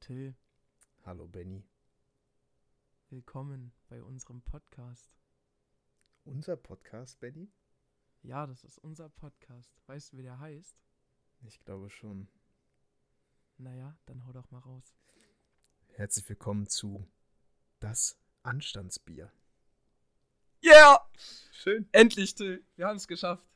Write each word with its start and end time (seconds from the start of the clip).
Till. 0.00 0.34
Hallo 1.04 1.26
Benny. 1.26 1.64
Willkommen 3.10 3.72
bei 3.88 4.02
unserem 4.02 4.42
Podcast. 4.42 5.10
Unser 6.24 6.56
Podcast, 6.56 7.20
Benny? 7.20 7.50
Ja, 8.22 8.46
das 8.46 8.64
ist 8.64 8.78
unser 8.78 9.08
Podcast. 9.08 9.72
Weißt 9.86 10.12
du, 10.12 10.18
wie 10.18 10.22
der 10.22 10.38
heißt? 10.38 10.76
Ich 11.42 11.60
glaube 11.60 11.90
schon. 11.90 12.28
Naja, 13.58 13.96
dann 14.06 14.26
hau 14.26 14.32
doch 14.32 14.50
mal 14.50 14.58
raus. 14.58 14.94
Herzlich 15.94 16.28
willkommen 16.28 16.66
zu 16.68 17.06
Das 17.80 18.18
Anstandsbier. 18.42 19.32
Yeah! 20.62 21.08
Schön. 21.52 21.88
Endlich, 21.92 22.34
Till. 22.34 22.64
Wir 22.76 22.86
haben 22.86 22.96
es 22.96 23.08
geschafft. 23.08 23.46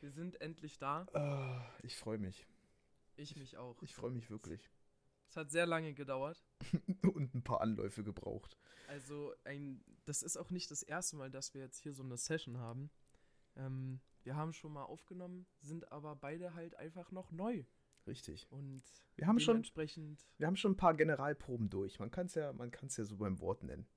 Wir 0.00 0.12
sind 0.12 0.40
endlich 0.40 0.78
da. 0.78 1.06
Ah, 1.12 1.66
ich 1.82 1.96
freue 1.96 2.18
mich. 2.18 2.46
Ich 3.16 3.36
mich 3.36 3.56
auch. 3.56 3.82
Ich 3.82 3.94
freue 3.94 4.10
mich 4.10 4.30
wirklich. 4.30 4.70
Es 5.34 5.36
hat 5.36 5.50
sehr 5.50 5.66
lange 5.66 5.94
gedauert. 5.94 6.44
Und 7.12 7.34
ein 7.34 7.42
paar 7.42 7.60
Anläufe 7.60 8.04
gebraucht. 8.04 8.56
Also, 8.86 9.34
ein, 9.42 9.82
das 10.04 10.22
ist 10.22 10.36
auch 10.36 10.50
nicht 10.50 10.70
das 10.70 10.84
erste 10.84 11.16
Mal, 11.16 11.28
dass 11.28 11.54
wir 11.54 11.60
jetzt 11.60 11.80
hier 11.80 11.92
so 11.92 12.04
eine 12.04 12.16
Session 12.16 12.58
haben. 12.58 12.88
Ähm, 13.56 14.00
wir 14.22 14.36
haben 14.36 14.52
schon 14.52 14.72
mal 14.72 14.84
aufgenommen, 14.84 15.48
sind 15.60 15.90
aber 15.90 16.14
beide 16.14 16.54
halt 16.54 16.76
einfach 16.76 17.10
noch 17.10 17.32
neu. 17.32 17.64
Richtig. 18.06 18.46
Und 18.52 18.84
Wir 19.16 19.26
haben 19.26 19.40
schon, 19.40 19.64
wir 19.64 20.46
haben 20.46 20.54
schon 20.54 20.72
ein 20.72 20.76
paar 20.76 20.94
Generalproben 20.94 21.68
durch. 21.68 21.98
Man 21.98 22.12
kann 22.12 22.26
es 22.26 22.36
ja, 22.36 22.52
man 22.52 22.70
kann's 22.70 22.96
ja 22.96 23.04
so 23.04 23.16
beim 23.16 23.40
Wort 23.40 23.64
nennen. 23.64 23.88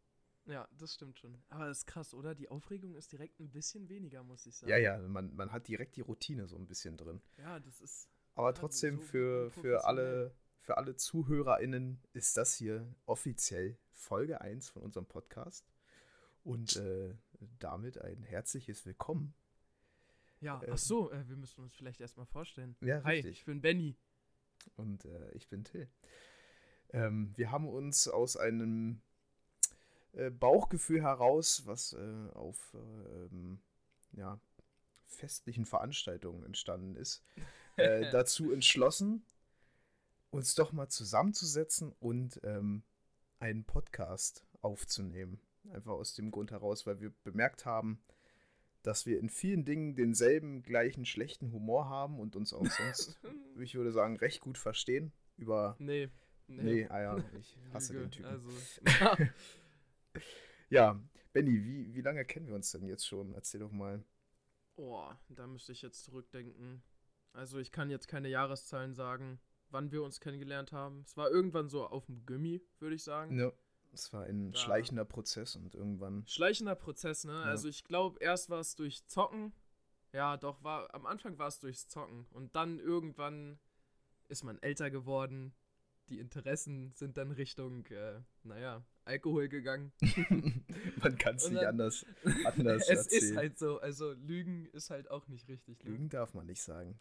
ja, 0.48 0.68
das 0.76 0.96
stimmt 0.96 1.20
schon. 1.20 1.38
Aber 1.50 1.68
das 1.68 1.80
ist 1.80 1.86
krass, 1.86 2.16
oder? 2.16 2.34
Die 2.34 2.50
Aufregung 2.50 2.96
ist 2.96 3.12
direkt 3.12 3.40
ein 3.40 3.52
bisschen 3.52 3.90
weniger, 3.90 4.24
muss 4.24 4.48
ich 4.48 4.56
sagen. 4.56 4.72
Ja, 4.72 4.78
ja, 4.78 4.98
man, 4.98 5.36
man 5.36 5.52
hat 5.52 5.68
direkt 5.68 5.98
die 5.98 6.02
Routine 6.02 6.48
so 6.48 6.58
ein 6.58 6.66
bisschen 6.66 6.98
drin. 6.98 7.22
Ja, 7.38 7.60
das 7.60 7.80
ist. 7.80 8.10
Aber 8.34 8.56
trotzdem 8.56 8.98
so 8.98 9.04
für, 9.04 9.52
für, 9.52 9.86
alle, 9.86 10.36
für 10.68 10.76
alle 10.76 10.98
ZuhörerInnen 10.98 11.98
ist 12.12 12.36
das 12.36 12.54
hier 12.54 12.94
offiziell 13.06 13.78
Folge 13.94 14.42
1 14.42 14.70
von 14.70 14.82
unserem 14.82 15.06
Podcast. 15.06 15.66
Und 16.44 16.76
äh, 16.76 17.16
damit 17.60 18.02
ein 18.02 18.22
herzliches 18.24 18.86
Willkommen. 18.86 19.34
Ja, 20.42 20.62
Ähm. 20.62 20.74
ach 20.74 20.78
so, 20.78 21.10
äh, 21.10 21.26
wir 21.30 21.38
müssen 21.38 21.62
uns 21.62 21.74
vielleicht 21.74 22.02
erstmal 22.02 22.26
vorstellen. 22.26 22.76
Ja, 22.82 23.02
Hi, 23.06 23.16
richtig. 23.16 23.40
ich 23.40 23.46
bin 23.46 23.62
Benny. 23.62 23.96
Und 24.76 25.06
äh, 25.06 25.32
ich 25.36 25.48
bin 25.48 25.64
Till. 25.64 25.88
Ähm, 26.90 27.32
wir 27.38 27.50
haben 27.50 27.70
uns 27.70 28.10
aus 28.10 28.36
einem 28.36 29.00
äh, 30.12 30.30
Bauchgefühl 30.30 31.02
heraus, 31.02 31.66
was 31.66 31.94
äh, 31.94 32.30
auf 32.34 32.74
äh, 32.74 32.78
ähm, 32.78 33.62
ja, 34.12 34.38
festlichen 35.06 35.66
Veranstaltungen 35.66 36.44
entstanden 36.44 36.98
ist, 36.98 37.24
äh, 37.78 38.02
dazu 38.12 38.52
entschlossen, 38.52 39.24
uns 40.30 40.56
doch 40.56 40.72
mal 40.72 40.90
zusammenzusetzen 40.90 41.94
und 42.00 42.40
ähm, 42.44 42.84
einen 43.40 43.66
Podcast 43.66 44.46
aufzunehmen. 44.62 45.40
Einfach 45.72 45.92
aus 45.92 46.14
dem 46.14 46.32
Grund 46.32 46.52
heraus, 46.52 46.86
weil 46.86 47.00
wir 47.02 47.14
bemerkt 47.24 47.66
haben, 47.66 48.02
dass 48.84 49.06
wir 49.06 49.20
in 49.20 49.30
vielen 49.30 49.66
Dingen 49.66 49.96
denselben 49.96 50.64
gleichen 50.64 51.06
schlechten 51.06 51.52
Humor 51.52 51.90
haben 51.90 52.20
und 52.20 52.36
uns 52.36 52.54
auch 52.54 52.66
sonst 52.66 53.20
ich 53.60 53.76
würde 53.76 53.92
sagen, 53.92 54.18
recht 54.18 54.42
gut 54.42 54.58
verstehen. 54.58 55.12
Über. 55.38 55.76
nee. 55.80 56.10
Nee, 56.50 56.88
ah 56.88 57.02
ja, 57.02 57.24
ich 57.38 57.58
hasse 57.74 57.94
Lüge, 57.94 58.06
den 58.06 58.12
Typen. 58.12 58.30
Also, 58.30 58.50
Ja, 60.70 61.00
Benny, 61.34 61.64
wie, 61.64 61.94
wie 61.94 62.02
lange 62.02 62.24
kennen 62.26 62.48
wir 62.48 62.56
uns 62.56 62.72
denn 62.72 62.88
jetzt 62.88 63.06
schon? 63.06 63.34
Erzähl 63.34 63.60
doch 63.60 63.72
mal. 63.72 64.04
oh, 64.78 65.10
da 65.30 65.46
müsste 65.46 65.74
ich 65.74 65.82
jetzt 65.82 66.06
zurückdenken. 66.06 66.82
Also, 67.34 67.60
ich 67.60 67.72
kann 67.72 67.90
jetzt 67.90 68.08
keine 68.08 68.30
Jahreszahlen 68.30 68.94
sagen, 68.94 69.40
wann 69.72 69.92
wir 69.92 70.04
uns 70.04 70.20
kennengelernt 70.20 70.72
haben. 70.72 71.02
Es 71.06 71.18
war 71.18 71.30
irgendwann 71.30 71.70
so 71.70 71.86
auf 71.86 72.06
dem 72.06 72.26
Gummi, 72.26 72.62
würde 72.80 72.96
ich 72.96 73.04
sagen. 73.04 73.38
Ja, 73.38 73.52
es 73.94 74.12
war 74.14 74.24
ein 74.24 74.52
Da. 74.52 74.58
schleichender 74.58 75.06
Prozess 75.06 75.56
und 75.56 75.76
irgendwann. 75.76 76.26
Schleichender 76.28 76.76
Prozess, 76.76 77.24
ne? 77.26 77.34
Ja. 77.34 77.44
Also, 77.44 77.68
ich 77.68 77.84
glaube, 77.84 78.20
erst 78.20 78.50
war 78.50 78.60
es 78.60 78.76
durch 78.76 79.06
Zocken. 79.08 79.54
Ja, 80.14 80.38
doch, 80.38 80.64
war, 80.64 80.94
am 80.96 81.06
Anfang 81.06 81.38
war 81.38 81.48
es 81.48 81.60
durchs 81.60 81.88
Zocken. 81.88 82.26
Und 82.32 82.56
dann 82.56 82.80
irgendwann 82.80 83.60
ist 84.30 84.44
man 84.44 84.58
älter 84.62 84.90
geworden. 84.90 85.54
Die 86.10 86.20
Interessen 86.20 86.94
sind 86.94 87.18
dann 87.18 87.32
Richtung, 87.32 87.86
äh, 87.88 88.22
naja, 88.44 88.86
Alkohol 89.04 89.50
gegangen. 89.50 89.92
Man 91.02 91.18
kann 91.18 91.36
es 91.36 91.50
nicht 91.50 91.66
anders, 91.66 92.06
anders 92.46 92.84
es 92.84 93.08
erzählen. 93.08 93.24
ist 93.32 93.36
halt 93.36 93.58
so, 93.60 93.80
also 93.80 94.14
Lügen 94.14 94.68
ist 94.68 94.90
halt 94.90 95.12
auch 95.12 95.28
nicht 95.28 95.50
richtig. 95.50 95.84
Ne? 95.84 95.92
Lügen 95.92 96.08
darf 96.10 96.34
man 96.34 96.46
nicht 96.46 96.62
sagen. 96.62 96.98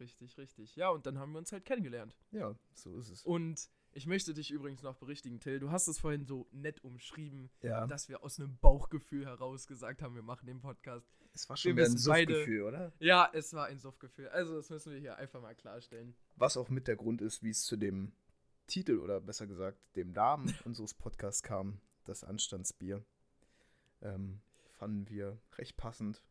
Richtig, 0.00 0.36
richtig. 0.38 0.76
Ja, 0.76 0.90
und 0.90 1.06
dann 1.06 1.18
haben 1.18 1.32
wir 1.32 1.38
uns 1.38 1.52
halt 1.52 1.64
kennengelernt. 1.64 2.16
Ja, 2.32 2.54
so 2.74 2.96
ist 2.96 3.10
es. 3.10 3.24
Und 3.24 3.68
ich 3.92 4.06
möchte 4.06 4.32
dich 4.34 4.50
übrigens 4.50 4.82
noch 4.82 4.96
berichtigen, 4.96 5.38
Till. 5.38 5.60
Du 5.60 5.70
hast 5.70 5.86
es 5.86 5.98
vorhin 5.98 6.24
so 6.24 6.48
nett 6.50 6.82
umschrieben, 6.82 7.50
Ja, 7.60 7.86
dass 7.86 8.08
wir 8.08 8.22
aus 8.24 8.40
einem 8.40 8.56
Bauchgefühl 8.58 9.26
heraus 9.26 9.66
gesagt 9.66 10.02
haben, 10.02 10.14
wir 10.14 10.22
machen 10.22 10.46
den 10.46 10.60
Podcast. 10.60 11.06
es 11.34 11.48
war 11.48 11.56
schon 11.56 11.76
wir 11.76 11.84
wieder 11.84 11.92
ein 11.92 11.98
Suchtgefühl, 11.98 12.62
oder? 12.62 12.92
Ja, 12.98 13.30
es 13.32 13.52
war 13.52 13.66
ein 13.66 13.78
Suftgefühl. 13.78 14.28
Also, 14.28 14.56
das 14.56 14.70
müssen 14.70 14.92
wir 14.92 14.98
hier 14.98 15.16
einfach 15.16 15.42
mal 15.42 15.54
klarstellen. 15.54 16.14
Was 16.36 16.56
auch 16.56 16.70
mit 16.70 16.88
der 16.88 16.96
Grund 16.96 17.20
ist, 17.20 17.42
wie 17.42 17.50
es 17.50 17.64
zu 17.64 17.76
dem 17.76 18.12
Titel 18.66 18.98
oder 18.98 19.20
besser 19.20 19.46
gesagt 19.46 19.78
dem 19.96 20.12
Namen 20.12 20.46
unseres 20.64 20.94
Podcasts 20.94 21.42
kam, 21.42 21.80
das 22.04 22.24
Anstandsbier. 22.24 23.04
Ähm, 24.00 24.40
fanden 24.70 25.08
wir 25.08 25.38
recht 25.58 25.76
passend. 25.76 26.22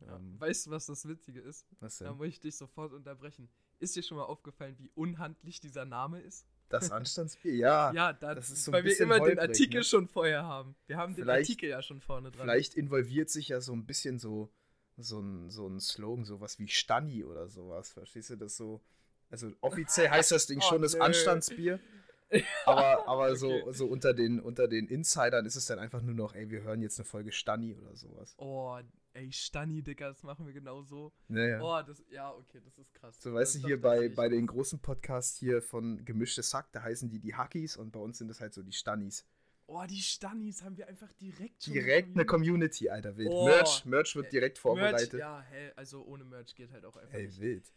Ja. 0.00 0.16
Ähm, 0.16 0.36
Weißt 0.40 0.66
du, 0.66 0.70
was 0.70 0.86
das 0.86 1.06
Witzige 1.08 1.40
ist? 1.40 1.66
was 1.80 1.98
Da 1.98 2.06
denn? 2.08 2.16
muss 2.16 2.28
ich 2.28 2.40
dich 2.40 2.56
sofort 2.56 2.92
unterbrechen. 2.92 3.48
Ist 3.80 3.96
dir 3.96 4.02
schon 4.02 4.16
mal 4.16 4.24
aufgefallen, 4.24 4.76
wie 4.78 4.90
unhandlich 4.94 5.60
dieser 5.60 5.84
Name 5.84 6.20
ist? 6.20 6.46
Das 6.68 6.90
Anstandsbier, 6.92 7.54
ja. 7.56 7.92
ja, 7.92 8.12
da, 8.12 8.34
das 8.34 8.50
ist 8.50 8.64
so 8.64 8.70
ein 8.70 8.74
weil 8.74 8.84
wir 8.84 9.00
immer 9.00 9.14
den 9.16 9.22
holprig, 9.22 9.40
Artikel 9.40 9.78
ne? 9.80 9.84
schon 9.84 10.06
vorher 10.06 10.44
haben. 10.44 10.74
Wir 10.86 10.96
haben 10.96 11.14
Vielleicht- 11.14 11.28
den 11.28 11.42
Artikel 11.42 11.68
ja 11.70 11.82
schon 11.82 12.00
vorne 12.00 12.30
dran. 12.30 12.42
Vielleicht 12.42 12.74
involviert 12.74 13.30
sich 13.30 13.48
ja 13.48 13.60
so 13.60 13.72
ein 13.72 13.86
bisschen 13.86 14.18
so, 14.18 14.50
so, 14.96 15.20
ein, 15.20 15.50
so 15.50 15.66
ein 15.66 15.80
Slogan, 15.80 16.24
sowas 16.24 16.58
wie 16.58 16.68
Stani 16.68 17.24
oder 17.24 17.48
sowas. 17.48 17.92
Verstehst 17.92 18.30
du 18.30 18.36
das 18.36 18.56
so? 18.56 18.80
Also 19.30 19.50
offiziell 19.60 20.10
heißt 20.10 20.30
das 20.32 20.46
Ding 20.46 20.58
Oh, 20.62 20.68
schon 20.68 20.82
das 20.82 20.94
nö. 20.94 21.00
Anstandsbier. 21.00 21.80
Aber, 22.66 23.08
aber 23.08 23.36
so, 23.36 23.50
Okay. 23.50 23.72
so 23.72 23.86
unter, 23.86 24.12
den, 24.12 24.38
unter 24.38 24.68
den 24.68 24.86
Insidern 24.86 25.46
ist 25.46 25.56
es 25.56 25.64
dann 25.64 25.78
einfach 25.78 26.02
nur 26.02 26.14
noch, 26.14 26.34
ey, 26.34 26.50
wir 26.50 26.60
hören 26.60 26.82
jetzt 26.82 26.98
eine 26.98 27.06
Folge 27.06 27.32
Stani 27.32 27.74
oder 27.74 27.96
sowas. 27.96 28.34
Oh, 28.36 28.78
ey, 29.14 29.32
Stani, 29.32 29.82
Digga, 29.82 30.08
das 30.08 30.22
machen 30.22 30.46
wir 30.46 30.52
genau 30.52 30.82
so. 30.82 31.12
Naja. 31.28 31.60
Oh, 31.62 31.82
das, 31.86 32.02
ja, 32.10 32.32
okay, 32.32 32.60
das 32.64 32.78
ist 32.78 32.92
krass. 32.94 33.20
So, 33.20 33.32
weißt 33.34 33.54
Das- 33.56 33.62
du, 33.62 33.68
hier 33.68 33.80
bei, 33.80 34.08
bei 34.08 34.28
den 34.28 34.46
großen 34.46 34.80
Podcasts 34.80 35.38
hier 35.38 35.60
von 35.62 36.04
Gemischtes 36.04 36.52
Hack, 36.54 36.70
da 36.72 36.82
heißen 36.82 37.08
die 37.10 37.18
die 37.20 37.34
Hackies 37.34 37.76
und 37.76 37.90
bei 37.92 38.00
uns 38.00 38.18
sind 38.18 38.28
das 38.28 38.40
halt 38.40 38.54
so 38.54 38.62
die 38.62 38.72
Stannis. 38.72 39.26
Oh, 39.66 39.84
die 39.86 40.00
Stannis 40.00 40.62
haben 40.62 40.78
wir 40.78 40.88
einfach 40.88 41.12
direkt 41.12 41.62
schon. 41.64 41.74
Direkt 41.74 42.14
eine 42.14 42.24
Community, 42.24 42.88
Alter, 42.88 43.16
wild. 43.18 43.28
Oh. 43.30 43.44
Merch, 43.44 43.84
Merch 43.84 44.16
wird 44.16 44.32
direkt 44.32 44.58
vorbereitet. 44.58 45.12
Merch, 45.12 45.20
ja, 45.20 45.40
hä, 45.42 45.72
also 45.76 46.02
ohne 46.06 46.24
Merch 46.24 46.54
geht 46.54 46.70
halt 46.72 46.86
auch 46.86 46.96
einfach 46.96 47.12
Ey, 47.14 47.26
nicht. 47.26 47.38
wild. 47.40 47.70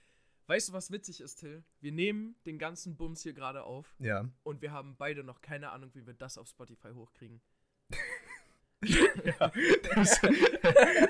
Weißt 0.48 0.70
du, 0.70 0.74
was 0.74 0.90
witzig 0.92 1.20
ist, 1.22 1.36
Till? 1.36 1.64
Wir 1.82 1.92
nehmen 1.92 2.36
den 2.46 2.58
ganzen 2.60 2.96
Bums 2.96 3.24
hier 3.24 3.34
gerade 3.34 3.64
auf 3.64 3.94
Ja. 4.00 4.30
und 4.44 4.62
wir 4.62 4.72
haben 4.72 4.96
beide 4.98 5.24
noch 5.24 5.42
keine 5.42 5.72
Ahnung, 5.72 5.92
wie 5.94 6.06
wir 6.06 6.14
das 6.14 6.38
auf 6.38 6.48
Spotify 6.48 6.92
hochkriegen. 6.94 7.42
ja 8.84 9.52
das, 9.96 10.22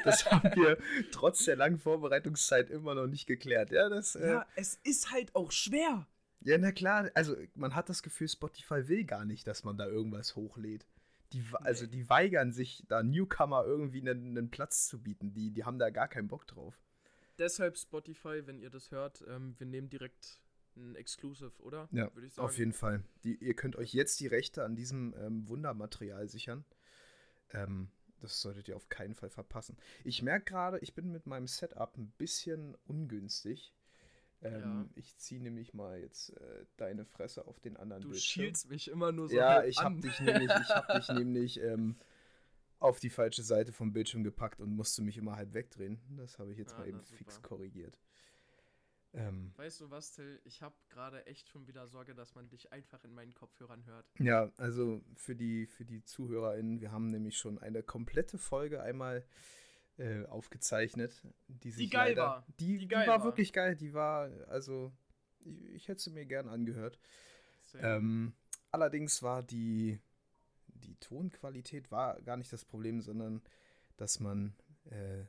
das 0.04 0.26
haben 0.32 0.56
wir 0.56 0.78
trotz 1.12 1.46
der 1.46 1.56
langen 1.56 1.80
Vorbereitungszeit 1.80 2.70
immer 2.70 2.96
noch 2.96 3.08
nicht 3.08 3.28
geklärt. 3.28 3.72
Ja, 3.72 3.90
das. 3.90 4.16
Äh, 4.16 4.28
Ja, 4.28 4.46
es 4.56 4.80
ist 4.84 5.12
halt 5.12 5.34
auch 5.36 5.52
schwer. 5.52 6.08
ja, 6.42 6.58
na 6.58 6.72
klar. 6.72 7.10
Also, 7.14 7.36
man 7.56 7.76
hat 7.76 7.90
das 7.90 8.04
Gefühl, 8.04 8.28
Spotify 8.28 8.88
will 8.88 9.06
gar 9.06 9.26
nicht, 9.26 9.48
dass 9.48 9.64
man 9.64 9.78
da 9.78 9.88
irgendwas 9.88 10.36
hochlädt. 10.36 10.86
Die, 11.34 11.44
Also, 11.54 11.88
die 11.88 12.10
weigern 12.10 12.52
sich, 12.52 12.84
da 12.90 13.04
Newcomer 13.04 13.64
irgendwie 13.66 14.02
einen, 14.02 14.38
einen 14.38 14.52
Platz 14.52 14.88
zu 14.88 15.02
bieten. 15.02 15.34
Die, 15.34 15.52
die 15.52 15.64
haben 15.64 15.80
da 15.80 15.90
gar 15.90 16.08
keinen 16.10 16.28
Bock 16.28 16.46
drauf. 16.48 16.78
Deshalb 17.40 17.78
Spotify, 17.78 18.46
wenn 18.46 18.60
ihr 18.60 18.70
das 18.70 18.92
hört, 18.92 19.24
ähm, 19.28 19.56
wir 19.58 19.66
nehmen 19.66 19.90
direkt 19.90 20.40
ein 20.76 20.96
Exclusive, 20.96 21.52
oder? 21.60 21.88
Ja, 21.92 22.14
Würde 22.14 22.28
ich 22.28 22.34
sagen. 22.34 22.46
Auf 22.48 22.58
jeden 22.58 22.74
Fall. 22.74 23.04
Die, 23.24 23.36
ihr 23.36 23.54
könnt 23.56 23.76
euch 23.78 23.94
jetzt 23.94 24.20
die 24.20 24.28
Rechte 24.28 24.64
an 24.64 24.76
diesem 24.76 25.14
ähm, 25.20 25.48
Wundermaterial 25.48 26.28
sichern. 26.28 26.66
Ähm, 27.54 27.90
das 28.20 28.40
solltet 28.42 28.68
ihr 28.68 28.76
auf 28.76 28.88
keinen 28.90 29.16
Fall 29.16 29.30
verpassen. 29.30 29.78
Ich 30.04 30.22
merke 30.22 30.46
gerade, 30.46 30.80
ich 30.80 30.94
bin 30.94 31.12
mit 31.12 31.26
meinem 31.26 31.48
Setup 31.48 31.98
ein 31.98 32.12
bisschen 32.18 32.76
ungünstig. 32.86 33.74
Ähm, 34.44 34.62
Ja. 34.62 34.90
Ich 34.96 35.18
ziehe 35.18 35.42
nämlich 35.42 35.74
mal 35.74 36.00
jetzt 36.00 36.30
äh, 36.38 36.66
deine 36.78 37.06
Fresse 37.06 37.48
auf 37.48 37.60
den 37.60 37.78
anderen 37.78 38.02
Du 38.04 38.10
Bildschirm. 38.10 38.44
schielst 38.46 38.70
mich 38.70 38.88
immer 38.90 39.12
nur 39.12 39.28
so 39.30 39.36
ja, 39.36 39.64
ich 39.64 39.78
habe 39.80 40.00
dich 40.00 40.20
nämlich, 40.20 40.50
ich 40.50 40.70
hab 40.70 40.88
dich 40.96 41.08
nämlich 41.10 41.60
ähm, 41.62 41.96
auf 42.80 43.00
die 43.00 43.10
falsche 43.12 43.44
Seite 43.44 43.72
vom 43.72 43.94
Bildschirm 43.94 44.24
gepackt 44.24 44.60
und 44.60 44.72
musste 44.76 45.02
mich 45.04 45.18
immer 45.18 45.36
halb 45.36 45.54
wegdrehen. 45.54 46.00
Das 46.18 46.40
habe 46.40 46.52
ich 46.52 46.58
jetzt 46.58 46.74
Ah, 46.74 46.80
mal 46.80 46.88
eben 46.88 47.02
fix 47.02 47.42
korrigiert. 47.42 48.00
Ähm, 49.14 49.52
Weißt 49.58 49.82
du 49.82 49.90
was, 49.92 50.14
Till? 50.14 50.40
Ich 50.46 50.62
habe 50.62 50.76
gerade 50.90 51.26
echt 51.26 51.50
schon 51.50 51.68
wieder 51.68 51.88
Sorge, 51.88 52.16
dass 52.16 52.34
man 52.36 52.48
dich 52.50 52.72
einfach 52.72 53.04
in 53.04 53.14
meinen 53.14 53.34
Kopfhörern 53.34 53.86
hört. 53.86 54.06
Ja, 54.20 54.52
also 54.58 55.04
für 55.16 55.36
die, 55.36 55.66
für 55.68 55.84
die 55.86 56.04
ZuhörerInnen, 56.04 56.80
wir 56.80 56.92
haben 56.92 57.10
nämlich 57.10 57.38
schon 57.38 57.58
eine 57.60 57.84
komplette 57.84 58.38
Folge 58.38 58.82
einmal 58.82 59.26
äh, 59.98 60.26
aufgezeichnet, 60.28 61.22
die 61.48 61.72
sich 61.72 61.92
geil 61.92 62.10
leider, 62.10 62.22
war. 62.22 62.48
Die, 62.60 62.66
Die 62.74 62.78
die, 62.80 62.88
geil 62.88 63.08
war, 63.08 63.20
war. 63.20 63.26
wirklich 63.26 63.52
geil, 63.52 63.76
die 63.76 63.94
war, 63.94 64.30
also, 64.48 64.94
ich, 65.40 65.62
ich 65.74 65.88
hätte 65.90 66.02
sie 66.02 66.12
mir 66.12 66.26
gern 66.26 66.48
angehört. 66.48 66.98
Ähm, 67.76 68.34
allerdings 68.72 69.22
war 69.24 69.44
die, 69.44 70.00
die 70.68 70.96
Tonqualität 70.96 71.92
war 71.92 72.22
gar 72.22 72.38
nicht 72.38 72.52
das 72.52 72.66
Problem, 72.66 73.02
sondern 73.02 73.42
dass 73.98 74.20
man 74.20 74.56
äh, 74.86 75.26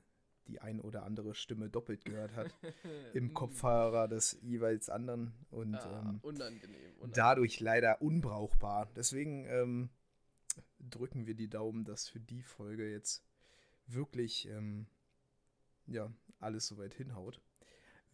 die 0.49 0.61
ein 0.61 0.81
oder 0.81 1.05
andere 1.05 1.35
Stimme 1.35 1.69
doppelt 1.71 2.05
gehört 2.05 2.35
hat 2.35 2.55
im 3.15 3.33
Kopfhörer 3.35 4.09
des 4.09 4.39
jeweils 4.43 4.89
anderen 4.89 5.33
und 5.51 5.75
Ah, 5.77 6.01
ähm, 6.01 6.19
unangenehm, 6.23 6.75
unangenehm. 6.99 7.13
dadurch 7.13 7.61
leider 7.61 8.03
unbrauchbar. 8.03 8.91
Deswegen 8.97 9.47
ähm, 9.47 9.91
drücken 10.81 11.27
wir 11.27 11.35
die 11.35 11.49
Daumen, 11.49 11.85
dass 11.85 12.09
für 12.09 12.21
die 12.21 12.43
Folge 12.43 12.91
jetzt 12.91 13.25
wirklich 13.87 14.49
ähm, 14.49 14.87
ja, 15.87 16.13
alles 16.41 16.67
soweit 16.67 16.95
hinhaut. 16.95 17.41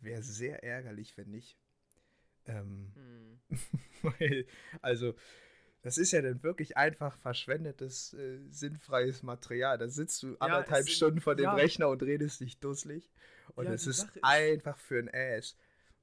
Wäre 0.00 0.22
sehr 0.22 0.62
ärgerlich, 0.62 1.16
wenn 1.16 1.30
nicht. 1.30 1.56
Ähm, 2.46 2.92
Hm. 2.94 3.40
weil, 4.02 4.46
also, 4.80 5.14
das 5.82 5.96
ist 5.98 6.12
ja 6.12 6.20
dann 6.22 6.42
wirklich 6.42 6.76
einfach 6.76 7.16
verschwendetes, 7.18 8.12
äh, 8.14 8.40
sinnfreies 8.50 9.22
Material. 9.22 9.78
Da 9.78 9.88
sitzt 9.88 10.22
du 10.22 10.36
anderthalb 10.38 10.86
es- 10.86 10.92
Stunden 10.92 11.20
vor 11.20 11.34
dem 11.36 11.44
ja. 11.44 11.54
Rechner 11.54 11.88
und 11.88 12.02
redest 12.02 12.40
dich 12.40 12.58
dusselig. 12.58 13.08
Und 13.54 13.66
Ja, 13.66 13.72
es 13.72 13.84
die 13.84 13.90
ist 13.90 14.04
ist- 14.04 14.18
einfach 14.24 14.78
für 14.78 14.98
ein 14.98 15.10
Ass. 15.12 15.56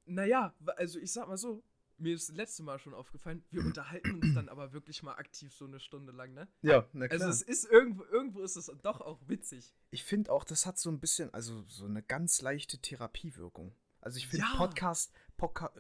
Naja, 0.06 0.54
also 0.78 1.00
ich 1.00 1.12
sag 1.12 1.28
mal 1.28 1.38
so, 1.38 1.64
mir 1.98 2.14
ist 2.16 2.28
das 2.30 2.36
letzte 2.36 2.64
Mal 2.64 2.78
schon 2.80 2.94
aufgefallen, 2.94 3.44
wir 3.52 3.62
unterhalten 3.66 4.16
uns 4.22 4.34
dann 4.34 4.50
aber 4.50 4.74
wirklich 4.74 5.02
mal 5.04 5.14
aktiv 5.16 5.54
so 5.54 5.66
eine 5.66 5.80
Stunde 5.80 6.12
lang, 6.12 6.34
ne? 6.34 6.48
Ja, 6.62 6.88
na 6.94 7.08
klar. 7.08 7.22
Also 7.22 7.32
es 7.32 7.42
ist 7.42 7.66
irgendwo, 7.72 8.04
irgendwo 8.06 8.42
ist 8.42 8.56
es 8.56 8.72
doch 8.82 9.02
auch 9.02 9.20
witzig. 9.28 9.74
Ich 9.92 10.04
finde 10.04 10.32
auch, 10.32 10.44
das 10.44 10.66
hat 10.66 10.78
so 10.78 10.90
ein 10.90 11.00
bisschen, 11.00 11.34
also 11.34 11.64
so 11.68 11.86
eine 11.86 12.02
ganz 12.04 12.42
leichte 12.42 12.80
Therapiewirkung. 12.80 13.74
Also 14.02 14.18
ich 14.18 14.28
finde 14.28 14.46
Ja. 14.52 14.58
Podcast, 14.58 15.12
Podca 15.38 15.72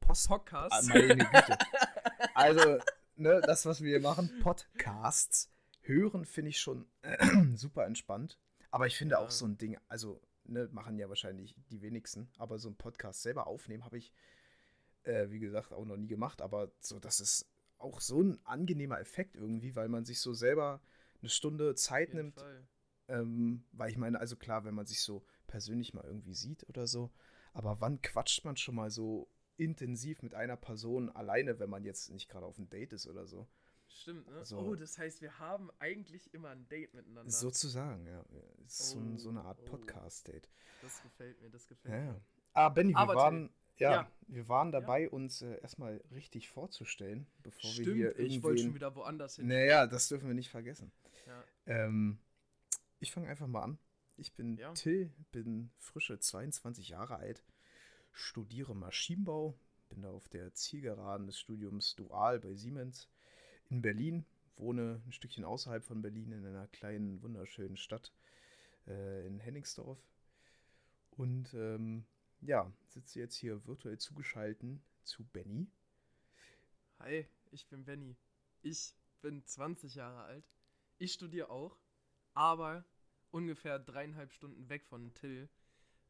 Post, 0.00 0.28
Podcast. 0.28 0.72
Ah, 0.72 0.82
meine 0.88 1.16
Güte. 1.16 1.58
Also, 2.34 2.78
ne, 3.18 3.40
das, 3.40 3.66
was 3.66 3.80
wir 3.82 3.90
hier 3.90 4.00
machen, 4.00 4.30
Podcasts 4.40 5.50
hören, 5.82 6.24
finde 6.24 6.50
ich 6.50 6.60
schon 6.60 6.86
super 7.54 7.86
entspannt. 7.86 8.38
Aber 8.70 8.86
ich 8.86 8.96
finde 8.96 9.14
Ja. 9.16 9.20
auch 9.20 9.30
so 9.30 9.46
ein 9.46 9.58
Ding, 9.58 9.78
also, 9.88 10.20
ne, 10.44 10.68
machen 10.72 10.98
ja 10.98 11.08
wahrscheinlich 11.08 11.54
die 11.70 11.80
wenigsten, 11.82 12.30
aber 12.36 12.58
so 12.58 12.68
ein 12.68 12.76
Podcast 12.76 13.22
selber 13.22 13.46
aufnehmen 13.46 13.84
habe 13.84 13.98
ich, 13.98 14.12
äh, 15.04 15.30
wie 15.30 15.38
gesagt, 15.38 15.72
auch 15.72 15.84
noch 15.84 15.96
nie 15.96 16.06
gemacht. 16.08 16.42
Aber 16.42 16.70
so, 16.80 16.98
das 16.98 17.20
ist 17.20 17.46
auch 17.78 18.00
so 18.00 18.20
ein 18.22 18.38
angenehmer 18.44 19.00
Effekt 19.00 19.36
irgendwie, 19.36 19.74
weil 19.76 19.88
man 19.88 20.04
sich 20.04 20.20
so 20.20 20.34
selber 20.34 20.80
eine 21.20 21.30
Stunde 21.30 21.74
Zeit 21.74 22.14
nimmt, 22.14 22.44
ähm, 23.08 23.64
weil 23.72 23.90
ich 23.90 23.96
meine, 23.96 24.20
also 24.20 24.36
klar, 24.36 24.64
wenn 24.64 24.74
man 24.74 24.86
sich 24.86 25.00
so 25.00 25.24
persönlich 25.46 25.94
mal 25.94 26.04
irgendwie 26.04 26.34
sieht 26.34 26.68
oder 26.68 26.86
so, 26.86 27.10
aber 27.54 27.80
wann 27.80 28.02
quatscht 28.02 28.44
man 28.44 28.56
schon 28.56 28.74
mal 28.74 28.90
so 28.90 29.28
intensiv 29.58 30.22
mit 30.22 30.34
einer 30.34 30.56
Person 30.56 31.10
alleine, 31.10 31.58
wenn 31.58 31.70
man 31.70 31.84
jetzt 31.84 32.10
nicht 32.10 32.28
gerade 32.28 32.46
auf 32.46 32.58
einem 32.58 32.70
Date 32.70 32.92
ist 32.92 33.06
oder 33.06 33.26
so? 33.26 33.46
Stimmt, 33.88 34.28
ne? 34.28 34.44
So. 34.44 34.58
Oh, 34.58 34.74
das 34.74 34.98
heißt, 34.98 35.22
wir 35.22 35.38
haben 35.38 35.70
eigentlich 35.78 36.32
immer 36.34 36.50
ein 36.50 36.68
Date 36.68 36.94
miteinander. 36.94 37.30
Sozusagen, 37.30 38.06
ja. 38.06 38.22
Ist 38.66 38.90
so, 38.90 38.98
ein, 38.98 39.18
so 39.18 39.30
eine 39.30 39.42
Art 39.42 39.58
Oh, 39.60 39.64
oh. 39.66 39.70
Podcast-Date. 39.70 40.48
Das 40.82 41.02
gefällt 41.02 41.40
mir, 41.42 41.50
das 41.50 41.66
gefällt 41.66 41.94
Ja, 41.94 42.00
mir. 42.00 42.06
ja. 42.12 42.20
Ah, 42.52 42.68
Benny, 42.68 42.92
wir 42.92 43.06
waren, 43.08 43.50
ja, 43.78 43.92
ja. 43.92 44.12
wir 44.26 44.48
waren 44.48 44.72
dabei, 44.72 45.08
uns 45.08 45.42
äh, 45.42 45.60
erstmal 45.60 46.02
richtig 46.12 46.48
vorzustellen, 46.50 47.26
bevor 47.42 47.70
wir 47.76 47.94
hier 47.94 48.10
Stimmt, 48.12 48.28
ich 48.28 48.42
wollte 48.42 48.58
schon 48.58 48.66
irgendwie. 48.66 48.74
wieder 48.76 48.94
woanders 48.94 49.36
hin. 49.36 49.46
Naja, 49.48 49.86
das 49.86 50.08
dürfen 50.08 50.28
wir 50.28 50.34
nicht 50.34 50.50
vergessen. 50.50 50.92
Ja. 51.26 51.44
Ähm, 51.66 52.18
ich 53.00 53.10
fange 53.12 53.28
einfach 53.28 53.46
mal 53.46 53.62
an. 53.62 53.78
Ich 54.16 54.34
bin 54.34 54.56
Ja. 54.56 54.72
Till, 54.74 55.12
bin 55.32 55.70
frische 55.78 56.18
22 56.18 56.88
Jahre 56.88 57.16
alt, 57.16 57.42
studiere 58.12 58.74
Maschinenbau, 58.74 59.58
bin 59.88 60.02
da 60.02 60.10
auf 60.10 60.28
der 60.28 60.54
Zielgeraden 60.54 61.26
des 61.26 61.38
Studiums 61.38 61.96
Dual 61.96 62.40
bei 62.40 62.54
Siemens 62.54 63.08
in 63.70 63.82
Berlin, 63.82 64.24
wohne 64.56 65.00
ein 65.06 65.12
Stückchen 65.12 65.44
außerhalb 65.44 65.84
von 65.84 66.02
Berlin 66.02 66.32
in 66.32 66.44
einer 66.44 66.66
kleinen, 66.68 67.22
wunderschönen 67.22 67.76
Stadt 67.76 68.12
äh, 68.86 69.26
in 69.26 69.38
Henningsdorf. 69.40 69.98
Und 71.10 71.52
ähm, 71.54 72.04
ja, 72.40 72.72
sitze 72.86 73.18
jetzt 73.18 73.36
hier 73.36 73.66
virtuell 73.66 73.98
zugeschalten 73.98 74.82
zu 75.02 75.24
Benny. 75.24 75.68
Hi, 77.00 77.26
ich 77.50 77.66
bin 77.68 77.84
Benny. 77.84 78.16
Ich 78.62 78.94
bin 79.20 79.44
20 79.44 79.94
Jahre 79.94 80.22
alt. 80.22 80.48
Ich 80.98 81.12
studiere 81.12 81.50
auch, 81.50 81.78
aber 82.34 82.84
ungefähr 83.30 83.78
dreieinhalb 83.78 84.32
Stunden 84.32 84.68
weg 84.68 84.84
von 84.86 85.12
Till. 85.14 85.48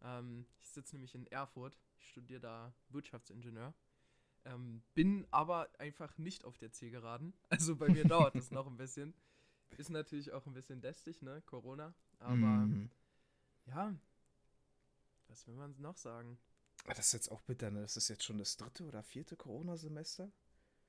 Ähm, 0.03 0.47
ich 0.61 0.69
sitze 0.69 0.97
nämlich 0.97 1.15
in 1.15 1.27
Erfurt. 1.27 1.79
Ich 1.99 2.09
studiere 2.11 2.41
da 2.41 2.73
Wirtschaftsingenieur. 2.91 3.75
Ähm, 4.45 4.83
bin 4.95 5.27
aber 5.31 5.69
einfach 5.79 6.17
nicht 6.19 6.45
auf 6.45 6.57
der 6.59 6.73
Zielgeraden. 6.73 7.35
Also 7.51 7.77
bei 7.77 7.89
mir 7.89 8.05
dauert 8.05 8.37
das 8.37 8.51
noch 8.51 8.67
ein 8.67 8.77
bisschen. 8.77 9.15
Ist 9.77 9.91
natürlich 9.91 10.33
auch 10.33 10.47
ein 10.47 10.55
bisschen 10.55 10.81
lästig, 10.81 11.23
ne? 11.23 11.43
Corona. 11.47 11.95
Aber 12.21 12.67
Mhm. 12.67 12.91
ja, 13.67 13.95
was 15.29 15.47
will 15.47 15.55
man 15.57 15.75
noch 15.79 15.97
sagen? 15.97 16.39
Ah, 16.87 16.95
Das 16.95 17.07
ist 17.07 17.13
jetzt 17.13 17.31
auch 17.31 17.43
bitter, 17.43 17.71
ne? 17.71 17.83
Das 17.83 17.97
ist 17.97 18.09
jetzt 18.09 18.25
schon 18.25 18.39
das 18.39 18.57
dritte 18.57 18.85
oder 18.85 19.03
vierte 19.03 19.37
Corona-Semester. 19.37 20.31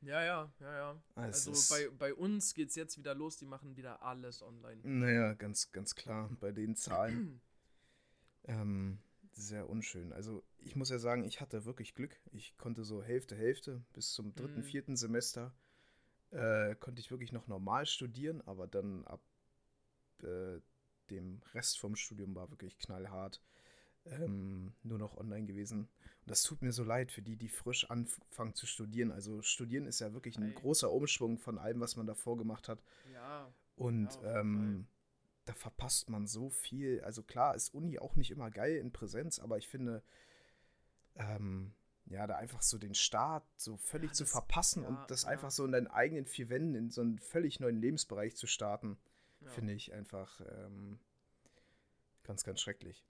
Ja, 0.01 0.23
ja, 0.23 0.53
ja, 0.59 0.73
ja. 0.77 1.03
Ah, 1.15 1.27
es 1.27 1.45
Also 1.47 1.51
ist- 1.51 1.69
bei, 1.69 1.89
bei 1.89 2.13
uns 2.13 2.53
geht's 2.53 2.75
jetzt 2.75 2.97
wieder 2.97 3.13
los, 3.15 3.35
die 3.35 3.45
machen 3.45 3.75
wieder 3.75 4.01
alles 4.01 4.41
online. 4.41 4.79
Naja, 4.83 5.33
ganz, 5.33 5.71
ganz 5.73 5.93
klar. 5.95 6.29
Bei 6.39 6.51
den 6.53 6.75
Zahlen 6.77 7.41
ähm, 8.45 8.99
sehr 9.39 9.69
unschön. 9.69 10.13
Also 10.13 10.43
ich 10.59 10.75
muss 10.75 10.89
ja 10.89 10.99
sagen, 10.99 11.23
ich 11.23 11.41
hatte 11.41 11.65
wirklich 11.65 11.95
Glück. 11.95 12.19
Ich 12.31 12.57
konnte 12.57 12.83
so 12.83 13.03
Hälfte, 13.03 13.35
Hälfte 13.35 13.81
bis 13.93 14.11
zum 14.13 14.35
dritten, 14.35 14.61
Mhm. 14.61 14.63
vierten 14.63 14.95
Semester 14.95 15.53
äh, 16.31 16.75
konnte 16.75 17.01
ich 17.01 17.11
wirklich 17.11 17.31
noch 17.33 17.47
normal 17.47 17.85
studieren, 17.85 18.41
aber 18.47 18.67
dann 18.67 19.05
ab 19.07 19.21
äh, 20.23 20.59
dem 21.09 21.41
Rest 21.53 21.79
vom 21.79 21.95
Studium 21.95 22.35
war 22.35 22.49
wirklich 22.51 22.77
knallhart. 22.77 23.41
Ähm, 24.05 24.73
nur 24.83 24.99
noch 24.99 25.17
online 25.17 25.45
gewesen. 25.47 25.81
Und 25.81 26.31
das 26.31 26.43
tut 26.43 26.61
mir 26.61 26.71
so 26.73 26.83
leid 26.83 27.11
für 27.11 27.21
die, 27.21 27.37
die 27.37 27.49
frisch 27.49 27.89
anfangen 27.89 28.55
zu 28.55 28.67
studieren. 28.67 29.11
Also 29.11 29.41
studieren 29.43 29.85
ist 29.87 29.99
ja 29.99 30.13
wirklich 30.13 30.37
ein 30.39 30.53
Ei. 30.53 30.55
großer 30.55 30.91
Umschwung 30.91 31.39
von 31.39 31.57
allem, 31.59 31.81
was 31.81 31.95
man 31.97 32.07
davor 32.07 32.37
gemacht 32.37 32.69
hat. 32.69 32.83
Ja, 33.03 33.51
Und 33.75 34.19
Ja, 34.21 34.23
ähm, 34.23 34.87
da 35.49 35.55
verpasst 35.55 36.09
man 36.09 36.27
so 36.27 36.49
viel. 36.51 37.01
Also 37.01 37.23
klar, 37.23 37.55
ist 37.55 37.73
Uni 37.73 37.97
auch 37.97 38.15
nicht 38.15 38.29
immer 38.29 38.51
geil 38.51 38.75
in 38.77 38.91
Präsenz, 38.91 39.39
aber 39.39 39.57
ich 39.57 39.67
finde, 39.67 40.03
ähm, 41.15 41.73
ja, 42.05 42.27
da 42.27 42.35
einfach 42.37 42.61
so 42.61 42.77
den 42.77 42.93
Start 42.93 43.43
so 43.57 43.77
völlig 43.77 44.11
Ja, 44.11 44.13
zu 44.13 44.23
das- 44.23 44.31
verpassen 44.31 44.83
ja, 44.83 44.89
und 44.89 45.11
das 45.11 45.23
ja. 45.23 45.29
einfach 45.29 45.49
so 45.51 45.65
in 45.65 45.71
deinen 45.71 45.87
eigenen 45.87 46.25
vier 46.25 46.49
Wänden 46.49 46.75
in 46.75 46.89
so 46.91 47.01
einen 47.01 47.17
völlig 47.19 47.59
neuen 47.59 47.77
Lebensbereich 47.81 48.35
zu 48.35 48.45
starten, 48.47 48.97
finde 49.45 49.73
ich 49.73 49.91
einfach 49.93 50.39
ähm, 50.41 50.99
ganz, 52.23 52.43
ganz 52.43 52.59
schrecklich. 52.61 53.03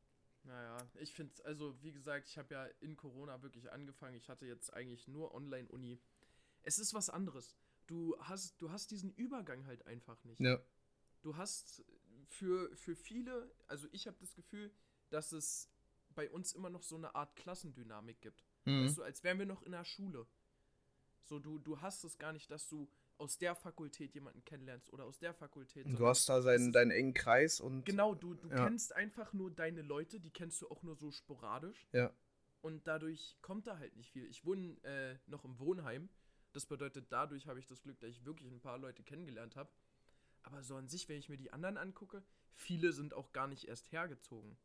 Naja, 0.43 0.77
ich 0.95 1.13
finde 1.13 1.33
also 1.43 1.75
wie 1.81 1.91
gesagt, 1.91 2.27
ich 2.29 2.37
habe 2.37 2.53
ja 2.53 2.65
in 2.79 2.95
Corona 2.95 3.41
wirklich 3.41 3.71
angefangen. 3.71 4.15
Ich 4.15 4.29
hatte 4.29 4.45
jetzt 4.45 4.73
eigentlich 4.73 5.07
nur 5.07 5.33
Online-Uni. 5.33 5.99
Es 6.63 6.79
ist 6.79 6.93
was 6.93 7.09
anderes. 7.09 7.57
Du 7.87 8.15
hast, 8.19 8.61
du 8.61 8.71
hast 8.71 8.91
diesen 8.91 9.11
Übergang 9.15 9.65
halt 9.65 9.85
einfach 9.87 10.23
nicht. 10.23 10.39
Ja. 10.39 10.57
Du 11.21 11.35
hast 11.35 11.83
für, 12.29 12.75
für 12.75 12.95
viele, 12.95 13.51
also 13.67 13.87
ich 13.91 14.07
habe 14.07 14.17
das 14.19 14.33
Gefühl, 14.35 14.71
dass 15.09 15.31
es 15.31 15.69
bei 16.15 16.29
uns 16.29 16.53
immer 16.53 16.69
noch 16.69 16.83
so 16.83 16.95
eine 16.95 17.13
Art 17.15 17.35
Klassendynamik 17.35 18.21
gibt. 18.21 18.43
Mhm. 18.65 18.85
Weißt 18.85 18.97
du, 18.97 19.03
als 19.03 19.23
wären 19.23 19.39
wir 19.39 19.45
noch 19.45 19.61
in 19.63 19.71
der 19.71 19.85
Schule. 19.85 20.25
So, 21.23 21.39
du, 21.39 21.59
du 21.59 21.81
hast 21.81 22.03
es 22.03 22.17
gar 22.17 22.33
nicht, 22.33 22.49
dass 22.49 22.67
du 22.67 22.89
aus 23.17 23.37
der 23.37 23.53
Fakultät 23.55 24.13
jemanden 24.13 24.43
kennenlernst 24.45 24.91
oder 24.93 25.03
aus 25.05 25.19
der 25.19 25.33
Fakultät. 25.33 25.85
Du 25.87 26.07
hast 26.07 26.27
da 26.29 26.41
seinen, 26.41 26.71
deinen 26.71 26.91
engen 26.91 27.13
Kreis 27.13 27.59
und 27.59 27.85
Genau, 27.85 28.15
du, 28.15 28.33
du 28.33 28.47
Ja. 28.47 28.65
kennst 28.65 28.95
einfach 28.95 29.33
nur 29.33 29.51
deine 29.51 29.81
Leute, 29.81 30.19
die 30.19 30.31
kennst 30.31 30.61
du 30.61 30.69
auch 30.69 30.81
nur 30.83 30.95
so 30.95 31.11
sporadisch. 31.11 31.87
Ja. 31.91 32.13
Und 32.61 32.87
dadurch 32.87 33.37
kommt 33.41 33.67
da 33.67 33.77
halt 33.77 33.95
nicht 33.95 34.11
viel. 34.11 34.25
Ich 34.25 34.45
wohne 34.45 34.77
äh, 34.83 35.17
noch 35.27 35.45
im 35.45 35.59
Wohnheim. 35.59 36.09
Das 36.53 36.65
bedeutet, 36.65 37.11
dadurch 37.11 37.47
habe 37.47 37.59
ich 37.59 37.67
das 37.67 37.81
Glück, 37.81 37.99
dass 37.99 38.09
ich 38.09 38.25
wirklich 38.25 38.51
ein 38.51 38.59
paar 38.61 38.77
Leute 38.77 39.03
kennengelernt 39.03 39.55
habe. 39.55 39.69
Aber 40.43 40.63
so 40.63 40.75
an 40.75 40.87
sich, 40.87 41.09
wenn 41.09 41.17
ich 41.17 41.29
mir 41.29 41.37
die 41.37 41.51
anderen 41.51 41.77
angucke, 41.77 42.23
viele 42.53 42.91
sind 42.93 43.13
auch 43.13 43.31
gar 43.31 43.47
nicht 43.47 43.67
erst 43.67 43.91
hergezogen. 43.91 44.57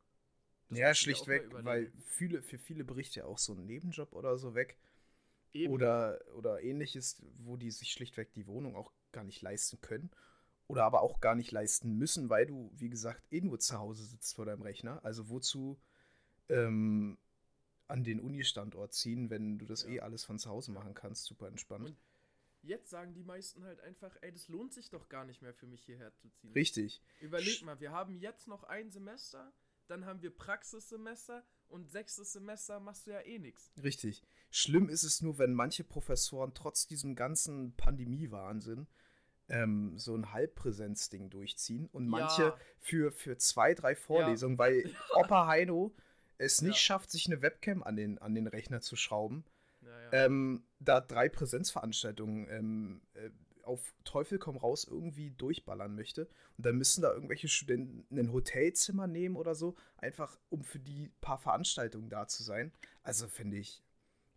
Das 0.71 0.79
ja, 0.79 0.95
schlichtweg, 0.95 1.47
weil 1.53 1.93
viele, 2.07 2.43
für 2.43 2.59
viele 2.59 2.85
bricht 2.85 3.15
ja 3.17 3.27
auch 3.27 3.39
so 3.39 3.53
ein 3.53 3.67
Nebenjob 3.67 4.13
oder 4.13 4.39
so 4.39 4.55
weg. 4.55 4.79
Eben. 5.53 5.73
oder, 5.73 6.21
oder 6.35 6.63
ähnliches, 6.63 7.23
wo 7.39 7.57
die 7.57 7.71
sich 7.71 7.93
schlichtweg 7.93 8.33
die 8.33 8.47
Wohnung 8.49 8.75
auch 8.75 8.93
gar 9.13 9.23
nicht 9.25 9.41
leisten 9.41 9.81
können. 9.81 10.11
Oder 10.67 10.85
aber 10.85 11.03
auch 11.03 11.21
gar 11.21 11.35
nicht 11.35 11.53
leisten 11.53 11.97
müssen, 11.97 12.29
weil 12.31 12.47
du, 12.47 12.73
wie 12.75 12.89
gesagt, 12.89 13.23
eh 13.31 13.41
nur 13.41 13.61
zu 13.61 13.79
Hause 13.79 14.05
sitzt 14.05 14.35
vor 14.35 14.47
deinem 14.47 14.63
Rechner. 14.63 15.05
Also 15.05 15.29
wozu 15.29 15.79
ähm, 16.49 17.19
an 17.87 18.03
den 18.03 18.21
Uni-Standort 18.21 18.95
ziehen, 18.95 19.31
wenn 19.31 19.59
du 19.59 19.67
das 19.67 19.85
Ja. 19.85 19.91
eh 19.91 20.01
alles 20.01 20.25
von 20.25 20.39
zu 20.39 20.51
Hause 20.51 20.73
machen 20.73 20.95
kannst? 20.95 21.25
Super 21.27 21.49
entspannt. 21.49 21.91
Und 21.91 21.97
Jetzt 22.65 22.89
sagen 22.89 23.13
die 23.13 23.23
meisten 23.25 23.63
halt 23.65 23.81
einfach, 23.81 24.17
ey, 24.23 24.33
das 24.33 24.49
lohnt 24.49 24.73
sich 24.73 24.89
doch 24.89 25.09
gar 25.11 25.25
nicht 25.27 25.43
mehr 25.43 25.53
für 25.53 25.67
mich 25.67 25.85
hierher 25.85 26.15
zu 26.15 26.29
ziehen. 26.31 26.53
Richtig. 26.53 27.03
Überleg 27.21 27.63
mal, 27.63 27.79
wir 27.79 27.93
haben 27.93 28.17
jetzt 28.17 28.49
noch 28.49 28.65
ein 28.65 28.91
Semester, 28.91 29.53
dann 29.87 30.07
haben 30.07 30.23
wir 30.23 30.35
Praxissemester 30.35 31.45
und 31.69 31.91
sechstes 31.91 32.33
Semester 32.33 32.81
machst 32.81 33.07
du 33.07 33.11
ja 33.11 33.21
eh 33.21 33.39
nichts. 33.39 33.71
Richtig. 33.83 34.23
Schlimm 34.51 34.89
ist 34.89 35.03
es 35.03 35.21
nur, 35.21 35.37
wenn 35.39 35.53
manche 35.53 35.85
Professoren 35.85 36.55
trotz 36.55 36.87
diesem 36.87 37.15
ganzen 37.17 37.75
Pandemie-Wahnsinn 37.77 38.87
ähm, 39.49 39.99
so 39.99 40.15
ein 40.17 40.33
Halbpräsenzding 40.33 41.29
durchziehen 41.29 41.87
und 41.93 42.09
manche 42.09 42.43
Ja. 42.45 42.59
für, 42.81 43.13
für 43.13 43.37
zwei, 43.37 43.75
drei 43.75 43.95
Vorlesungen, 43.95 44.57
weil 44.57 44.85
Opa 45.17 45.47
Heino 45.47 45.95
es 46.39 46.63
nicht 46.63 46.77
Ja. 46.77 46.81
schafft, 46.81 47.11
sich 47.11 47.27
eine 47.27 47.43
Webcam 47.43 47.83
an 47.83 47.97
den, 47.97 48.19
an 48.19 48.35
den 48.35 48.47
Rechner 48.47 48.81
zu 48.81 48.97
schrauben, 48.97 49.45
Ähm, 50.13 50.65
da 50.81 51.01
drei 51.01 51.29
Präsenzveranstaltungen 51.29 52.49
ähm, 52.51 53.03
äh, 53.15 53.31
auf 53.65 53.95
Teufel 54.05 54.39
komm 54.39 54.57
raus 54.57 54.87
irgendwie 54.89 55.31
durchballern 55.31 55.95
möchte. 55.95 56.29
Und 56.57 56.67
dann 56.67 56.77
müssen 56.77 57.03
da 57.03 57.13
irgendwelche 57.13 57.49
Studenten 57.49 58.19
ein 58.19 58.33
Hotelzimmer 58.33 59.07
nehmen 59.07 59.37
oder 59.37 59.55
so, 59.55 59.75
einfach 59.97 60.39
um 60.51 60.65
für 60.65 60.79
die 60.79 61.11
paar 61.21 61.39
Veranstaltungen 61.39 62.09
da 62.09 62.27
zu 62.27 62.43
sein. 62.43 62.73
Also 63.03 63.27
finde 63.27 63.57
ich, 63.57 63.83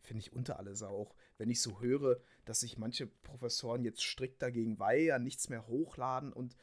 finde 0.02 0.22
ich 0.22 0.34
unter 0.34 0.60
alle 0.60 0.76
Sau 0.76 0.90
auch. 0.90 1.16
Wenn 1.38 1.50
ich 1.50 1.62
so 1.62 1.82
höre, 1.82 2.20
dass 2.46 2.62
sich 2.62 2.78
manche 2.78 3.08
Professoren 3.08 3.84
jetzt 3.84 4.02
strikt 4.02 4.42
dagegen 4.42 4.80
weigern, 4.80 5.24
nichts 5.24 5.50
mehr 5.50 5.68
hochladen 5.68 6.34
und 6.34 6.56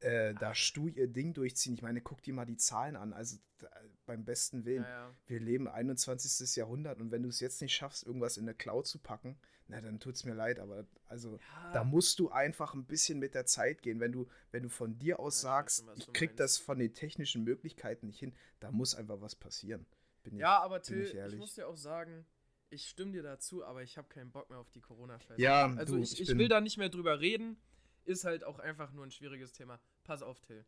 äh, 0.00 0.34
da 0.34 0.54
stur 0.54 0.88
ihr 0.88 1.08
Ding 1.08 1.32
durchziehen. 1.34 1.74
Ich 1.74 1.82
meine, 1.82 2.00
guck 2.00 2.22
dir 2.22 2.34
mal 2.34 2.44
die 2.46 2.56
Zahlen 2.56 2.96
an. 2.96 3.12
Also 3.12 3.38
da, 3.58 3.68
beim 4.04 4.24
besten 4.24 4.64
Willen 4.64 4.82
naja. 4.82 5.14
wir 5.26 5.40
leben 5.40 5.68
21. 5.68 6.56
Jahrhundert 6.56 7.00
und 7.00 7.10
wenn 7.10 7.22
du 7.22 7.28
es 7.28 7.40
jetzt 7.40 7.60
nicht 7.60 7.74
schaffst, 7.74 8.04
irgendwas 8.06 8.36
in 8.36 8.44
eine 8.44 8.54
Cloud 8.54 8.86
zu 8.86 8.98
packen, 8.98 9.36
na 9.68 9.80
dann 9.80 9.98
tut's 9.98 10.24
mir 10.24 10.34
leid, 10.34 10.60
aber 10.60 10.86
also 11.08 11.38
Ja, 11.38 11.72
da 11.72 11.82
musst 11.84 12.20
du 12.20 12.30
einfach 12.30 12.74
ein 12.74 12.84
bisschen 12.84 13.18
mit 13.18 13.34
der 13.34 13.46
Zeit 13.46 13.82
gehen. 13.82 13.98
Wenn 13.98 14.12
du, 14.12 14.28
wenn 14.52 14.62
du 14.62 14.68
von 14.68 14.98
dir 14.98 15.18
aus 15.18 15.42
Ja, 15.42 15.48
ich 15.60 15.70
sagst, 15.70 15.84
schon, 15.84 15.94
ich 15.96 16.12
krieg 16.12 16.30
meinst. 16.30 16.40
das 16.40 16.58
von 16.58 16.78
den 16.78 16.94
technischen 16.94 17.42
Möglichkeiten 17.42 18.06
nicht 18.06 18.20
hin, 18.20 18.34
da 18.60 18.70
muss 18.70 18.94
einfach 18.94 19.20
was 19.20 19.34
passieren. 19.34 19.86
Bin 20.22 20.38
ja, 20.38 20.60
aber 20.60 20.76
bin 20.76 20.82
Till, 20.84 21.02
ich 21.02 21.14
ich, 21.14 21.36
muss 21.36 21.54
dir 21.54 21.66
auch 21.66 21.76
sagen, 21.76 22.26
ich 22.70 22.88
stimme 22.88 23.12
dir 23.12 23.22
dazu, 23.22 23.64
aber 23.64 23.82
ich 23.82 23.96
habe 23.96 24.08
keinen 24.08 24.30
Bock 24.30 24.50
mehr 24.50 24.58
auf 24.58 24.70
die 24.70 24.80
Corona-Scheiße. 24.80 25.40
Ja, 25.40 25.72
Also 25.74 25.96
du, 25.96 26.02
ich, 26.02 26.20
ich 26.20 26.30
ich 26.30 26.38
will 26.38 26.48
da 26.48 26.60
nicht 26.60 26.78
mehr 26.78 26.88
drüber 26.88 27.20
reden. 27.20 27.56
Ist 28.06 28.24
halt 28.24 28.44
auch 28.44 28.58
einfach 28.58 28.92
nur 28.92 29.04
ein 29.04 29.10
schwieriges 29.10 29.52
Thema. 29.52 29.78
Pass 30.04 30.22
auf, 30.22 30.40
Till. 30.40 30.64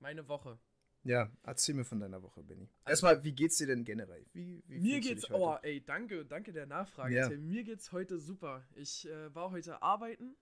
Meine 0.00 0.28
Woche. 0.28 0.58
Ja, 1.04 1.30
erzähl 1.42 1.74
mir 1.74 1.84
von 1.84 2.00
deiner 2.00 2.22
Woche, 2.22 2.42
Benny. 2.42 2.68
Also- 2.84 2.90
Erstmal, 3.06 3.24
wie 3.24 3.32
geht's 3.32 3.58
dir 3.58 3.66
denn 3.66 3.84
generell? 3.84 4.26
Wie, 4.32 4.62
wie 4.66 4.80
Mir 4.80 5.00
geht's, 5.00 5.30
oh, 5.30 5.56
ey, 5.62 5.84
danke, 5.84 6.24
danke 6.24 6.52
der 6.52 6.66
Nachfrage. 6.66 7.14
Ja. 7.14 7.28
Till. 7.28 7.38
Mir 7.38 7.62
geht's 7.62 7.92
heute 7.92 8.18
super. 8.18 8.64
Ich 8.74 9.06
äh, 9.08 9.34
war 9.34 9.50
heute 9.50 9.82
arbeiten, 9.82 10.36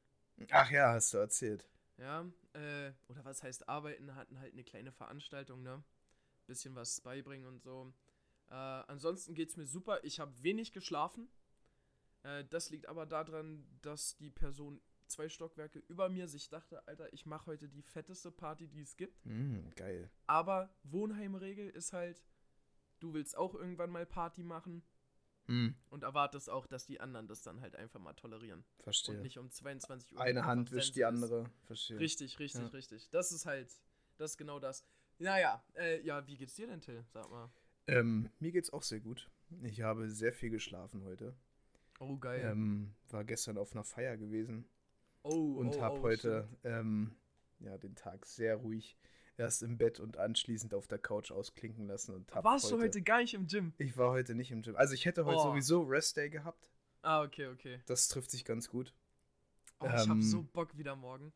Ach 0.50 0.70
ja, 0.70 0.92
hast 0.92 1.12
du 1.12 1.18
erzählt. 1.18 1.68
ja, 1.98 2.24
äh, 2.54 2.92
oder 3.08 3.24
was 3.24 3.42
heißt 3.42 3.68
arbeiten, 3.68 4.14
hatten 4.14 4.40
halt 4.40 4.52
eine 4.54 4.64
kleine 4.64 4.90
Veranstaltung, 4.92 5.62
ne? 5.62 5.82
Bisschen 6.46 6.74
was 6.74 7.00
beibringen 7.00 7.46
und 7.46 7.60
so. 7.62 7.92
Äh, 8.48 8.54
ansonsten 8.54 9.34
geht's 9.34 9.56
mir 9.56 9.66
super. 9.66 10.02
Ich 10.04 10.18
habe 10.20 10.32
wenig 10.42 10.72
geschlafen. 10.72 11.28
Äh, 12.22 12.44
das 12.50 12.70
liegt 12.70 12.86
aber 12.88 13.04
daran, 13.06 13.66
dass 13.82 14.16
die 14.16 14.30
Person 14.30 14.80
zwei 15.12 15.28
Stockwerke 15.28 15.78
über 15.88 16.08
mir 16.08 16.26
sich 16.28 16.48
dachte, 16.48 16.86
Alter, 16.88 17.12
ich 17.12 17.26
mache 17.26 17.46
heute 17.46 17.68
die 17.68 17.82
fetteste 17.82 18.30
Party, 18.30 18.68
die 18.68 18.80
es 18.82 18.96
gibt. 18.96 19.24
Mm, 19.26 19.68
geil. 19.76 20.10
Aber 20.26 20.74
Wohnheimregel 20.84 21.68
ist 21.70 21.92
halt, 21.92 22.22
du 23.00 23.12
willst 23.14 23.36
auch 23.36 23.54
irgendwann 23.54 23.90
mal 23.90 24.06
Party 24.06 24.42
machen 24.42 24.82
Mm, 25.48 25.70
und 25.90 26.04
erwartest 26.04 26.48
auch, 26.48 26.68
dass 26.68 26.86
die 26.86 27.00
anderen 27.00 27.26
das 27.26 27.42
dann 27.42 27.60
halt 27.60 27.74
einfach 27.74 27.98
mal 27.98 28.12
tolerieren. 28.14 28.64
verstehe. 28.78 29.16
Und 29.16 29.22
nicht 29.22 29.38
um 29.38 29.50
22 29.50 30.14
Uhr. 30.14 30.20
Eine 30.20 30.44
Hand 30.46 30.70
wischt 30.70 30.94
die 30.94 31.04
andere. 31.04 31.50
Verstehe. 31.64 31.98
Richtig, 31.98 32.38
richtig, 32.38 32.60
Ja. 32.62 32.68
richtig. 32.68 33.10
Das 33.10 33.32
ist 33.32 33.44
halt, 33.44 33.68
das 34.18 34.30
ist 34.32 34.36
genau 34.36 34.60
das. 34.60 34.84
Naja, 35.18 35.60
äh, 35.74 36.00
ja, 36.06 36.24
wie 36.28 36.36
geht's 36.36 36.54
dir 36.54 36.68
denn, 36.68 36.80
Till? 36.80 37.04
Sag 37.12 37.28
mal. 37.28 37.50
Ähm, 37.88 38.30
mir 38.38 38.52
geht's 38.52 38.72
auch 38.72 38.84
sehr 38.84 39.00
gut. 39.00 39.28
Ich 39.64 39.80
habe 39.82 40.08
sehr 40.08 40.32
viel 40.32 40.50
geschlafen 40.50 41.02
heute. 41.02 41.34
Oh, 41.98 42.16
geil. 42.18 42.40
Ähm, 42.44 42.94
war 43.10 43.24
gestern 43.24 43.58
auf 43.58 43.72
einer 43.72 43.82
Feier 43.84 44.16
gewesen 44.16 44.64
oh, 45.22 45.54
und 45.58 45.76
oh, 45.76 45.80
habe 45.80 45.98
oh, 45.98 46.02
heute 46.02 46.48
ähm, 46.64 47.14
ja, 47.60 47.76
den 47.78 47.94
Tag 47.94 48.26
sehr 48.26 48.56
ruhig 48.56 48.96
erst 49.36 49.62
im 49.62 49.78
Bett 49.78 50.00
und 50.00 50.16
anschließend 50.16 50.74
auf 50.74 50.86
der 50.86 50.98
Couch 50.98 51.30
ausklinken 51.30 51.86
lassen. 51.86 52.14
Und 52.14 52.34
hab 52.34 52.44
Warst 52.44 52.70
du 52.70 52.80
heute 52.80 53.02
gar 53.02 53.18
nicht 53.18 53.34
im 53.34 53.46
Gym? 53.46 53.72
Ich 53.78 53.96
war 53.96 54.10
heute 54.10 54.34
nicht 54.34 54.50
im 54.50 54.62
Gym. 54.62 54.76
Also 54.76 54.94
ich 54.94 55.04
hätte 55.04 55.24
heute 55.24 55.38
Oh. 55.38 55.42
sowieso 55.50 55.82
Rest 55.82 56.16
Day 56.16 56.30
gehabt. 56.30 56.70
Ah, 57.02 57.22
okay, 57.22 57.48
okay. 57.48 57.80
Das 57.86 58.08
trifft 58.08 58.30
sich 58.30 58.44
ganz 58.44 58.68
gut. 58.68 58.94
Oh, 59.80 59.86
ich 59.86 59.92
hab 59.92 60.08
Ähm, 60.08 60.22
so 60.22 60.42
Bock 60.42 60.76
wieder 60.76 60.94
morgen. 60.94 61.32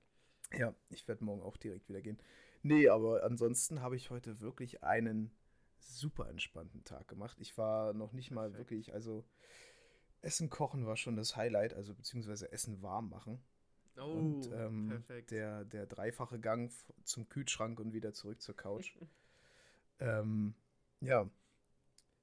Ja, 0.52 0.74
ich 0.90 1.08
werde 1.08 1.24
morgen 1.24 1.42
auch 1.42 1.56
direkt 1.56 1.88
wieder 1.88 2.02
gehen. 2.02 2.18
Nee, 2.62 2.88
aber 2.88 3.24
ansonsten 3.24 3.80
habe 3.80 3.96
ich 3.96 4.10
heute 4.10 4.40
wirklich 4.40 4.84
einen 4.84 5.32
super 5.78 6.28
entspannten 6.28 6.84
Tag 6.84 7.08
gemacht. 7.08 7.38
Ich 7.40 7.58
war 7.58 7.92
noch 7.94 8.12
nicht 8.12 8.30
mal 8.30 8.50
Perfekt. 8.50 8.70
wirklich, 8.70 8.94
also 8.94 9.24
Essen 10.22 10.50
kochen 10.50 10.86
war 10.86 10.96
schon 10.96 11.16
das 11.16 11.36
Highlight, 11.36 11.74
also 11.74 11.94
beziehungsweise 11.94 12.50
Essen 12.52 12.82
warm 12.82 13.08
machen. 13.08 13.40
Oh, 13.98 14.12
und 14.12 14.50
ähm, 14.52 14.88
perfekt. 14.88 15.30
Der, 15.30 15.64
der 15.64 15.86
dreifache 15.86 16.38
Gang 16.38 16.70
zum 17.04 17.28
Kühlschrank 17.28 17.80
und 17.80 17.92
wieder 17.92 18.12
zurück 18.12 18.40
zur 18.40 18.56
Couch. 18.56 18.96
ähm, 20.00 20.54
ja, 21.00 21.28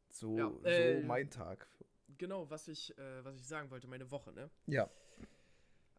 so, 0.09 0.37
Ja, 0.37 0.51
so 0.61 0.67
äh, 0.67 1.01
mein 1.01 1.29
Tag. 1.29 1.67
Genau, 2.17 2.49
was 2.49 2.67
ich, 2.67 2.97
äh, 2.97 3.25
was 3.25 3.35
ich 3.37 3.47
sagen 3.47 3.71
wollte, 3.71 3.87
meine 3.87 4.11
Woche, 4.11 4.31
ne? 4.33 4.49
Ja, 4.67 4.89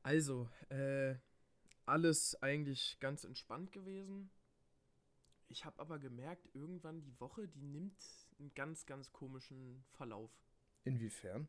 Also, 0.02 0.48
äh, 0.68 1.16
alles 1.86 2.40
eigentlich 2.42 2.98
ganz 3.00 3.24
entspannt 3.24 3.72
gewesen. 3.72 4.30
Ich 5.48 5.64
habe 5.64 5.78
aber 5.80 5.98
gemerkt, 5.98 6.48
irgendwann 6.54 7.00
die 7.02 7.18
Woche, 7.20 7.48
die 7.48 7.62
nimmt 7.62 8.00
einen 8.38 8.52
ganz, 8.54 8.86
ganz 8.86 9.12
komischen 9.12 9.84
Verlauf. 9.92 10.30
inwiefern? 10.84 11.48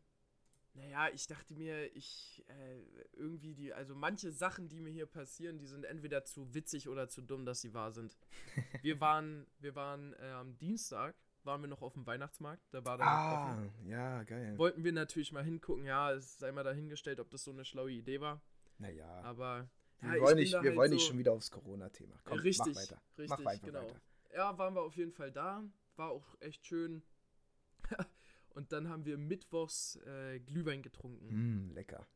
Naja, 0.75 1.07
ich 1.13 1.25
dachte 1.27 1.53
mir, 1.53 1.95
ich 1.95 2.43
äh, 2.49 2.79
irgendwie 3.13 3.53
die, 3.55 3.73
also 3.73 3.95
manche 3.95 4.31
Sachen, 4.31 4.67
die 4.67 4.81
mir 4.81 4.91
hier 4.91 5.05
passieren, 5.05 5.57
die 5.57 5.67
sind 5.67 5.85
entweder 5.85 6.25
zu 6.25 6.53
witzig 6.53 6.89
oder 6.89 7.07
zu 7.07 7.21
dumm, 7.21 7.45
dass 7.45 7.61
sie 7.61 7.73
wahr 7.73 7.91
sind. 7.93 8.17
wir 8.83 8.99
waren, 8.99 9.47
wir 9.59 9.73
waren 9.75 10.13
äh, 10.19 10.31
am 10.31 10.57
Dienstag, 10.57 11.15
waren 11.45 11.61
wir 11.61 11.69
noch 11.69 11.81
auf 11.81 11.93
dem 11.93 12.05
Weihnachtsmarkt, 12.05 12.61
da 12.71 12.83
war 12.83 12.97
dann 12.97 13.07
Ah, 13.07 13.53
offen. 13.53 13.87
ja, 13.87 14.23
geil. 14.23 14.57
Wollten 14.57 14.83
wir 14.83 14.91
natürlich 14.91 15.31
mal 15.31 15.43
hingucken, 15.45 15.85
ja, 15.85 16.11
es 16.11 16.37
sei 16.39 16.51
mal 16.51 16.63
dahingestellt, 16.63 17.19
ob 17.21 17.29
das 17.29 17.43
so 17.45 17.51
eine 17.51 17.63
schlaue 17.63 17.91
Idee 17.91 18.19
war. 18.19 18.41
Naja, 18.77 19.07
Aber 19.23 19.69
wir 20.01 20.09
ja, 20.09 20.15
ich 20.17 20.21
wollen, 20.21 20.35
nicht, 20.35 20.51
wir 20.51 20.59
halt 20.59 20.75
wollen 20.75 20.91
nicht 20.91 21.01
so- 21.03 21.07
schon 21.09 21.19
wieder 21.19 21.31
aufs 21.31 21.51
Corona-Thema. 21.51 22.19
Komm, 22.25 22.39
richtig, 22.39 22.75
mach 22.75 22.81
weiter. 22.81 23.01
richtig, 23.17 23.29
mach 23.29 23.45
einfach 23.51 23.65
genau. 23.65 23.79
weiter. 23.81 24.01
Ja, 24.33 24.57
waren 24.57 24.73
wir 24.73 24.81
auf 24.81 24.97
jeden 24.97 25.13
Fall 25.13 25.31
da, 25.31 25.63
war 25.95 26.09
auch 26.09 26.35
echt 26.41 26.65
schön. 26.65 27.01
Und 28.55 28.71
dann 28.71 28.89
haben 28.89 29.05
wir 29.05 29.17
mittwochs 29.17 29.97
äh, 30.07 30.39
Glühwein 30.39 30.81
getrunken. 30.81 31.67
Mm, 31.67 31.71
lecker. 31.71 32.07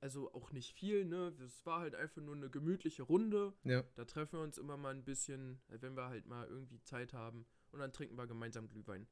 Also 0.00 0.32
auch 0.34 0.52
nicht 0.52 0.74
viel, 0.74 1.04
ne? 1.04 1.32
Es 1.42 1.64
war 1.64 1.80
halt 1.80 1.94
einfach 1.94 2.20
nur 2.20 2.34
eine 2.34 2.50
gemütliche 2.50 3.04
Runde. 3.04 3.54
Ja. 3.62 3.84
Da 3.94 4.04
treffen 4.04 4.38
wir 4.38 4.42
uns 4.42 4.58
immer 4.58 4.76
mal 4.76 4.92
ein 4.92 5.04
bisschen, 5.04 5.62
äh, 5.68 5.80
wenn 5.80 5.96
wir 5.96 6.08
halt 6.08 6.26
mal 6.26 6.46
irgendwie 6.48 6.82
Zeit 6.82 7.14
haben. 7.14 7.46
Und 7.70 7.78
dann 7.78 7.92
trinken 7.92 8.16
wir 8.16 8.26
gemeinsam 8.26 8.68
Glühwein. 8.68 9.06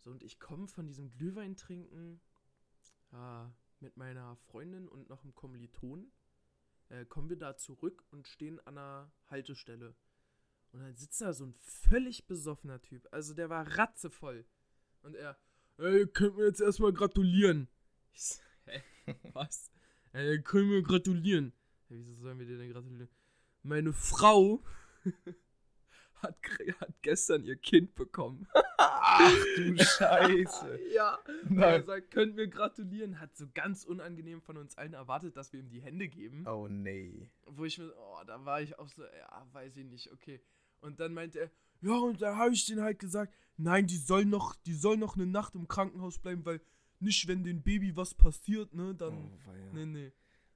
So, 0.00 0.10
und 0.10 0.22
ich 0.22 0.40
komme 0.40 0.66
von 0.68 0.86
diesem 0.86 1.10
Glühwein 1.10 1.54
trinken 1.54 2.20
äh, 3.12 3.46
mit 3.80 3.96
meiner 3.96 4.36
Freundin 4.36 4.88
und 4.88 5.08
noch 5.10 5.22
einem 5.22 5.34
Kommiliton. 5.34 6.10
Äh, 6.88 7.04
kommen 7.04 7.28
wir 7.28 7.38
da 7.38 7.56
zurück 7.56 8.04
und 8.10 8.26
stehen 8.26 8.58
an 8.60 8.78
einer 8.78 9.12
Haltestelle. 9.26 9.94
Und 10.72 10.80
dann 10.80 10.96
sitzt 10.96 11.20
da 11.20 11.32
so 11.32 11.44
ein 11.46 11.54
völlig 11.54 12.26
besoffener 12.26 12.82
Typ. 12.82 13.06
Also 13.12 13.34
der 13.34 13.48
war 13.48 13.78
ratzevoll. 13.78 14.44
Und 15.02 15.14
er, 15.14 15.38
ey, 15.78 16.06
könnt 16.06 16.36
mir 16.36 16.46
jetzt 16.46 16.60
erstmal 16.60 16.92
gratulieren. 16.92 17.68
Ich 18.12 18.24
so, 18.24 18.42
hä? 18.66 18.82
Was? 19.32 19.70
Ey, 20.12 20.40
können 20.42 20.70
wir 20.70 20.82
gratulieren. 20.82 21.52
Ja, 21.88 21.96
wieso 21.96 22.14
sollen 22.14 22.38
wir 22.38 22.46
dir 22.46 22.58
denn 22.58 22.72
gratulieren? 22.72 23.08
Meine 23.62 23.92
Frau 23.92 24.62
hat, 26.16 26.36
hat 26.80 27.02
gestern 27.02 27.44
ihr 27.44 27.56
Kind 27.56 27.94
bekommen. 27.94 28.46
Ach 28.78 29.32
du 29.56 29.76
Scheiße. 29.78 30.80
ja. 30.92 31.18
Er 31.26 31.50
Nein. 31.50 31.84
sagt, 31.84 32.10
könnt 32.10 32.36
mir 32.36 32.48
gratulieren. 32.48 33.20
Hat 33.20 33.36
so 33.36 33.46
ganz 33.54 33.84
unangenehm 33.84 34.40
von 34.42 34.56
uns 34.56 34.76
allen 34.76 34.94
erwartet, 34.94 35.36
dass 35.36 35.52
wir 35.52 35.60
ihm 35.60 35.68
die 35.70 35.80
Hände 35.82 36.08
geben. 36.08 36.46
Oh 36.46 36.68
nee. 36.68 37.30
Wo 37.46 37.64
ich 37.64 37.78
mir, 37.78 37.92
oh, 37.96 38.22
da 38.26 38.44
war 38.44 38.60
ich 38.60 38.78
auch 38.78 38.88
so, 38.88 39.02
ja, 39.04 39.46
weiß 39.52 39.76
ich 39.76 39.84
nicht, 39.86 40.12
okay. 40.12 40.40
Und 40.80 41.00
dann 41.00 41.14
meinte 41.14 41.40
er, 41.40 41.50
ja, 41.82 41.92
und 41.98 42.20
da 42.22 42.36
habe 42.36 42.52
ich 42.54 42.64
denen 42.66 42.82
halt 42.82 42.98
gesagt, 42.98 43.34
nein, 43.56 43.86
die 43.86 43.96
soll 43.98 44.24
noch, 44.24 44.54
die 44.56 44.74
soll 44.74 44.96
noch 44.96 45.16
eine 45.16 45.26
Nacht 45.26 45.54
im 45.54 45.68
Krankenhaus 45.68 46.18
bleiben, 46.18 46.44
weil 46.44 46.60
nicht, 47.00 47.26
wenn 47.28 47.44
dem 47.44 47.62
Baby 47.62 47.96
was 47.96 48.14
passiert, 48.14 48.72
ne, 48.74 48.94
dann, 48.94 49.30
oh, 49.32 49.48
weia. 49.50 49.72
nee, 49.72 49.84
nee. 49.86 50.12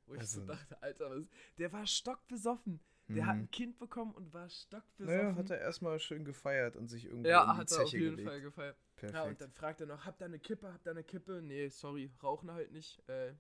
Wo 0.07 0.15
ich 0.15 0.23
so 0.27 0.41
Also- 0.41 0.47
dachte, 0.53 0.83
Alter, 0.83 1.11
was, 1.11 1.29
der 1.59 1.73
war 1.73 1.87
stockbesoffen. 1.87 2.81
Der 3.11 3.25
hat 3.27 3.37
Mhm. 3.37 3.43
ein 3.45 3.51
Kind 3.51 3.79
bekommen 3.79 4.13
und 4.15 4.35
war 4.35 4.49
stockbesoffen. 4.51 5.17
Naja, 5.23 5.35
hat 5.35 5.49
er 5.49 5.61
erstmal 5.61 5.99
schön 5.99 6.25
gefeiert 6.27 6.77
und 6.77 6.89
sich 6.89 7.07
irgendwo 7.07 7.27
ja, 7.29 7.43
in 7.43 7.51
die 7.53 7.57
hat 7.57 7.61
er 7.63 7.67
Zeche 7.67 7.83
auf 7.85 7.93
jeden 7.93 8.11
gelegt. 8.17 8.29
Fall 8.29 8.41
gefeiert. 8.43 8.77
Perfekt. 8.97 9.15
Ja, 9.15 9.25
und 9.25 9.41
dann 9.41 9.53
fragt 9.53 9.81
er 9.81 9.87
noch, 9.87 10.05
habt 10.05 10.21
ihr 10.21 10.27
eine 10.27 10.39
Kippe, 10.39 10.71
habt 10.73 10.87
ihr 10.87 10.91
eine 10.91 11.05
Kippe? 11.05 11.41
Nee, 11.43 11.69
sorry, 11.69 12.11
rauchen 12.23 12.51
halt 12.51 12.71
nicht. 12.73 13.03
Äh, 13.09 13.33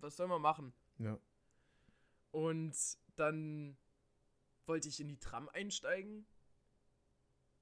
was 0.00 0.16
soll 0.16 0.26
man 0.28 0.40
machen? 0.40 0.72
ja. 0.98 1.18
Und 2.30 2.76
dann 3.16 3.76
wollte 4.66 4.88
ich 4.88 5.00
in 5.00 5.08
die 5.08 5.18
Tram 5.18 5.48
einsteigen. 5.48 6.26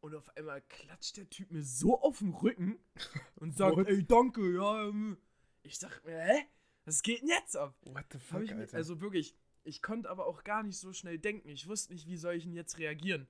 Und 0.01 0.15
auf 0.15 0.29
einmal 0.37 0.63
klatscht 0.63 1.17
der 1.17 1.29
Typ 1.29 1.51
mir 1.51 1.63
so 1.63 2.01
auf 2.01 2.19
den 2.19 2.33
Rücken 2.33 2.79
und 3.37 3.57
sagt, 3.57 3.77
What? 3.77 3.89
ey, 3.89 4.05
danke, 4.07 4.55
ja. 4.55 4.89
ähm. 4.89 5.19
Ich 5.63 5.79
dachte 5.79 6.07
mir, 6.07 6.19
hä? 6.21 6.47
Was 6.85 7.03
geht 7.03 7.21
denn 7.23 7.29
jetzt 7.29 7.57
ab? 7.57 7.77
What 7.83 8.07
the 8.13 8.19
fuck, 8.19 8.43
ich 8.43 8.51
mir, 8.51 8.61
Alter? 8.61 8.77
also 8.77 9.01
wirklich, 9.01 9.35
ich 9.65 9.83
konnte 9.83 10.09
aber 10.09 10.27
auch 10.27 10.45
gar 10.45 10.63
nicht 10.63 10.79
so 10.79 10.93
schnell 10.93 11.19
denken. 11.19 11.49
Ich 11.49 11.67
wusste 11.69 11.93
nicht, 11.93 12.07
wie 12.07 12.17
soll 12.17 12.35
ich 12.35 12.45
denn 12.45 12.55
jetzt 12.55 12.79
reagieren. 12.79 13.29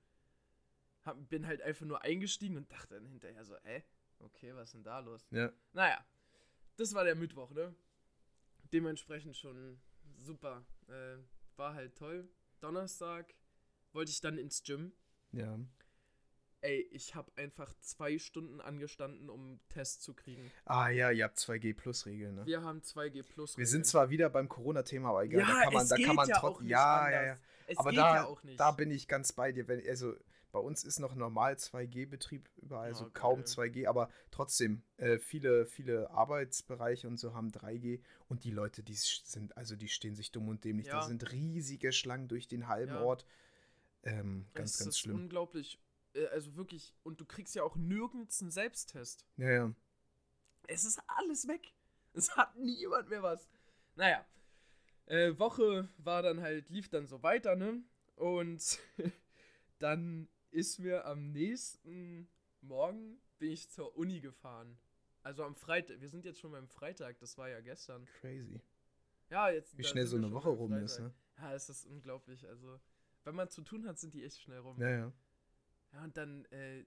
Hab, 1.04 1.28
bin 1.28 1.46
halt 1.46 1.62
einfach 1.62 1.86
nur 1.86 2.02
eingestiegen 2.02 2.56
und 2.56 2.70
dachte 2.70 2.94
dann 2.94 3.06
hinterher 3.06 3.44
so, 3.44 3.56
hä? 3.64 3.82
Okay, 4.20 4.54
was 4.54 4.68
ist 4.68 4.74
denn 4.74 4.84
da 4.84 4.98
los? 5.00 5.26
ja. 5.30 5.50
Naja, 5.72 6.04
das 6.76 6.92
war 6.94 7.04
der 7.04 7.14
Mittwoch, 7.16 7.50
ne? 7.50 7.74
Dementsprechend 8.72 9.36
schon 9.36 9.80
super. 10.16 10.64
Äh, 10.88 11.16
war 11.56 11.74
halt 11.74 11.96
toll. 11.96 12.28
Donnerstag 12.60 13.34
wollte 13.92 14.10
ich 14.10 14.20
dann 14.20 14.38
ins 14.38 14.62
Gym. 14.62 14.92
Ja. 15.32 15.58
Ey, 16.60 16.88
ich 16.90 17.14
habe 17.14 17.30
einfach 17.36 17.72
zwei 17.80 18.18
Stunden 18.18 18.60
angestanden, 18.60 19.30
um 19.30 19.40
einen 19.42 19.60
Test 19.68 20.02
zu 20.02 20.12
kriegen. 20.14 20.50
Ah 20.64 20.88
ja, 20.88 21.10
ihr 21.10 21.24
habt 21.24 21.38
2G-Plus-Regeln, 21.38 22.34
ne? 22.34 22.46
Wir 22.46 22.62
haben 22.62 22.80
2G 22.80 23.22
plus. 23.22 23.56
Wir 23.56 23.66
sind 23.66 23.86
zwar 23.86 24.10
wieder 24.10 24.28
beim 24.28 24.48
Corona-Thema, 24.48 25.10
aber 25.10 25.24
egal. 25.24 25.40
ja, 25.40 25.46
da 25.46 25.62
kann 25.64 25.72
man, 25.74 25.88
da 25.88 25.96
kann 25.96 26.16
man 26.16 26.28
ja 26.28 26.38
trotzdem. 26.38 26.66
Ja, 26.66 27.10
ja, 27.10 27.22
ja. 27.26 27.38
Es 27.68 27.78
Aber 27.78 27.90
geht 27.90 27.98
da, 28.00 28.14
ja 28.14 28.24
auch 28.26 28.42
nicht. 28.42 28.58
da 28.58 28.72
bin 28.72 28.90
ich 28.90 29.06
ganz 29.06 29.32
bei 29.32 29.52
dir. 29.52 29.68
Wenn, 29.68 29.86
also 29.88 30.16
bei 30.50 30.58
uns 30.58 30.82
ist 30.82 30.98
noch 30.98 31.14
normal 31.14 31.54
2G-Betrieb 31.54 32.48
überall, 32.56 32.86
also 32.88 33.04
Oh, 33.04 33.10
kaum 33.12 33.36
geil. 33.44 33.44
2G, 33.46 33.86
aber 33.86 34.08
trotzdem, 34.32 34.82
äh, 34.96 35.18
viele, 35.18 35.66
viele 35.66 36.10
Arbeitsbereiche 36.10 37.06
und 37.06 37.18
so 37.18 37.34
haben 37.34 37.50
3G 37.52 38.00
und 38.26 38.42
die 38.44 38.50
Leute, 38.50 38.82
die 38.82 38.94
sind, 38.94 39.56
also 39.56 39.76
die 39.76 39.88
stehen 39.88 40.16
sich 40.16 40.32
dumm 40.32 40.48
und 40.48 40.64
dämlich. 40.64 40.88
Da 40.88 41.00
Ja. 41.00 41.02
sind 41.06 41.30
riesige 41.30 41.92
Schlangen 41.92 42.26
durch 42.26 42.48
den 42.48 42.66
halben. 42.66 42.96
Ort. 42.96 43.26
Ähm, 44.02 44.46
ganz, 44.54 44.72
es 44.72 44.78
ganz 44.78 44.88
ist 44.94 44.98
schlimm. 45.00 45.16
unglaublich. 45.16 45.78
Äh, 46.14 46.26
Also 46.28 46.56
wirklich, 46.56 46.94
und 47.02 47.20
du 47.20 47.24
kriegst 47.24 47.54
ja 47.54 47.62
auch 47.62 47.76
nirgends 47.76 48.40
einen 48.40 48.50
Selbsttest. 48.50 49.26
Ja, 49.36 49.50
ja. 49.50 49.74
Es 50.66 50.84
ist 50.84 51.00
alles 51.06 51.48
weg. 51.48 51.72
Es 52.12 52.36
hat 52.36 52.56
niemand 52.56 53.08
mehr 53.08 53.22
was. 53.22 53.48
Naja. 53.94 54.24
Äh, 55.06 55.38
Woche 55.38 55.88
war 55.98 56.22
dann 56.22 56.40
halt, 56.40 56.68
lief 56.68 56.88
dann 56.88 57.06
so 57.06 57.22
weiter, 57.22 57.56
ne? 57.56 57.82
Und 58.16 58.78
dann 59.78 60.28
ist 60.50 60.78
mir 60.78 61.04
am 61.06 61.32
nächsten 61.32 62.28
Morgen 62.60 63.20
bin 63.38 63.52
ich 63.52 63.70
zur 63.70 63.96
Uni 63.96 64.20
gefahren. 64.20 64.78
Also 65.22 65.44
am 65.44 65.54
Freitag. 65.54 66.00
Wir 66.00 66.08
sind 66.08 66.24
jetzt 66.24 66.40
schon 66.40 66.52
beim 66.52 66.68
Freitag, 66.68 67.18
das 67.18 67.38
war 67.38 67.48
ja 67.48 67.60
gestern. 67.60 68.06
Crazy. 68.20 68.60
Ja, 69.30 69.50
jetzt. 69.50 69.76
Wie 69.76 69.84
schnell 69.84 70.06
so 70.06 70.16
eine 70.16 70.32
Woche 70.32 70.48
rum 70.48 70.72
ist, 70.72 70.98
ne? 71.00 71.12
Ja, 71.36 71.54
es 71.54 71.68
ist 71.68 71.86
unglaublich. 71.86 72.46
Also, 72.48 72.80
wenn 73.24 73.34
man 73.34 73.48
zu 73.48 73.62
tun 73.62 73.86
hat, 73.86 73.98
sind 73.98 74.14
die 74.14 74.24
echt 74.24 74.40
schnell 74.40 74.58
rum. 74.58 74.80
Ja, 74.80 74.90
ja. 74.90 75.12
Ja, 75.92 76.04
und 76.04 76.16
dann 76.16 76.44
äh, 76.46 76.84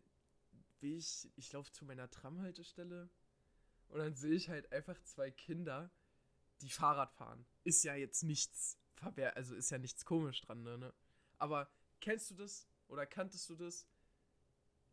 will 0.80 0.98
ich, 0.98 1.30
ich 1.36 1.52
laufe 1.52 1.72
zu 1.72 1.86
meiner 1.86 2.10
Tramhaltestelle 2.10 3.10
und 3.90 4.00
dann 4.00 4.16
sehe 4.16 4.34
ich 4.34 4.50
halt 4.50 4.72
einfach 4.72 5.02
zwei 5.04 5.32
Kinder, 5.32 5.92
die 6.62 6.70
Fahrrad 6.70 7.14
fahren. 7.14 7.46
Ist 7.64 7.84
ja 7.84 7.96
jetzt 7.96 8.24
nichts 8.24 8.78
also 9.34 9.56
ist 9.56 9.70
ja 9.72 9.78
nichts 9.78 10.06
komisch 10.06 10.42
dran, 10.42 10.64
ne, 10.64 10.78
ne? 10.78 10.94
Aber 11.38 11.70
kennst 12.02 12.30
du 12.32 12.36
das 12.36 12.68
oder 12.88 13.06
kanntest 13.06 13.50
du 13.50 13.56
das? 13.56 13.88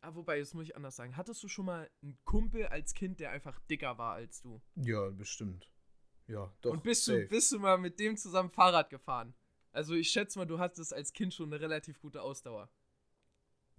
Ah, 0.01 0.15
wobei, 0.15 0.39
das 0.39 0.53
muss 0.53 0.65
ich 0.65 0.75
anders 0.75 0.95
sagen. 0.95 1.17
Hattest 1.17 1.43
du 1.43 1.47
schon 1.47 1.65
mal 1.65 1.89
einen 2.01 2.17
Kumpel 2.23 2.67
als 2.67 2.93
Kind, 2.93 3.19
der 3.19 3.31
einfach 3.31 3.59
dicker 3.69 3.97
war 3.97 4.13
als 4.13 4.41
du? 4.41 4.61
Ja, 4.75 5.09
bestimmt. 5.09 5.69
Ja, 6.27 6.53
doch. 6.61 6.71
und 6.71 6.83
bist 6.83 7.05
safe. 7.05 7.23
du, 7.23 7.27
bist 7.27 7.51
du 7.51 7.59
mal 7.59 7.77
mit 7.77 7.99
dem 7.99 8.15
zusammen 8.15 8.49
Fahrrad 8.49 8.89
gefahren? 8.89 9.33
Also 9.71 9.93
ich 9.93 10.09
schätze 10.09 10.39
mal, 10.39 10.45
du 10.45 10.57
hattest 10.57 10.93
als 10.93 11.11
Kind 11.11 11.33
schon 11.33 11.51
eine 11.51 11.59
relativ 11.59 11.99
gute 11.99 12.21
Ausdauer. 12.21 12.69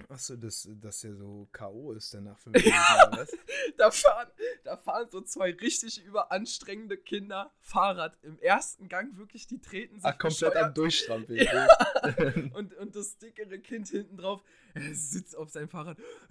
Achso, 0.08 0.36
dass, 0.36 0.68
dass 0.80 1.00
der 1.00 1.14
so 1.14 1.48
K.O. 1.52 1.92
ist 1.92 2.12
danach 2.14 2.38
fünf 2.38 2.56
Minuten 2.64 2.76
oder 2.76 3.18
was? 3.18 3.36
Da 3.76 3.90
fahren, 3.90 4.30
da 4.64 4.76
fahren 4.76 5.08
so 5.10 5.20
zwei 5.20 5.52
richtig 5.52 6.02
überanstrengende 6.02 6.96
Kinder 6.96 7.52
Fahrrad 7.60 8.18
im 8.22 8.38
ersten 8.38 8.88
Gang 8.88 9.16
wirklich, 9.16 9.46
die 9.46 9.60
treten 9.60 9.96
sich 9.96 10.04
Ach, 10.04 10.18
komplett 10.18 10.56
am 10.56 10.74
bescheuert. 10.74 10.76
Durchstrampeln. 10.76 12.52
und, 12.54 12.74
und 12.74 12.96
das 12.96 13.18
dickere 13.18 13.58
Kind 13.58 13.88
hinten 13.88 14.16
drauf 14.16 14.42
er 14.74 14.94
sitzt 14.94 15.36
auf 15.36 15.50
seinem 15.50 15.68
Fahrrad. 15.68 15.98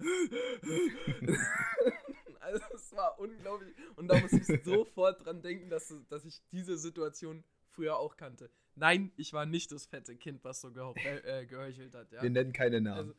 also 2.40 2.64
es 2.74 2.92
war 2.92 3.18
unglaublich. 3.18 3.74
Und 3.96 4.08
da 4.08 4.18
muss 4.18 4.32
ich 4.32 4.46
sofort 4.64 5.24
dran 5.24 5.42
denken, 5.42 5.68
dass, 5.70 5.94
dass 6.08 6.24
ich 6.24 6.40
diese 6.50 6.78
Situation 6.78 7.44
früher 7.68 7.98
auch 7.98 8.16
kannte. 8.16 8.50
Nein, 8.76 9.12
ich 9.16 9.32
war 9.32 9.46
nicht 9.46 9.72
das 9.72 9.86
fette 9.86 10.16
Kind, 10.16 10.44
was 10.44 10.60
so 10.60 10.70
äh, 10.70 11.40
äh, 11.42 11.46
geheuchelt 11.46 11.94
hat. 11.94 12.12
Ja? 12.12 12.22
Wir 12.22 12.30
nennen 12.30 12.52
keine 12.52 12.80
Namen. 12.80 12.98
Also, 12.98 13.14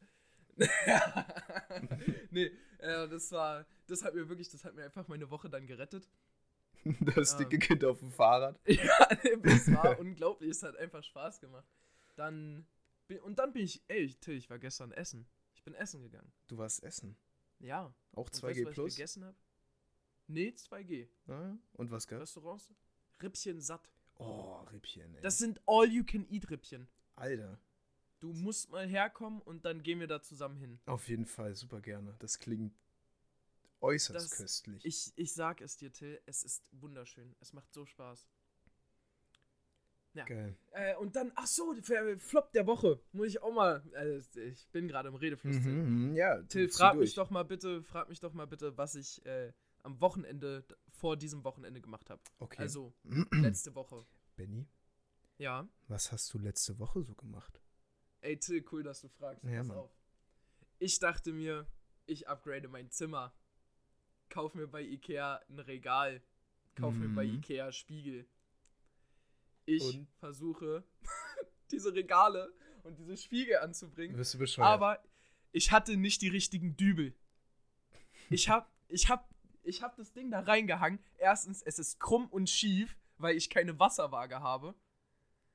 nee, 2.31 2.51
äh, 2.79 3.07
das 3.07 3.31
war, 3.31 3.65
das 3.87 4.03
hat 4.03 4.13
mir 4.13 4.27
wirklich, 4.29 4.49
das 4.49 4.63
hat 4.65 4.75
mir 4.75 4.83
einfach 4.83 5.07
meine 5.07 5.29
Woche 5.29 5.49
dann 5.49 5.65
gerettet. 5.65 6.09
das 7.15 7.37
dicke 7.37 7.55
ähm, 7.55 7.61
Kind 7.61 7.85
auf 7.85 7.99
dem 7.99 8.11
Fahrrad. 8.11 8.59
Ja, 8.67 9.07
es 9.43 9.71
war 9.71 9.99
unglaublich, 9.99 10.51
es 10.51 10.63
hat 10.63 10.75
einfach 10.77 11.03
Spaß 11.03 11.39
gemacht. 11.39 11.67
Dann, 12.15 12.65
bin, 13.07 13.19
und 13.19 13.39
dann 13.39 13.53
bin 13.53 13.63
ich, 13.63 13.83
ey, 13.87 14.13
Till, 14.15 14.35
ich 14.35 14.49
war 14.49 14.59
gestern 14.59 14.91
essen. 14.91 15.27
Ich 15.53 15.63
bin 15.63 15.73
essen 15.75 16.01
gegangen. 16.01 16.31
Du 16.47 16.57
warst 16.57 16.83
essen. 16.83 17.15
Ja. 17.59 17.93
Auch 18.13 18.25
Und 18.25 18.35
2G 18.35 18.43
weißt 18.43 18.65
was 18.65 18.73
plus? 18.73 18.91
ich 18.91 18.95
gegessen 18.97 19.25
habe? 19.25 19.37
Nee, 20.27 20.53
2G. 20.55 21.07
Ah, 21.27 21.57
und 21.73 21.91
was 21.91 22.07
gab's? 22.07 22.21
Restaurants? 22.21 22.71
Rippchen 23.21 23.61
satt. 23.61 23.89
Oh, 24.17 24.61
Rippchen, 24.71 25.15
ey. 25.15 25.21
Das 25.21 25.37
sind 25.37 25.61
All-You-Can-Eat-Rippchen. 25.67 26.87
Alter. 27.15 27.59
Du 28.21 28.31
musst 28.33 28.69
mal 28.71 28.87
herkommen 28.87 29.41
und 29.41 29.65
dann 29.65 29.81
gehen 29.83 29.99
wir 29.99 30.07
da 30.07 30.21
zusammen 30.21 30.55
hin. 30.57 30.79
Auf 30.85 31.09
jeden 31.09 31.25
Fall, 31.25 31.55
super 31.55 31.81
gerne. 31.81 32.15
Das 32.19 32.39
klingt 32.39 32.73
äußerst 33.81 34.15
Das- 34.31 34.37
köstlich. 34.37 34.85
Ich, 34.85 35.11
ich 35.15 35.33
sag 35.33 35.59
es 35.59 35.75
dir, 35.75 35.91
Till, 35.91 36.21
es 36.25 36.43
ist 36.43 36.63
wunderschön. 36.71 37.35
Es 37.41 37.51
macht 37.51 37.73
so 37.73 37.85
Spaß. 37.85 38.25
Geil. 40.13 40.57
Äh, 40.71 40.95
und 40.97 41.15
dann, 41.15 41.31
ach 41.35 41.47
so, 41.47 41.73
der 41.73 42.19
Flop 42.19 42.51
der 42.51 42.67
Woche. 42.67 42.99
Muss 43.13 43.27
ich 43.29 43.41
auch 43.41 43.53
mal, 43.53 43.81
äh, 43.95 44.17
ich 44.49 44.67
bin 44.69 44.87
gerade 44.89 45.07
im 45.07 45.15
Redefluss. 45.15 45.55
Till. 45.55 45.71
Mhm, 45.71 46.09
mhm, 46.09 46.15
ja, 46.15 46.41
Till, 46.43 46.69
frag 46.69 46.97
mich 46.97 47.13
doch 47.15 47.29
mal 47.29 47.43
bitte, 47.43 47.81
frag 47.81 48.09
mich 48.09 48.19
doch 48.19 48.33
mal 48.33 48.45
bitte, 48.45 48.77
was 48.77 48.95
ich 48.95 49.25
äh, 49.25 49.53
am 49.83 49.99
Wochenende, 50.01 50.65
vor 50.89 51.15
diesem 51.15 51.43
Wochenende 51.45 51.79
gemacht 51.81 52.09
habe. 52.09 52.21
Okay. 52.39 52.61
Also, 52.61 52.93
letzte 53.31 53.73
Woche. 53.73 54.05
Benny, 54.35 54.67
Ja. 55.37 55.67
was 55.87 56.11
hast 56.11 56.33
du 56.33 56.39
letzte 56.39 56.77
Woche 56.77 57.03
so 57.03 57.15
gemacht? 57.15 57.60
Ey, 58.21 58.37
Till, 58.37 58.63
cool, 58.71 58.83
dass 58.83 59.01
du 59.01 59.09
fragst. 59.09 59.43
Ja, 59.43 59.57
Pass 59.59 59.67
Mann. 59.67 59.77
auf. 59.77 59.91
Ich 60.79 60.99
dachte 60.99 61.31
mir, 61.33 61.67
ich 62.05 62.27
upgrade 62.27 62.67
mein 62.67 62.89
Zimmer. 62.89 63.33
Kauf 64.29 64.53
mir 64.55 64.67
bei 64.67 64.81
Ikea 64.81 65.41
ein 65.49 65.59
Regal. 65.59 66.21
Kauf 66.75 66.93
mir 66.93 67.09
bei 67.09 67.25
Mhm. 67.25 67.35
Ikea 67.35 67.71
Spiegel. 67.71 68.25
Ich 69.65 69.83
Und? 69.83 70.07
versuche, 70.19 70.83
diese 71.71 71.93
Regale 71.93 72.51
und 72.83 72.97
diese 72.97 73.17
Spiegel 73.17 73.57
anzubringen. 73.57 74.17
Wirst 74.17 74.33
du 74.33 74.37
bescheuert? 74.39 74.67
Aber 74.67 75.03
ich 75.51 75.71
hatte 75.71 75.97
nicht 75.97 76.21
die 76.21 76.29
richtigen 76.29 76.75
Dübel. 76.77 77.13
Ich 78.29 78.49
hab, 78.49 78.71
ich 78.87 79.09
hab, 79.09 79.29
ich 79.63 79.81
hab 79.83 79.95
das 79.97 80.13
Ding 80.13 80.31
da 80.31 80.39
reingehangen. 80.39 80.99
Erstens, 81.17 81.61
es 81.61 81.77
ist 81.77 81.99
krumm 81.99 82.27
und 82.27 82.49
schief, 82.49 82.97
weil 83.17 83.35
ich 83.35 83.49
keine 83.49 83.77
Wasserwaage 83.79 84.39
habe. 84.39 84.73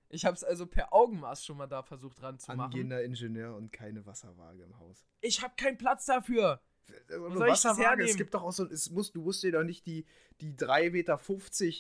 Ich 0.09 0.25
habe 0.25 0.35
es 0.37 0.45
also 0.45 0.67
per 0.67 0.93
Augenmaß 0.93 1.45
schon 1.45 1.57
mal 1.57 1.67
da 1.67 1.83
versucht 1.83 2.23
ranzumachen. 2.23 2.61
Angehender 2.61 3.03
Ingenieur 3.03 3.57
und 3.57 3.73
keine 3.73 4.07
Wasserwaage 4.07 4.63
im 4.63 4.79
Haus. 4.79 5.05
Ich 5.21 5.43
habe 5.43 5.55
keinen 5.57 5.79
Platz 5.79 6.07
dafür. 6.07 6.61
Also 7.09 7.31
soll 7.31 7.49
ich 7.49 7.61
das 7.61 7.79
Es 8.11 8.17
gibt 8.17 8.35
doch 8.35 8.43
auch 8.43 8.53
so, 8.53 8.65
es 8.67 8.91
muss, 8.91 9.11
du 9.13 9.21
musst 9.21 9.43
dir 9.43 9.53
doch 9.53 9.65
nicht 9.65 9.87
die, 9.87 10.05
die 10.41 10.53
3,50 10.53 10.91
Meter 10.93 11.19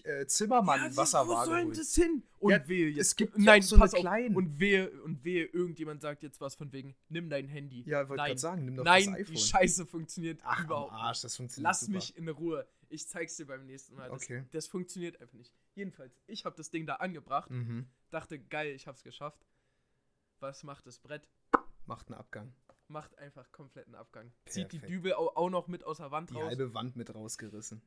äh, 0.08 0.20
Ja, 0.22 0.26
Zimmermann-Wasserwaage 0.26 1.46
wo 1.48 1.52
soll 1.52 1.64
denn 1.64 1.72
das 1.72 1.94
hin? 1.94 2.22
Und 2.38 2.50
Ja, 2.52 2.68
wehe 2.68 2.88
jetzt. 2.88 3.06
es 3.08 3.16
gibt 3.16 3.38
nein, 3.38 3.60
ja 3.60 3.66
so 3.66 3.76
eine 3.76 3.82
pass 3.84 3.94
auf. 3.94 4.00
kleinen. 4.00 4.34
Und 4.34 4.58
wehe, 4.58 4.90
und 5.02 5.24
wehe, 5.24 5.44
irgendjemand 5.44 6.00
sagt 6.02 6.22
jetzt 6.22 6.40
was 6.40 6.54
von 6.56 6.72
wegen, 6.72 6.96
nimm 7.08 7.28
dein 7.30 7.46
Handy. 7.46 7.82
Ja, 7.86 8.08
wollte 8.08 8.16
nein, 8.22 8.28
gerade 8.30 8.40
sagen, 8.40 8.64
nimm 8.64 8.76
doch 8.76 8.84
nein, 8.84 9.06
das 9.06 9.14
iPhone. 9.20 9.34
die 9.34 9.40
Scheiße 9.40 9.86
funktioniert 9.86 10.40
Ach, 10.44 10.64
überhaupt 10.64 10.92
nicht. 10.92 11.00
Arsch, 11.02 11.20
das 11.20 11.36
funktioniert 11.36 11.68
Lass 11.68 11.80
super. 11.80 11.92
mich 11.92 12.16
in 12.16 12.28
Ruhe. 12.28 12.66
Ich 12.88 13.06
zeig's 13.06 13.36
dir 13.36 13.46
beim 13.46 13.64
nächsten 13.66 13.94
Mal. 13.94 14.08
Das, 14.10 14.22
Okay. 14.22 14.44
das 14.50 14.66
funktioniert 14.66 15.20
einfach 15.20 15.34
nicht. 15.34 15.52
Jedenfalls, 15.76 16.18
ich 16.26 16.44
habe 16.44 16.56
das 16.56 16.70
Ding 16.70 16.86
da 16.86 16.96
angebracht, 16.96 17.50
Mhm. 17.50 17.86
dachte, 18.10 18.38
geil, 18.38 18.74
ich 18.74 18.86
hab's 18.86 19.02
geschafft. 19.04 19.46
Was 20.40 20.64
macht 20.64 20.86
das 20.86 20.98
Brett? 20.98 21.28
Macht 21.84 22.08
einen 22.08 22.18
Abgang. 22.18 22.52
Macht 22.88 23.16
einfach 23.18 23.52
kompletten 23.52 23.94
Abgang. 23.94 24.32
Zieht 24.46 24.72
die 24.72 24.78
Perfekt. 24.78 24.90
Dübel 24.90 25.12
auch, 25.14 25.50
noch 25.50 25.68
mit 25.68 25.84
aus 25.84 25.98
der 25.98 26.10
Wand 26.10 26.30
Die 26.30 26.34
raus. 26.34 26.44
halbe 26.44 26.72
Wand 26.74 26.96
mit 26.96 27.14
rausgerissen. 27.14 27.82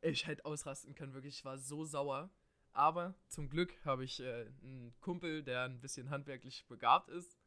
Ich 0.00 0.26
hätte 0.26 0.44
ausrasten 0.44 0.94
können, 0.94 1.14
wirklich. 1.14 1.38
Ich 1.38 1.44
war 1.44 1.58
so 1.58 1.84
sauer. 1.84 2.30
Aber 2.72 3.14
zum 3.28 3.48
Glück 3.48 3.74
habe 3.84 4.04
ich 4.04 4.20
äh, 4.20 4.46
einen 4.62 4.94
Kumpel, 5.00 5.42
der 5.42 5.62
ein 5.64 5.80
bisschen 5.80 6.10
handwerklich 6.10 6.66
begabt 6.68 7.08
ist. 7.10 7.38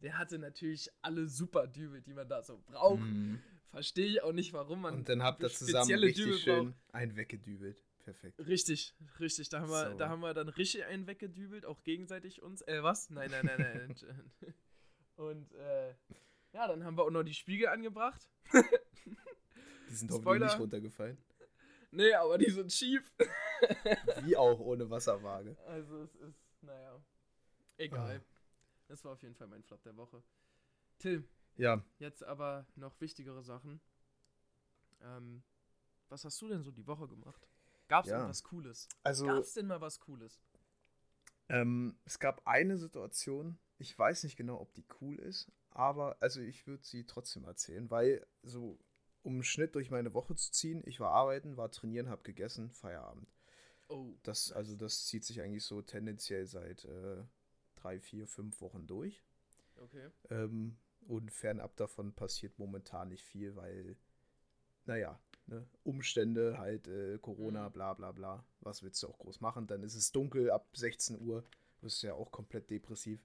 Der 0.00 0.18
hatte 0.18 0.38
natürlich 0.38 0.90
alle 1.00 1.26
super 1.28 1.66
Dübel, 1.66 2.00
die 2.02 2.14
man 2.14 2.28
da 2.28 2.42
so 2.42 2.58
braucht. 2.66 3.00
Mhm. 3.00 3.40
Verstehe 3.70 4.06
ich 4.06 4.22
auch 4.22 4.32
nicht, 4.32 4.52
warum 4.52 4.80
man 4.82 4.94
Und 4.94 5.08
dann 5.08 5.22
habt 5.22 5.42
ihr 5.42 5.48
zusammen 5.50 5.90
richtig 5.92 6.24
Dübel 6.24 6.38
schön 6.38 6.74
einen 6.92 7.16
weggedübelt. 7.16 7.82
Perfekt. 8.02 8.38
Richtig, 8.40 8.94
richtig. 9.20 9.48
Da 9.48 9.60
haben, 9.60 9.70
wir, 9.70 9.84
Sauber. 9.84 9.96
da 9.96 10.08
haben 10.08 10.20
wir 10.20 10.34
dann 10.34 10.48
richtig 10.48 10.84
einen 10.84 11.06
weggedübelt, 11.06 11.64
auch 11.64 11.82
gegenseitig 11.84 12.42
uns. 12.42 12.62
Äh, 12.62 12.82
was? 12.82 13.10
Nein, 13.10 13.30
nein, 13.30 13.46
nein, 13.46 13.60
nein. 13.60 14.54
Und, 15.16 15.52
äh, 15.54 15.94
Ja, 16.52 16.66
dann 16.66 16.84
haben 16.84 16.96
wir 16.98 17.04
auch 17.04 17.10
noch 17.10 17.22
die 17.22 17.34
Spiegel 17.34 17.68
angebracht. 17.68 18.28
Die 19.88 19.94
sind 19.94 20.12
Spoiler. 20.12 20.46
nicht 20.46 20.58
runtergefallen. 20.58 21.16
Nee, 21.92 22.12
aber 22.14 22.38
die 22.38 22.50
sind 22.50 22.72
schief. 22.72 23.12
Wie 24.22 24.36
auch 24.36 24.58
ohne 24.58 24.88
Wasserwaage. 24.90 25.56
Also 25.66 26.02
es 26.02 26.14
ist, 26.16 26.42
naja. 26.62 27.00
Egal. 27.76 28.22
Das 28.88 29.04
war 29.04 29.12
auf 29.12 29.22
jeden 29.22 29.34
Fall 29.34 29.46
mein 29.46 29.62
Flop 29.62 29.82
der 29.82 29.96
Woche. 29.96 30.22
Till, 30.98 31.24
Ja, 31.56 31.84
jetzt 31.98 32.24
aber 32.24 32.66
noch 32.76 33.00
wichtigere 33.00 33.42
Sachen. 33.42 33.80
Ähm, 35.02 35.42
was 36.08 36.24
hast 36.24 36.40
du 36.42 36.48
denn 36.48 36.62
so 36.62 36.70
die 36.70 36.86
Woche 36.86 37.06
gemacht? 37.08 37.46
Gab's 37.88 38.08
Ja. 38.08 38.16
irgendwas 38.16 38.42
Cooles? 38.42 38.88
also 39.02 39.26
Gab's 39.26 39.54
denn 39.54 39.66
mal 39.66 39.80
was 39.80 40.00
Cooles? 40.00 40.40
ähm, 41.48 41.98
es 42.04 42.18
gab 42.18 42.46
eine 42.46 42.76
Situation, 42.78 43.58
ich 43.78 43.98
weiß 43.98 44.24
nicht 44.24 44.36
genau, 44.36 44.60
ob 44.60 44.72
die 44.74 44.84
cool 45.00 45.18
ist, 45.18 45.50
aber 45.70 46.16
also 46.20 46.40
ich 46.40 46.66
würde 46.66 46.84
sie 46.84 47.04
trotzdem 47.04 47.44
erzählen, 47.44 47.90
weil 47.90 48.26
so 48.42 48.78
um 49.22 49.34
einen 49.34 49.44
Schnitt 49.44 49.74
durch 49.74 49.90
meine 49.90 50.14
Woche 50.14 50.34
zu 50.34 50.50
ziehen, 50.50 50.82
ich 50.84 50.98
war 50.98 51.12
arbeiten, 51.12 51.56
war 51.56 51.70
trainieren, 51.70 52.08
hab 52.08 52.24
gegessen, 52.24 52.70
Feierabend. 52.72 53.28
Oh. 53.88 54.14
Das, 54.22 54.50
also 54.52 54.74
das 54.76 55.06
zieht 55.06 55.24
sich 55.24 55.40
eigentlich 55.42 55.64
so 55.64 55.82
tendenziell 55.82 56.46
seit 56.46 56.84
äh, 56.86 57.22
drei, 57.76 58.00
vier, 58.00 58.26
fünf 58.26 58.60
Wochen 58.60 58.86
durch. 58.86 59.22
Okay. 59.76 60.10
Ähm, 60.30 60.76
und 61.06 61.30
fernab 61.32 61.76
davon 61.76 62.12
passiert 62.14 62.58
momentan 62.58 63.08
nicht 63.08 63.24
viel, 63.24 63.54
weil, 63.54 63.96
naja, 64.86 65.20
ne, 65.46 65.66
Umstände, 65.84 66.58
halt 66.58 66.88
äh, 66.88 67.18
Corona, 67.18 67.68
Mhm. 67.68 67.72
bla 67.72 67.94
bla 67.94 68.12
bla. 68.12 68.44
Was 68.60 68.82
willst 68.82 69.02
du 69.02 69.08
auch 69.08 69.18
groß 69.18 69.40
machen? 69.40 69.66
Dann 69.66 69.82
ist 69.82 69.94
es 69.94 70.12
dunkel 70.12 70.50
ab 70.50 70.68
16 70.74 71.20
Uhr, 71.20 71.44
wirst 71.80 72.02
du 72.02 72.08
ja 72.08 72.14
auch 72.14 72.30
komplett 72.32 72.70
depressiv. 72.70 73.20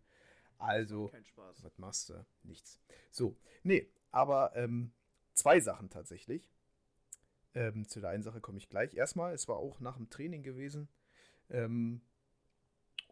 Also, 0.58 1.10
Kein 1.10 1.26
Spaß. 1.26 1.64
was 1.64 1.78
machst 1.78 2.10
du? 2.10 2.26
Nichts. 2.44 2.80
So, 3.12 3.36
nee, 3.64 3.88
aber 4.12 4.56
ähm, 4.56 4.92
zwei 5.34 5.60
Sachen 5.60 5.90
tatsächlich. 5.90 6.50
Ähm, 7.54 7.88
zu 7.88 8.00
der 8.00 8.12
einen 8.12 8.24
Sache 8.24 8.40
komme 8.42 8.58
ich 8.58 8.70
gleich. 8.70 8.94
Erstmal, 8.94 9.34
es 9.34 9.48
war 9.48 9.58
auch 9.58 9.80
nach 9.80 9.98
dem 9.98 10.10
Training 10.10 10.44
gewesen. 10.44 10.88
Ähm, 11.50 12.02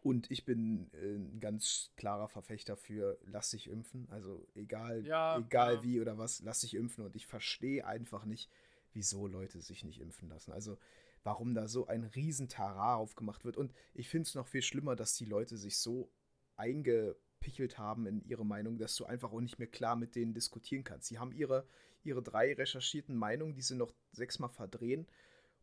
und 0.02 0.30
ich 0.30 0.44
bin 0.44 0.88
äh, 0.94 1.16
ein 1.16 1.40
ganz 1.40 1.90
klarer 1.96 2.28
Verfechter 2.28 2.76
für 2.76 3.18
lass 3.24 3.50
dich 3.50 3.68
impfen. 3.68 4.06
Also 4.10 4.46
egal, 4.54 5.04
Ja, 5.04 5.38
egal 5.38 5.74
ja. 5.76 5.82
wie 5.82 6.00
oder 6.00 6.16
was, 6.18 6.40
lass 6.42 6.60
dich 6.60 6.74
impfen. 6.74 7.04
Und 7.04 7.16
ich 7.16 7.26
verstehe 7.26 7.84
einfach 7.86 8.24
nicht, 8.24 8.50
wieso 8.96 9.28
Leute 9.28 9.60
sich 9.60 9.84
nicht 9.84 10.00
impfen 10.00 10.28
lassen. 10.28 10.50
Also 10.52 10.78
warum 11.22 11.54
da 11.54 11.68
so 11.68 11.86
ein 11.86 12.04
Riesentara 12.04 12.96
aufgemacht 12.96 13.44
wird. 13.44 13.56
Und 13.56 13.72
ich 13.94 14.08
finde 14.08 14.26
es 14.26 14.34
noch 14.34 14.46
viel 14.46 14.62
schlimmer, 14.62 14.96
dass 14.96 15.14
die 15.14 15.24
Leute 15.24 15.56
sich 15.56 15.78
so 15.78 16.10
eingepichelt 16.56 17.78
haben 17.78 18.06
in 18.06 18.22
ihre 18.24 18.46
Meinung, 18.46 18.78
dass 18.78 18.96
du 18.96 19.04
einfach 19.04 19.32
auch 19.32 19.40
nicht 19.40 19.58
mehr 19.58 19.68
klar 19.68 19.96
mit 19.96 20.14
denen 20.14 20.34
diskutieren 20.34 20.84
kannst. 20.84 21.08
Sie 21.08 21.18
haben 21.18 21.32
ihre, 21.32 21.66
ihre 22.02 22.22
drei 22.22 22.54
recherchierten 22.54 23.16
Meinungen, 23.16 23.54
die 23.54 23.62
sie 23.62 23.76
noch 23.76 23.92
sechsmal 24.12 24.50
verdrehen 24.50 25.06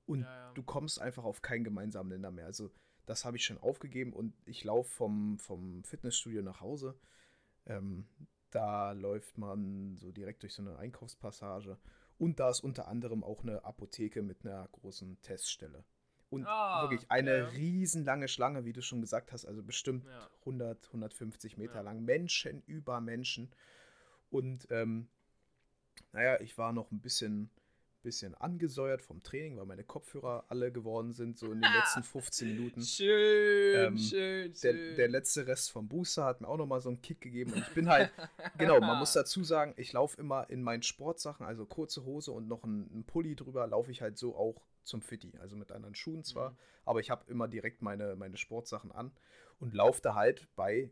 und 0.06 0.22
Ja, 0.22 0.48
ja. 0.48 0.52
du 0.54 0.63
kommst 0.63 1.00
einfach 1.00 1.24
auf 1.24 1.41
keinen 1.41 1.63
gemeinsamen 1.63 2.10
Nenner 2.10 2.32
mehr. 2.32 2.46
Also 2.46 2.69
das 3.06 3.26
habe 3.26 3.38
ich 3.38 3.46
schon 3.46 3.58
aufgegeben 3.58 4.13
und 4.13 4.34
ich 4.46 4.63
laufe 4.63 4.91
vom, 4.91 5.39
vom 5.39 5.84
Fitnessstudio 5.84 6.41
nach 6.41 6.62
Hause. 6.62 7.00
Ähm, 7.65 8.06
da 8.50 8.91
läuft 8.91 9.38
man 9.38 9.96
so 9.98 10.12
direkt 10.12 10.43
durch 10.43 10.54
so 10.54 10.62
eine 10.62 10.78
Einkaufspassage 10.78 11.80
und 12.24 12.40
da 12.40 12.50
ist 12.50 12.62
unter 12.62 12.88
anderem 12.88 13.24
auch 13.24 13.44
eine 13.44 13.64
Apotheke 13.66 14.22
mit 14.22 14.46
einer 14.46 14.68
großen 14.72 15.22
Teststelle. 15.22 15.84
Und 16.30 16.48
Ah, 16.48 16.82
wirklich 16.82 17.12
eine 17.12 17.38
ja. 17.38 17.48
riesenlange 17.50 18.28
Schlange, 18.28 18.66
wie 18.66 18.74
du 18.74 18.82
schon 18.82 19.02
gesagt 19.02 19.32
hast, 19.32 19.46
also 19.46 19.62
bestimmt 19.62 20.06
Ja. 20.06 20.30
100, 20.46 20.88
150 20.94 21.58
Meter 21.58 21.76
Ja. 21.76 21.82
lang. 21.82 22.04
Menschen 22.06 22.64
über 22.66 23.02
Menschen. 23.02 23.52
Und 24.32 24.68
ähm, 24.72 25.10
naja, 26.12 26.40
ich 26.42 26.58
war 26.58 26.72
noch 26.74 26.92
ein 26.92 27.02
bisschen, 27.02 27.50
bisschen 28.04 28.36
angesäuert 28.36 29.02
vom 29.02 29.24
Training, 29.24 29.58
weil 29.58 29.66
meine 29.66 29.84
Kopfhörer 29.84 30.46
alle 30.50 30.72
geworden 30.72 31.12
sind, 31.13 31.38
so 31.39 31.48
in 31.52 31.62
den 31.62 31.72
letzten 31.74 32.04
15 32.04 32.48
Minuten. 32.56 32.82
Schön, 32.84 33.76
Ähm, 33.88 33.98
schön, 33.98 34.54
Der, 34.62 34.74
schön. 34.74 34.96
der 34.96 35.08
letzte 35.08 35.48
Rest 35.48 35.72
vom 35.72 35.88
Booster 35.88 36.26
hat 36.26 36.42
mir 36.42 36.48
auch 36.48 36.58
nochmal 36.58 36.82
so 36.82 36.89
einen 36.89 37.02
Kick 37.02 37.22
gegeben. 37.22 37.54
Und 37.54 37.60
ich 37.60 37.74
bin 37.74 37.89
halt, 37.89 38.12
genau, 38.58 38.80
man 38.80 39.00
muss 39.00 39.13
dazu 39.13 39.44
sagen, 39.44 39.74
ich 39.78 39.92
laufe 39.94 40.20
immer 40.22 40.50
in 40.50 40.62
meinen 40.62 40.84
Sportsachen, 40.84 41.46
also 41.46 41.66
kurze 41.66 42.04
Hose 42.06 42.32
und 42.32 42.48
noch 42.48 42.63
einen, 42.63 43.04
Pulli 43.06 43.36
drüber, 43.36 43.66
laufe 43.68 43.89
ich 43.92 44.02
halt 44.02 44.18
so 44.18 44.36
auch 44.36 44.62
zum 44.84 45.02
Fitti. 45.02 45.34
Also 45.39 45.56
mit 45.56 45.72
anderen 45.72 45.96
Schuhen 45.96 46.24
zwar, 46.24 46.52
Mhm. 46.52 46.58
aber 46.86 47.00
ich 47.00 47.10
habe 47.10 47.24
immer 47.32 47.48
direkt 47.48 47.82
meine, 47.82 48.16
meine 48.16 48.38
Sportsachen 48.38 48.92
an 48.92 49.12
und 49.60 49.74
laufe 49.74 50.02
da 50.02 50.13
halt 50.13 50.48
bei 50.56 50.92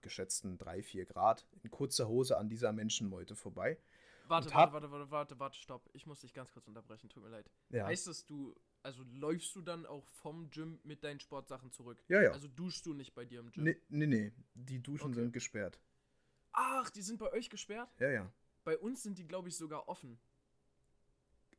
geschätzten 0.00 0.56
3, 0.56 0.82
4 0.82 1.04
Grad 1.04 1.46
in 1.62 1.70
kurzer 1.70 2.08
Hose 2.08 2.38
an 2.38 2.48
dieser 2.48 2.72
Menschenmeute 2.72 3.34
vorbei. 3.36 3.76
Warte, 4.30 4.50
warte, 4.54 4.72
warte, 4.72 4.90
warte, 4.90 5.10
warte, 5.10 5.38
warte, 5.40 5.58
stopp. 5.58 5.90
Ich 5.92 6.06
muss 6.06 6.20
dich 6.20 6.32
ganz 6.32 6.50
kurz 6.52 6.66
unterbrechen, 6.68 7.08
tut 7.10 7.22
mir 7.22 7.30
leid. 7.30 7.50
Ja, 7.70 7.86
Heißt 7.86 8.06
das, 8.06 8.24
du, 8.24 8.54
also 8.82 9.02
läufst 9.12 9.54
du 9.56 9.60
dann 9.60 9.84
auch 9.86 10.06
vom 10.06 10.48
Gym 10.50 10.78
mit 10.84 11.02
deinen 11.04 11.20
Sportsachen 11.20 11.70
zurück? 11.72 12.02
ja. 12.08 12.22
ja. 12.22 12.30
Also 12.32 12.48
duschst 12.48 12.86
du 12.86 12.94
nicht 12.94 13.14
bei 13.14 13.24
dir 13.24 13.40
im 13.40 13.50
Gym? 13.50 13.64
Nee, 13.64 13.76
nee, 13.88 14.06
nee, 14.06 14.32
die 14.54 14.80
Duschen 14.82 15.06
Okay. 15.10 15.14
sind 15.20 15.32
gesperrt. 15.32 15.80
Ach, 16.52 16.90
die 16.90 17.02
sind 17.02 17.18
bei 17.18 17.30
euch 17.32 17.50
gesperrt? 17.50 17.90
Ja, 17.98 18.10
ja. 18.10 18.32
Bei 18.64 18.78
uns 18.78 19.02
sind 19.02 19.18
die, 19.18 19.26
glaube 19.26 19.48
ich, 19.48 19.56
sogar 19.56 19.88
offen. 19.88 20.18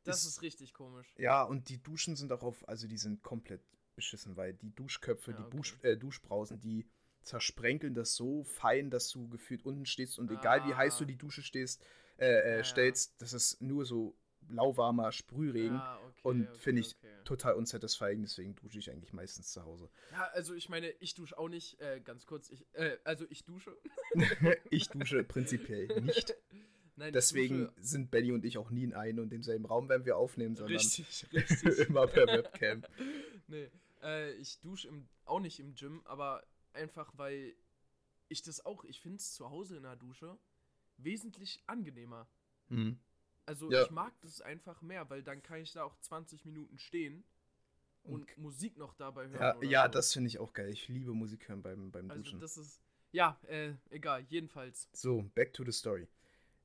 Das 0.04 0.22
Ist- 0.22 0.26
ist, 0.38 0.42
richtig 0.42 0.74
komisch. 0.74 1.12
Ja, 1.16 1.42
und 1.44 1.68
die 1.68 1.80
Duschen 1.82 2.16
sind 2.16 2.32
auch 2.32 2.42
auf, 2.42 2.68
also 2.68 2.88
die 2.88 2.96
sind 2.98 3.22
komplett 3.22 3.62
beschissen, 3.94 4.36
weil 4.36 4.54
die 4.54 4.74
Duschköpfe, 4.74 5.30
Ja, 5.30 5.36
die 5.36 5.42
okay. 5.44 5.56
Busch, 5.56 5.78
äh, 5.82 5.96
Duschbrausen, 5.96 6.60
die 6.60 6.86
zersprenkeln 7.22 7.94
das 7.94 8.16
so 8.16 8.42
fein, 8.44 8.90
dass 8.90 9.10
du 9.10 9.28
gefühlt 9.28 9.64
unten 9.64 9.86
stehst 9.86 10.18
und 10.18 10.30
egal 10.30 10.66
wie 10.66 10.74
heiß 10.74 10.98
du 10.98 11.04
Ah. 11.04 11.06
die 11.06 11.16
Dusche 11.16 11.42
stehst, 11.42 11.84
äh, 12.18 12.26
äh, 12.26 12.50
Ja, 12.50 12.56
ja. 12.58 12.64
stellst, 12.64 13.20
das 13.20 13.32
ist 13.32 13.60
nur 13.60 13.84
so 13.84 14.16
lauwarmer 14.48 15.12
Sprühregen 15.12 15.76
Ja, 15.76 15.98
okay, 16.08 16.20
und 16.22 16.48
okay, 16.48 16.58
finde 16.58 16.80
ich 16.82 16.96
okay. 16.96 17.08
total 17.24 17.54
unsatisfying, 17.54 18.22
deswegen 18.22 18.54
dusche 18.56 18.78
ich 18.78 18.90
eigentlich 18.90 19.12
meistens 19.12 19.52
zu 19.52 19.64
Hause. 19.64 19.88
Ja, 20.10 20.24
also 20.32 20.54
ich 20.54 20.68
meine, 20.68 20.90
ich 21.00 21.14
dusche 21.14 21.38
auch 21.38 21.48
nicht, 21.48 21.80
äh, 21.80 22.00
ganz 22.00 22.26
kurz, 22.26 22.50
ich, 22.50 22.66
äh, 22.74 22.98
also 23.04 23.24
ich 23.30 23.44
dusche. 23.44 23.76
ich 24.70 24.88
dusche 24.88 25.24
prinzipiell 25.24 26.00
nicht. 26.00 26.34
Nein, 26.96 27.12
Deswegen 27.14 27.68
dusche 27.68 27.72
sind 27.80 28.10
Benny 28.10 28.32
und 28.32 28.44
ich 28.44 28.58
auch 28.58 28.70
nie 28.70 28.84
in 28.84 28.92
einem 28.92 29.20
und 29.20 29.30
demselben 29.30 29.64
Raum, 29.64 29.88
wenn 29.88 30.04
wir 30.04 30.16
aufnehmen, 30.16 30.54
sondern 30.54 30.76
richtig, 30.76 31.26
richtig. 31.32 31.78
immer 31.88 32.06
per 32.06 32.26
Webcam. 32.26 32.82
nee, 33.46 33.70
äh, 34.02 34.32
ich 34.34 34.60
dusche 34.60 34.88
im, 34.88 35.08
auch 35.24 35.40
nicht 35.40 35.58
im 35.58 35.74
Gym, 35.74 36.02
aber 36.04 36.44
einfach, 36.74 37.10
weil 37.16 37.54
ich 38.28 38.42
das 38.42 38.64
auch, 38.64 38.84
ich 38.84 39.00
finde 39.00 39.16
es 39.16 39.32
zu 39.32 39.48
Hause 39.50 39.76
in 39.76 39.84
der 39.84 39.96
Dusche 39.96 40.38
wesentlich 41.04 41.62
angenehmer. 41.66 42.28
Mhm. 42.68 42.98
Also 43.46 43.70
Ja. 43.70 43.82
ich 43.82 43.90
mag 43.90 44.12
das 44.22 44.40
einfach 44.40 44.82
mehr, 44.82 45.08
weil 45.10 45.22
dann 45.22 45.42
kann 45.42 45.60
ich 45.60 45.72
da 45.72 45.84
auch 45.84 45.96
20 46.00 46.44
Minuten 46.44 46.78
stehen 46.78 47.24
und, 48.04 48.36
Musik 48.38 48.76
noch 48.78 48.94
dabei 48.94 49.28
hören. 49.28 49.62
Ja, 49.62 49.68
ja 49.68 49.84
so. 49.86 49.92
das 49.92 50.12
finde 50.12 50.28
ich 50.28 50.38
auch 50.38 50.52
geil. 50.52 50.70
Ich 50.70 50.88
liebe 50.88 51.12
Musik 51.12 51.48
hören 51.48 51.62
beim, 51.62 51.90
beim 51.90 52.10
Also 52.10 52.22
Duschen. 52.22 52.40
das 52.40 52.56
ist, 52.56 52.80
ja, 53.12 53.38
äh, 53.48 53.74
egal, 53.90 54.24
jedenfalls. 54.28 54.88
So, 54.92 55.22
back 55.34 55.52
to 55.52 55.64
the 55.64 55.72
story. 55.72 56.08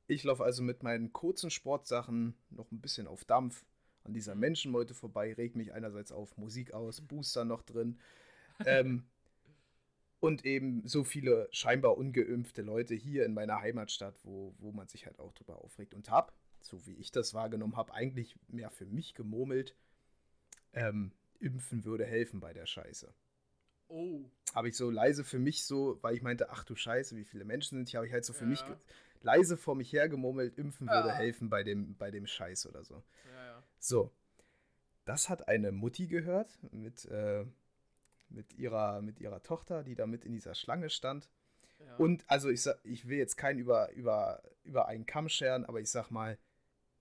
Ich 0.07 0.23
laufe 0.23 0.43
also 0.43 0.63
mit 0.63 0.83
meinen 0.83 1.11
kurzen 1.11 1.49
Sportsachen 1.51 2.35
noch 2.49 2.71
ein 2.71 2.79
bisschen 2.79 3.07
auf 3.07 3.25
Dampf 3.25 3.65
an 4.03 4.13
dieser 4.13 4.35
Mhm. 4.35 4.41
Menschenmeute 4.41 4.93
vorbei, 4.93 5.33
reg 5.33 5.55
mich 5.55 5.73
einerseits 5.73 6.11
auf 6.11 6.37
Musik 6.37 6.71
aus, 6.73 7.01
Booster 7.01 7.43
noch 7.43 7.61
drin. 7.63 7.99
ähm, 8.65 9.03
und 10.19 10.45
eben 10.45 10.87
so 10.87 11.03
viele 11.03 11.47
scheinbar 11.51 11.97
ungeimpfte 11.97 12.61
Leute 12.61 12.95
hier 12.95 13.25
in 13.25 13.33
meiner 13.33 13.61
Heimatstadt, 13.61 14.19
wo, 14.23 14.55
wo 14.57 14.71
man 14.71 14.87
sich 14.87 15.05
halt 15.05 15.19
auch 15.19 15.33
drüber 15.33 15.61
aufregt. 15.63 15.93
Und 15.93 16.09
hab, 16.09 16.33
so 16.61 16.85
wie 16.85 16.95
ich 16.95 17.11
das 17.11 17.33
wahrgenommen 17.33 17.75
habe, 17.77 17.93
eigentlich 17.93 18.35
mehr 18.47 18.69
für 18.71 18.85
mich 18.85 19.13
gemurmelt, 19.13 19.75
ähm, 20.73 21.11
impfen 21.39 21.85
würde 21.85 22.05
helfen 22.05 22.39
bei 22.39 22.53
der 22.53 22.65
Scheiße 22.65 23.13
Oh. 23.89 24.29
habe 24.53 24.67
ich 24.67 24.75
so 24.75 24.89
leise 24.89 25.23
für 25.23 25.39
mich 25.39 25.63
so, 25.63 25.97
weil 26.01 26.13
ich 26.13 26.21
meinte, 26.21 26.49
ach 26.49 26.65
du 26.65 26.75
Scheiße, 26.75 27.15
wie 27.15 27.23
viele 27.23 27.45
Menschen 27.45 27.77
sind 27.77 27.87
hier, 27.89 27.99
habe 27.99 28.07
ich 28.07 28.11
halt 28.13 28.25
so 28.25 28.33
für 28.33 28.45
mich 28.45 28.59
Ja. 28.61 28.67
ge- 28.67 28.77
leise 29.21 29.55
vor 29.55 29.75
mich 29.75 29.93
hergemurmelt, 29.93 30.57
impfen 30.57 30.89
würde 30.89 31.13
Ah. 31.13 31.15
helfen 31.17 31.49
bei 31.49 31.63
dem, 31.63 31.95
bei 31.95 32.11
dem 32.11 32.27
Scheiß 32.27 32.65
oder 32.67 32.83
so. 32.83 33.01
Ja, 33.31 33.45
ja. 33.45 33.63
So, 33.79 34.11
das 35.05 35.29
hat 35.29 35.47
eine 35.47 35.71
Mutti 35.71 36.07
gehört 36.07 36.59
mit, 36.73 37.05
äh, 37.05 37.45
mit, 38.29 38.53
ihrer, 38.53 39.01
mit 39.01 39.19
ihrer 39.19 39.41
Tochter, 39.43 39.83
die 39.83 39.95
da 39.95 40.05
mit 40.07 40.25
in 40.25 40.33
dieser 40.33 40.55
Schlange 40.55 40.89
stand. 40.89 41.29
ja. 41.79 41.95
Und 41.97 42.23
also 42.27 42.49
ich, 42.49 42.61
sag, 42.61 42.79
ich 42.83 43.07
will 43.07 43.17
jetzt 43.17 43.37
keinen 43.37 43.59
über, 43.59 43.91
über, 43.93 44.41
über 44.63 44.87
einen 44.87 45.05
Kamm 45.05 45.29
scheren, 45.29 45.65
aber 45.65 45.79
ich 45.79 45.89
sag 45.89 46.09
mal, 46.11 46.37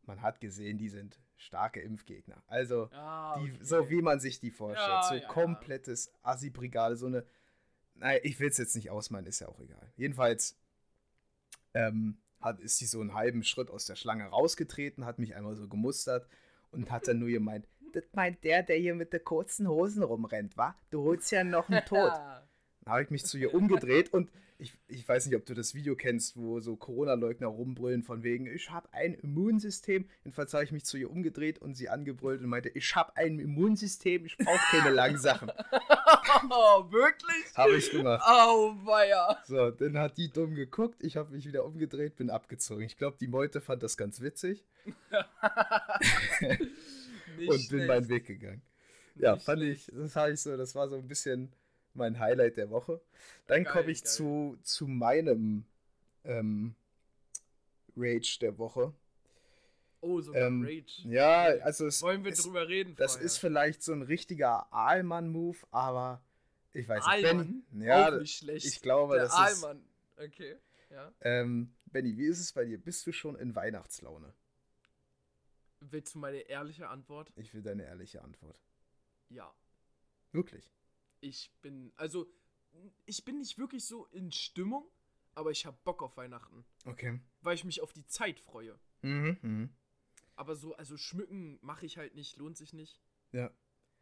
man 0.02 0.22
hat 0.22 0.40
gesehen, 0.40 0.78
die 0.78 0.88
sind 0.88 1.18
starke 1.36 1.80
Impfgegner. 1.80 2.42
Also 2.46 2.88
Ah, 2.92 3.38
die, 3.38 3.50
okay. 3.52 3.58
so 3.64 3.90
wie 3.90 4.00
man 4.02 4.20
sich 4.20 4.40
die 4.40 4.50
vorstellt. 4.50 4.88
Ja, 4.88 5.02
so 5.02 5.14
ja, 5.14 5.20
ja. 5.22 5.28
komplettes 5.28 6.12
Assi-Brigade, 6.22 6.96
so 6.96 7.06
eine. 7.06 7.24
Naja, 7.94 8.20
ich 8.22 8.38
will 8.40 8.48
es 8.48 8.58
jetzt 8.58 8.76
nicht 8.76 8.90
ausmalen, 8.90 9.26
ist 9.26 9.40
ja 9.40 9.48
auch 9.48 9.60
egal. 9.60 9.92
Jedenfalls 9.96 10.56
ähm, 11.74 12.18
hat, 12.40 12.60
ist 12.60 12.78
sie 12.78 12.86
so 12.86 13.00
einen 13.00 13.14
halben 13.14 13.42
Schritt 13.42 13.70
aus 13.70 13.86
der 13.86 13.96
Schlange 13.96 14.24
rausgetreten, 14.26 15.04
hat 15.04 15.18
mich 15.18 15.34
einmal 15.34 15.56
so 15.56 15.68
gemustert 15.68 16.28
und 16.70 16.90
hat 16.90 17.08
dann 17.08 17.18
nur 17.18 17.28
gemeint, 17.30 17.66
das 17.92 18.04
meint 18.14 18.42
der, 18.44 18.62
der 18.62 18.76
hier 18.76 18.94
mit 18.94 19.12
den 19.12 19.24
kurzen 19.24 19.68
Hosen 19.68 20.02
rumrennt, 20.02 20.56
wa? 20.56 20.76
Du 20.90 21.02
holst 21.02 21.30
ja 21.32 21.44
noch 21.44 21.68
einen 21.68 21.84
Tod. 21.84 22.12
Dann 22.84 22.92
habe 22.92 23.02
ich 23.02 23.10
mich 23.10 23.24
zu 23.24 23.36
ihr 23.38 23.52
umgedreht 23.52 24.12
und 24.12 24.30
Ich, 24.58 24.72
ich 24.88 25.06
weiß 25.06 25.26
nicht, 25.26 25.36
ob 25.36 25.44
du 25.44 25.52
das 25.52 25.74
Video 25.74 25.96
kennst, 25.96 26.36
wo 26.36 26.60
so 26.60 26.76
Corona-Leugner 26.76 27.46
rumbrüllen 27.46 28.02
von 28.02 28.22
wegen, 28.22 28.46
ich 28.46 28.70
habe 28.70 28.88
ein 28.92 29.12
Immunsystem. 29.12 30.08
Jedenfalls 30.24 30.54
habe 30.54 30.64
ich 30.64 30.72
mich 30.72 30.86
zu 30.86 30.96
ihr 30.96 31.10
umgedreht 31.10 31.58
und 31.58 31.74
sie 31.74 31.90
angebrüllt 31.90 32.40
und 32.40 32.48
meinte, 32.48 32.70
ich 32.70 32.96
habe 32.96 33.14
ein 33.16 33.38
Immunsystem, 33.38 34.24
ich 34.24 34.38
brauche 34.38 34.58
keine 34.70 34.94
langen 34.94 35.18
Sachen. 35.18 35.50
oh, 36.50 36.90
wirklich? 36.90 37.54
Habe 37.54 37.76
ich 37.76 37.90
gemacht. 37.90 38.24
Oh, 38.26 38.72
weia. 38.84 39.36
So, 39.44 39.70
dann 39.70 39.98
hat 39.98 40.16
die 40.16 40.32
dumm 40.32 40.54
geguckt, 40.54 41.02
ich 41.04 41.18
habe 41.18 41.34
mich 41.34 41.46
wieder 41.46 41.66
umgedreht, 41.66 42.16
bin 42.16 42.30
abgezogen. 42.30 42.82
Ich 42.84 42.96
glaube, 42.96 43.18
die 43.20 43.28
Meute 43.28 43.60
fand 43.60 43.82
das 43.82 43.98
ganz 43.98 44.22
witzig 44.22 44.64
Nicht 47.36 47.48
und 47.50 47.56
bin 47.58 47.66
schlecht. 47.68 47.88
meinen 47.88 48.08
Weg 48.08 48.26
gegangen. 48.26 48.62
Ja, 49.16 49.34
Nicht 49.34 49.44
fand 49.44 49.62
ich, 49.62 49.90
das 49.94 50.14
habe 50.16 50.32
ich 50.32 50.40
so, 50.40 50.56
das 50.56 50.74
war 50.74 50.88
so 50.88 50.96
ein 50.96 51.08
bisschen 51.08 51.52
mein 51.94 52.18
Highlight 52.18 52.56
der 52.58 52.70
Woche. 52.70 53.00
Dann 53.46 53.64
komme 53.64 53.90
ich 53.90 54.02
geil. 54.02 54.12
zu, 54.12 54.58
zu 54.62 54.86
meinem 54.86 55.64
ähm, 56.24 56.74
Rage 57.96 58.38
der 58.40 58.58
Woche. 58.58 58.92
Oh, 60.02 60.20
sogar 60.20 60.42
Ähm, 60.48 60.62
Rage. 60.62 61.08
Ja, 61.08 61.44
also 61.62 61.86
es, 61.86 62.02
Wollen 62.02 62.24
wir 62.24 62.32
es, 62.32 62.42
drüber 62.42 62.68
reden? 62.68 62.94
das 62.96 63.12
vorher? 63.12 63.26
ist 63.26 63.38
vielleicht 63.38 63.82
so 63.82 63.92
ein 63.92 64.02
richtiger 64.02 64.70
Aalmann-Move, 64.72 65.56
aber 65.70 66.20
ich 66.74 66.86
weiß 66.86 67.02
nicht. 67.06 67.22
Benny, 67.22 67.62
ja, 67.86 68.08
Auch 68.14 68.18
nicht 68.20 68.36
schlecht. 68.38 68.66
ich 68.66 68.82
glaube, 68.82 69.14
Der 69.14 69.24
das 69.24 69.32
ist. 69.32 69.64
Allmann. 69.64 69.82
Okay, 70.18 70.56
ja. 70.90 71.10
Ähm, 71.22 71.72
Benny, 71.86 72.16
wie 72.18 72.26
ist 72.26 72.40
es 72.40 72.52
bei 72.52 72.66
dir? 72.66 72.76
Bist 72.78 73.06
du 73.06 73.12
schon 73.12 73.36
in 73.36 73.54
Weihnachtslaune? 73.54 74.32
Willst 75.80 76.14
du 76.14 76.18
meine 76.18 76.38
ehrliche 76.38 76.88
Antwort? 76.88 77.32
Ich 77.36 77.52
will 77.54 77.62
deine 77.62 77.84
ehrliche 77.84 78.22
Antwort. 78.22 78.60
Ja. 79.28 79.52
Wirklich. 80.32 80.72
Ich 81.20 81.50
bin, 81.62 81.92
also, 81.96 82.26
ich 83.04 83.24
bin 83.24 83.38
nicht 83.38 83.58
wirklich 83.58 83.84
so 83.84 84.06
in 84.06 84.32
Stimmung, 84.32 84.88
aber 85.34 85.50
ich 85.50 85.66
habe 85.66 85.76
Bock 85.84 86.02
auf 86.02 86.16
Weihnachten, 86.16 86.64
Okay. 86.84 87.20
weil 87.42 87.54
ich 87.54 87.64
mich 87.64 87.80
auf 87.80 87.92
die 87.92 88.06
Zeit 88.06 88.40
freue. 88.40 88.78
Mhm, 89.02 89.38
mhm. 89.42 89.70
Aber 90.34 90.54
so, 90.54 90.74
also 90.76 90.96
schmücken 90.96 91.58
mache 91.62 91.86
ich 91.86 91.98
halt 91.98 92.14
nicht, 92.14 92.36
lohnt 92.36 92.56
sich 92.56 92.72
nicht. 92.72 93.00
Ja. 93.32 93.50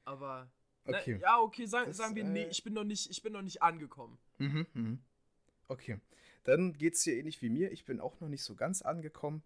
Aber, 0.05 0.51
Okay. 0.85 1.15
na, 1.15 1.21
ja, 1.21 1.41
okay, 1.41 1.67
sagen, 1.67 1.91
Das, 1.91 1.97
sagen 1.97 2.15
wir, 2.15 2.25
nee, 2.25 2.45
äh, 2.45 2.49
ich 2.51 2.63
bin 2.63 2.75
noch 2.75 2.85
nicht, 2.85 3.11
ich 3.11 3.23
bin 3.23 3.33
noch 3.33 3.43
nicht 3.43 3.63
angekommen. 3.63 4.19
Mhm, 4.39 4.67
mhm. 4.75 5.05
Okay. 5.69 6.01
Dann 6.43 6.75
geht 6.75 6.95
es 6.95 7.03
dir 7.03 7.17
ähnlich 7.17 7.41
wie 7.41 7.49
mir. 7.49 7.73
Ich 7.73 7.85
bin 7.85 8.01
auch 8.01 8.21
noch 8.21 8.29
nicht 8.29 8.45
so 8.45 8.55
ganz 8.55 8.83
angekommen. 8.83 9.43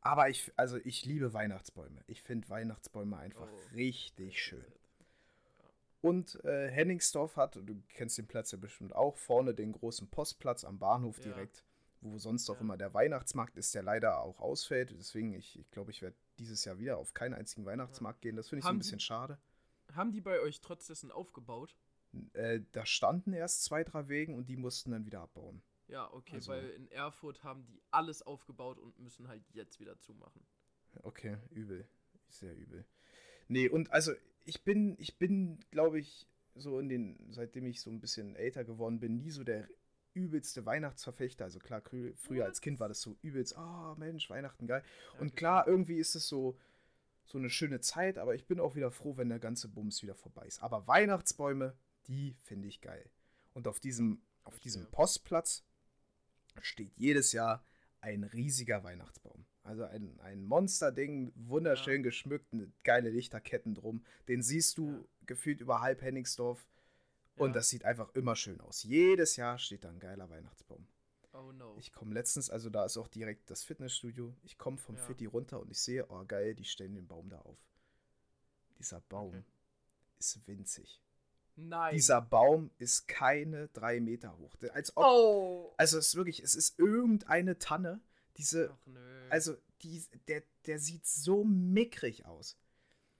Aber 0.00 0.28
ich, 0.28 0.52
also 0.56 0.76
ich 0.84 1.04
liebe 1.04 1.32
Weihnachtsbäume. 1.32 2.02
Ich 2.06 2.22
finde 2.22 2.48
Weihnachtsbäume 2.48 3.16
einfach 3.16 3.48
Oh. 3.50 3.74
richtig 3.74 4.40
schön. 4.42 4.64
Und 6.00 6.42
äh, 6.44 6.68
Henningsdorf 6.70 7.36
hat, 7.36 7.56
du 7.56 7.82
kennst 7.88 8.18
den 8.18 8.28
Platz 8.28 8.52
ja 8.52 8.58
bestimmt 8.58 8.94
auch, 8.94 9.16
vorne 9.16 9.54
den 9.54 9.72
großen 9.72 10.08
Postplatz 10.08 10.64
am 10.64 10.78
Bahnhof 10.78 11.18
Ja. 11.18 11.24
direkt, 11.24 11.64
wo 12.00 12.18
sonst 12.18 12.48
auch 12.48 12.54
Ja. 12.56 12.60
immer 12.60 12.76
der 12.76 12.94
Weihnachtsmarkt 12.94 13.56
ist, 13.56 13.74
der 13.74 13.82
leider 13.82 14.20
auch 14.20 14.40
ausfällt. 14.40 14.94
Deswegen, 14.96 15.34
ich, 15.34 15.58
ich 15.58 15.70
glaube, 15.72 15.90
ich 15.90 16.00
werde 16.00 16.16
dieses 16.38 16.64
Jahr 16.64 16.78
wieder 16.78 16.98
auf 16.98 17.14
keinen 17.14 17.34
einzigen 17.34 17.64
Weihnachtsmarkt 17.66 18.20
gehen. 18.22 18.36
Das 18.36 18.48
finde 18.48 18.60
ich 18.60 18.64
so 18.64 18.70
ein 18.70 18.78
bisschen 18.78 18.98
die- 18.98 19.04
schade. 19.04 19.38
Haben 19.94 20.12
die 20.12 20.20
bei 20.20 20.38
euch 20.40 20.60
trotz 20.60 20.86
dessen 20.86 21.10
aufgebaut? 21.10 21.74
Äh, 22.34 22.60
da 22.72 22.86
standen 22.86 23.32
erst 23.32 23.64
zwei, 23.64 23.82
drei 23.84 24.06
Wegen 24.08 24.34
und 24.36 24.48
die 24.48 24.56
mussten 24.56 24.92
dann 24.92 25.04
wieder 25.04 25.20
abbauen. 25.22 25.62
Ja, 25.88 26.12
okay, 26.12 26.36
Also- 26.36 26.52
weil 26.52 26.68
in 26.70 26.88
Erfurt 26.90 27.42
haben 27.42 27.66
die 27.66 27.80
alles 27.90 28.22
aufgebaut 28.22 28.78
und 28.78 28.98
müssen 28.98 29.28
halt 29.28 29.42
jetzt 29.52 29.80
wieder 29.80 29.98
zumachen. 29.98 30.42
Okay, 31.02 31.36
übel. 31.50 31.88
Sehr 32.28 32.54
übel. 32.56 32.84
Nee, 33.48 33.68
und 33.68 33.90
also 33.90 34.12
ich 34.44 34.62
bin, 34.64 34.96
ich 34.98 35.16
bin, 35.18 35.58
glaube 35.70 35.98
ich, 35.98 36.26
so 36.54 36.78
in 36.78 36.88
den, 36.88 37.32
seitdem 37.32 37.66
ich 37.66 37.80
so 37.80 37.90
ein 37.90 38.00
bisschen 38.00 38.36
älter 38.36 38.64
geworden 38.64 39.00
bin, 39.00 39.16
nie 39.16 39.30
so 39.30 39.44
der 39.44 39.68
übelste 40.14 40.66
Weihnachtsverfechter. 40.66 41.44
Also 41.44 41.58
klar, 41.58 41.82
früher 42.16 42.44
als 42.44 42.60
Kind 42.60 42.80
war 42.80 42.88
das 42.88 43.00
so 43.00 43.16
übelst, 43.22 43.56
oh 43.56 43.94
Mensch, 43.96 44.28
Weihnachten 44.28 44.66
geil. 44.66 44.82
Ja, 45.14 45.20
Und 45.20 45.36
klar, 45.36 45.66
irgendwie 45.66 45.98
ist 45.98 46.14
es 46.14 46.28
so, 46.28 46.58
so 47.24 47.38
eine 47.38 47.50
schöne 47.50 47.80
Zeit, 47.80 48.18
aber 48.18 48.34
ich 48.34 48.46
bin 48.46 48.58
auch 48.60 48.74
wieder 48.74 48.90
froh, 48.90 49.16
wenn 49.16 49.28
der 49.28 49.38
ganze 49.38 49.68
Bums 49.68 50.02
wieder 50.02 50.14
vorbei 50.14 50.46
ist. 50.46 50.62
Aber 50.62 50.86
Weihnachtsbäume, 50.86 51.76
die 52.08 52.34
finde 52.42 52.68
ich 52.68 52.80
geil. 52.80 53.08
Und 53.54 53.68
auf 53.68 53.80
diesem, 53.80 54.20
auf 54.44 54.58
diesem. 54.58 54.86
Postplatz 54.90 55.64
steht 56.62 56.96
jedes 56.96 57.32
Jahr 57.32 57.64
ein 58.00 58.24
riesiger 58.24 58.84
Weihnachtsbaum. 58.84 59.44
Also 59.62 59.84
ein, 59.84 60.18
ein 60.20 60.44
Monsterding, 60.44 61.32
wunderschön 61.34 62.02
geschmückt, 62.02 62.52
eine 62.52 62.72
geile 62.84 63.10
Lichterketten 63.10 63.74
drum. 63.74 64.04
Den 64.28 64.42
siehst 64.42 64.78
du 64.78 64.90
Ja. 64.92 65.04
gefühlt 65.26 65.60
über 65.60 65.80
halb 65.80 66.00
Henningsdorf. 66.02 66.66
Und 67.36 67.48
Ja. 67.50 67.54
das 67.54 67.68
sieht 67.68 67.84
einfach 67.84 68.14
immer 68.14 68.34
schön 68.34 68.60
aus. 68.60 68.82
Jedes 68.82 69.36
Jahr 69.36 69.58
steht 69.58 69.84
da 69.84 69.90
ein 69.90 70.00
geiler 70.00 70.28
Weihnachtsbaum. 70.30 70.86
Oh 71.32 71.52
no. 71.52 71.76
Ich 71.78 71.92
komme 71.92 72.14
letztens, 72.14 72.50
also 72.50 72.70
da 72.70 72.84
ist 72.84 72.96
auch 72.96 73.08
direkt 73.08 73.50
das 73.50 73.62
Fitnessstudio. 73.62 74.34
Ich 74.42 74.58
komme 74.58 74.78
vom 74.78 74.96
Ja. 74.96 75.02
Fitti 75.02 75.26
runter 75.26 75.60
und 75.60 75.70
ich 75.70 75.80
sehe, 75.80 76.06
oh 76.08 76.24
geil, 76.24 76.54
die 76.54 76.64
stellen 76.64 76.94
den 76.94 77.06
Baum 77.06 77.28
da 77.28 77.38
auf. 77.40 77.58
Dieser 78.78 79.00
Baum 79.02 79.28
Okay. 79.28 79.44
ist 80.18 80.46
winzig. 80.48 81.00
Nein. 81.60 81.94
Dieser 81.94 82.20
Baum 82.22 82.70
ist 82.78 83.08
keine 83.08 83.68
drei 83.68 84.00
Meter 84.00 84.36
hoch. 84.38 84.54
Als 84.72 84.96
ob, 84.96 85.04
oh. 85.04 85.74
Also 85.76 85.98
es 85.98 86.08
ist 86.08 86.14
wirklich, 86.16 86.40
es 86.42 86.54
ist 86.54 86.78
irgendeine 86.78 87.58
Tanne. 87.58 88.00
Diese, 88.36 88.70
Ach 88.72 88.92
also 89.30 89.56
die, 89.82 90.02
der, 90.28 90.42
der 90.66 90.78
sieht 90.78 91.04
so 91.06 91.42
mickrig 91.44 92.26
aus. 92.26 92.56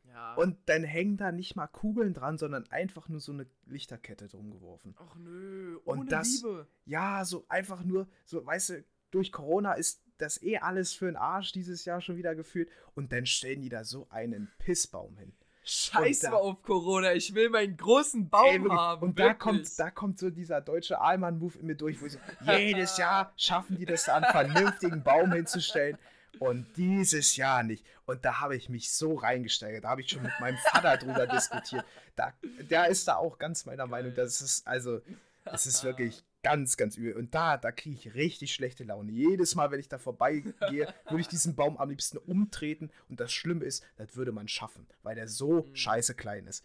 ja. 0.05 0.35
Und 0.37 0.57
dann 0.67 0.85
hängen 0.85 1.17
da 1.17 1.33
nicht 1.33 1.57
mal 1.57 1.67
Kugeln 1.67 2.15
dran, 2.15 2.39
sondern 2.39 2.67
einfach 2.71 3.09
nur 3.09 3.21
so 3.21 3.33
eine 3.33 3.47
Lichterkette 3.67 4.29
drum 4.29 4.51
geworfen. 4.53 4.95
Ach 4.99 5.17
nö. 5.17 5.77
Und 5.85 5.99
Ohne 6.01 6.09
das- 6.11 6.37
Liebe. 6.43 6.69
Ja, 6.85 7.25
so 7.25 7.45
einfach 7.49 7.83
nur, 7.83 8.09
so, 8.25 8.45
weißt 8.47 8.71
du, 8.71 8.85
durch 9.11 9.33
Corona 9.33 9.73
ist 9.73 10.03
das 10.19 10.41
eh 10.43 10.59
alles 10.59 10.93
für 10.95 11.07
den 11.07 11.17
Arsch 11.17 11.53
dieses 11.53 11.85
Jahr 11.85 12.01
schon 12.01 12.17
wieder 12.17 12.35
gefühlt. 12.37 12.69
Und 12.95 13.11
dann 13.13 13.27
stellen 13.27 13.63
die 13.63 13.69
da 13.69 13.85
so 13.85 14.09
einen 14.11 14.49
Pissbaum 14.59 15.17
hin. 15.17 15.33
Scheiß 15.69 16.23
mal 16.25 16.35
auf 16.35 16.63
Corona. 16.63 17.13
Ich 17.13 17.35
will 17.35 17.51
meinen 17.51 17.77
großen 17.77 18.29
Baum 18.29 18.47
Ey, 18.47 18.71
haben. 18.71 19.03
und 19.03 19.19
da 19.19 19.35
kommt, 19.35 19.79
da 19.79 19.91
kommt 19.91 20.19
so 20.19 20.31
dieser 20.31 20.61
deutsche 20.61 21.01
Allmann-Move 21.01 21.59
in 21.59 21.67
mir 21.67 21.75
durch, 21.75 22.01
wo 22.01 22.07
ich 22.07 22.13
so, 22.13 22.19
jedes 22.41 22.97
Jahr 22.97 23.33
schaffen 23.37 23.77
die 23.77 23.85
das 23.85 24.05
da, 24.05 24.17
einen 24.17 24.25
vernünftigen 24.27 25.03
Baum 25.03 25.33
hinzustellen. 25.33 25.99
Und 26.39 26.67
dieses 26.77 27.37
Jahr 27.37 27.63
nicht. 27.63 27.85
Und 28.07 28.25
da 28.25 28.41
habe 28.41 28.57
ich 28.57 28.69
mich 28.69 28.93
so 28.93 29.17
reingesteigert. 29.17 29.85
Da 29.85 29.91
habe 29.91 30.03
ich 30.03 30.11
schon 30.11 30.23
mit 30.23 30.33
meinem 30.41 30.57
Vater 30.59 30.97
drüber 30.97 31.27
diskutiert. 31.27 31.85
Da, 32.17 32.33
der 32.71 32.87
ist 32.87 33.09
da 33.09 33.17
auch 33.17 33.39
ganz 33.39 33.67
meiner 33.67 33.87
Meinung. 33.87 34.15
Das 34.15 34.41
ist 34.41 34.67
also, 34.67 35.01
es 35.45 35.67
ist 35.67 35.85
wirklich 35.85 36.23
ganz, 36.49 36.77
ganz 36.79 36.97
übel. 36.97 37.15
Und 37.15 37.35
da, 37.35 37.57
da 37.59 37.71
kriege 37.73 37.95
ich 37.95 38.15
richtig 38.15 38.55
schlechte 38.55 38.85
Laune. 38.85 39.13
Jedes 39.13 39.55
Mal, 39.55 39.71
wenn 39.71 39.81
ich 39.81 39.89
da 39.89 39.99
vorbeigehe, 39.99 40.53
würde 41.09 41.21
ich 41.21 41.29
diesen 41.29 41.55
Baum 41.55 41.77
am 41.77 41.91
liebsten 41.91 42.17
umtreten. 42.17 42.91
Und 43.11 43.21
das 43.21 43.33
Schlimme 43.33 43.65
ist, 43.67 43.85
das 43.97 44.17
würde 44.17 44.33
man 44.33 44.49
schaffen, 44.49 44.87
weil 45.03 45.15
der 45.15 45.29
so 45.29 45.63
Mhm. 45.65 45.75
scheiße 45.77 46.15
klein 46.15 46.47
ist. 46.47 46.65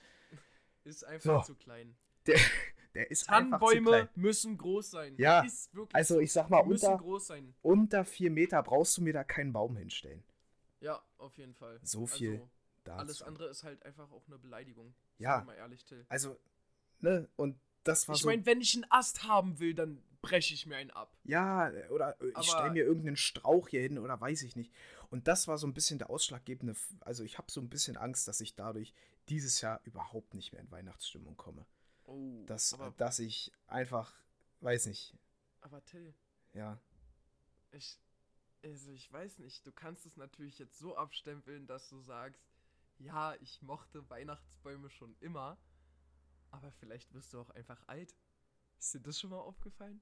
Ist 0.85 1.03
einfach 1.03 1.43
So. 1.45 1.53
zu 1.53 1.59
klein. 1.59 1.95
Der, 2.27 2.35
der 2.93 3.11
ist 3.11 3.27
einfach 3.29 3.59
zu 3.59 3.65
Tannenbäume 3.73 4.09
müssen 4.15 4.57
groß 4.57 4.91
sein. 4.91 5.15
Ja, 5.17 5.41
Ist 5.41 5.73
wirklich 5.75 5.95
Also 5.95 6.13
so. 6.15 6.19
ich 6.21 6.31
sag 6.31 6.49
mal, 6.49 6.59
unter, 6.59 6.97
groß 6.97 7.27
sein. 7.27 7.53
unter 7.61 8.05
vier 8.05 8.31
Meter 8.31 8.63
brauchst 8.63 8.97
du 8.97 9.01
mir 9.01 9.11
da 9.13 9.23
keinen 9.25 9.51
Baum 9.51 9.75
hinstellen. 9.75 10.23
Ja, 10.79 11.01
auf 11.17 11.37
jeden 11.37 11.55
Fall. 11.55 11.79
So 11.83 12.05
viel 12.05 12.31
Also, 12.31 12.49
dazu. 12.85 12.99
alles 12.99 13.21
andere 13.21 13.47
ist 13.49 13.63
halt 13.63 13.83
einfach 13.85 14.09
auch 14.11 14.25
eine 14.27 14.37
Beleidigung. 14.37 14.93
Ja. 15.17 15.41
Mal 15.45 15.55
ehrlich, 15.55 15.83
Till. 15.85 16.05
Also, 16.09 16.37
ne, 16.99 17.27
und 17.35 17.57
das 17.83 18.07
war 18.07 18.15
Ich 18.15 18.21
so. 18.21 18.27
meine, 18.27 18.45
wenn 18.45 18.61
ich 18.61 18.73
einen 18.75 18.85
Ast 18.89 19.23
haben 19.23 19.59
will, 19.59 19.73
dann 19.73 20.01
breche 20.21 20.53
ich 20.53 20.65
mir 20.65 20.77
einen 20.77 20.91
ab. 20.91 21.15
ja, 21.25 21.69
oder 21.89 22.15
ich 22.21 22.35
Aber- 22.35 22.43
stelle 22.43 22.71
mir 22.71 22.83
irgendeinen 22.85 23.17
Strauch 23.17 23.67
hier 23.67 23.81
hin 23.81 23.97
oder 23.97 24.19
weiß 24.19 24.43
ich 24.43 24.55
nicht. 24.55 24.71
Und 25.09 25.27
das 25.27 25.47
war 25.47 25.57
so 25.57 25.67
ein 25.67 25.73
bisschen 25.73 25.99
der 25.99 26.09
ausschlaggebende. 26.09 26.75
Also, 27.01 27.23
ich 27.23 27.37
habe 27.37 27.51
so 27.51 27.59
ein 27.61 27.69
bisschen 27.69 27.97
Angst, 27.97 28.27
dass 28.27 28.39
ich 28.41 28.55
dadurch 28.55 28.93
dieses 29.29 29.61
Jahr 29.61 29.79
überhaupt 29.83 30.33
nicht 30.33 30.51
mehr 30.53 30.61
in 30.61 30.71
Weihnachtsstimmung 30.71 31.35
komme. 31.37 31.65
Oh, 32.05 32.43
Dass, 32.47 32.75
dass 32.97 33.19
ich 33.19 33.51
einfach, 33.67 34.13
weiß 34.61 34.87
nicht, 34.87 35.13
aber 35.61 35.83
Till, 35.85 36.13
ja. 36.53 36.77
ich, 37.71 37.97
also 38.63 38.91
ich 38.91 39.11
weiß 39.11 39.39
nicht, 39.39 39.65
du 39.65 39.71
kannst 39.71 40.05
es 40.05 40.17
natürlich 40.17 40.59
jetzt 40.59 40.77
so 40.79 40.97
abstempeln, 40.97 41.65
dass 41.67 41.87
du 41.89 42.01
sagst, 42.01 42.41
ja, 42.99 43.35
ich 43.41 43.61
mochte 43.61 44.09
Weihnachtsbäume 44.09 44.89
schon 44.89 45.15
immer, 45.21 45.57
aber 46.53 46.71
vielleicht 46.71 47.13
wirst 47.13 47.33
du 47.33 47.39
auch 47.41 47.49
einfach 47.51 47.81
alt. 47.87 48.15
Ist 48.79 48.93
dir 48.93 48.99
das 48.99 49.19
schon 49.19 49.31
mal 49.31 49.39
aufgefallen? 49.39 50.01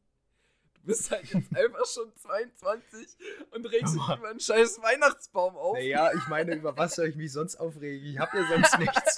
Du 0.74 0.82
bist 0.84 1.10
halt 1.10 1.26
jetzt 1.32 1.50
einfach 1.56 1.86
schon 1.86 2.14
22 2.16 3.18
und 3.52 3.66
regst 3.68 3.96
dich 3.96 4.04
über 4.04 4.30
einen 4.30 4.40
scheiß 4.40 4.82
Weihnachtsbaum 4.82 5.56
auf. 5.56 5.78
Naja, 5.78 6.12
ich 6.14 6.28
meine, 6.28 6.56
über 6.56 6.78
was 6.78 6.96
soll 6.96 7.08
ich 7.08 7.16
mich 7.16 7.32
sonst 7.32 7.56
aufregen? 7.56 8.06
Ich 8.06 8.20
habe 8.20 8.38
ja 8.38 8.48
sonst 8.48 8.80
nichts. 8.80 9.18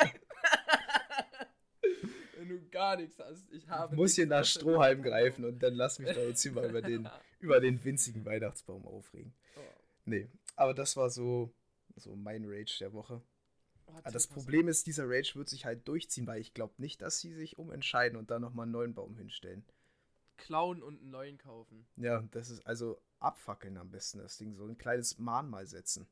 Wenn 2.37 2.49
du 2.49 2.69
gar 2.69 2.97
nichts 2.97 3.17
hast. 3.19 3.51
Ich 3.51 3.67
habe 3.67 3.95
Ich 3.95 3.99
muss 3.99 4.13
hier 4.13 4.27
nach 4.27 4.45
Strohhalm 4.45 5.01
greifen 5.01 5.45
und 5.45 5.63
dann 5.63 5.73
lass 5.73 5.99
mich 5.99 6.13
da 6.13 6.21
jetzt 6.21 6.45
mal 6.53 6.69
über 6.69 6.81
den, 6.81 7.09
über 7.39 7.59
den 7.59 7.83
winzigen 7.83 8.25
Weihnachtsbaum 8.25 8.85
aufregen. 8.85 9.33
Oh. 9.55 9.59
Nee, 10.05 10.29
aber 10.55 10.73
das 10.73 10.95
war 10.97 11.09
so, 11.09 11.51
so 11.95 12.15
mein 12.15 12.45
Rage 12.45 12.77
der 12.79 12.93
Woche. 12.93 13.21
Till, 14.01 14.11
das. 14.11 14.27
Problem 14.27 14.67
ist, 14.67 14.87
dieser 14.87 15.05
Rage 15.09 15.35
wird 15.35 15.49
sich 15.49 15.65
halt 15.65 15.87
durchziehen, 15.87 16.25
weil 16.27 16.39
ich 16.41 16.53
glaube 16.53 16.73
nicht, 16.77 17.01
dass 17.01 17.19
sie 17.19 17.33
sich 17.33 17.57
umentscheiden 17.57 18.17
und 18.17 18.31
da 18.31 18.39
nochmal 18.39 18.63
einen 18.63 18.71
neuen 18.71 18.93
Baum 18.93 19.15
hinstellen. 19.17 19.63
klauen 20.37 20.81
und 20.81 20.99
einen 21.01 21.11
neuen 21.11 21.37
kaufen. 21.37 21.85
Ja, 21.95 22.21
das 22.31 22.49
ist 22.49 22.65
also 22.65 22.99
abfackeln 23.19 23.77
am 23.77 23.91
besten, 23.91 24.19
das 24.19 24.37
Ding. 24.37 24.55
So 24.55 24.65
ein 24.65 24.77
kleines 24.77 25.17
Mahnmal 25.19 25.67
setzen. 25.67 26.07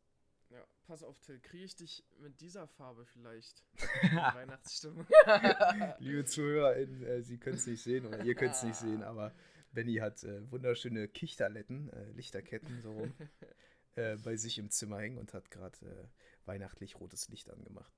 Ja, 0.50 0.63
pass 0.86 1.02
auf, 1.04 1.20
Till, 1.22 1.39
kriege 1.39 1.63
ich 1.65 1.76
dich 1.76 2.04
mit 2.20 2.39
dieser 2.41 2.67
Farbe 2.67 3.06
vielleicht? 3.06 3.63
Weihnachtsstimmung. 4.34 5.06
Liebe 6.00 6.26
ZuhörerInnen, 6.26 7.04
äh, 7.04 7.22
Sie 7.24 7.38
können 7.38 7.56
es 7.58 7.65
nicht 7.67 7.82
sehen 7.82 8.06
oder 8.06 8.24
ihr 8.24 8.36
könnt 8.36 8.54
es 8.56 8.63
nicht 8.63 8.76
sehen, 8.76 9.02
aber 9.04 9.34
Benny 9.74 9.96
hat 9.96 10.24
äh, 10.24 10.50
wunderschöne 10.52 11.08
Kichterletten, 11.08 11.89
äh, 11.94 12.12
Lichterketten 12.12 12.82
so 12.82 12.91
rum, 12.91 13.13
äh, 13.95 14.15
bei 14.17 14.36
sich 14.38 14.58
im 14.58 14.69
Zimmer 14.69 14.99
hängen 14.99 15.17
und 15.17 15.34
hat 15.34 15.51
gerade 15.51 15.77
äh, 15.86 16.47
weihnachtlich 16.47 16.99
rotes 16.99 17.30
Licht 17.30 17.49
angemacht. 17.49 17.93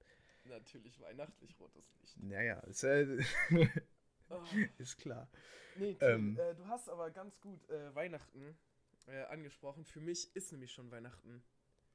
Natürlich 0.45 0.99
weihnachtlich 0.99 1.59
rotes 1.59 1.93
Licht. 2.01 2.17
Naja, 2.21 2.59
ist, 2.61 2.83
äh, 2.83 3.17
Oh. 4.29 4.41
ist 4.77 4.97
klar. 4.97 5.29
Nee, 5.75 5.95
Till, 5.95 6.07
Ähm. 6.07 6.37
äh, 6.39 6.55
du 6.55 6.65
hast 6.67 6.89
aber 6.89 7.11
ganz 7.11 7.39
gut 7.41 7.69
äh, 7.69 7.93
Weihnachten 7.95 8.57
angesprochen. 9.29 9.83
Für 9.83 9.99
mich 9.99 10.33
ist 10.33 10.53
nämlich 10.53 10.71
schon 10.71 10.89
Weihnachten. 10.89 11.43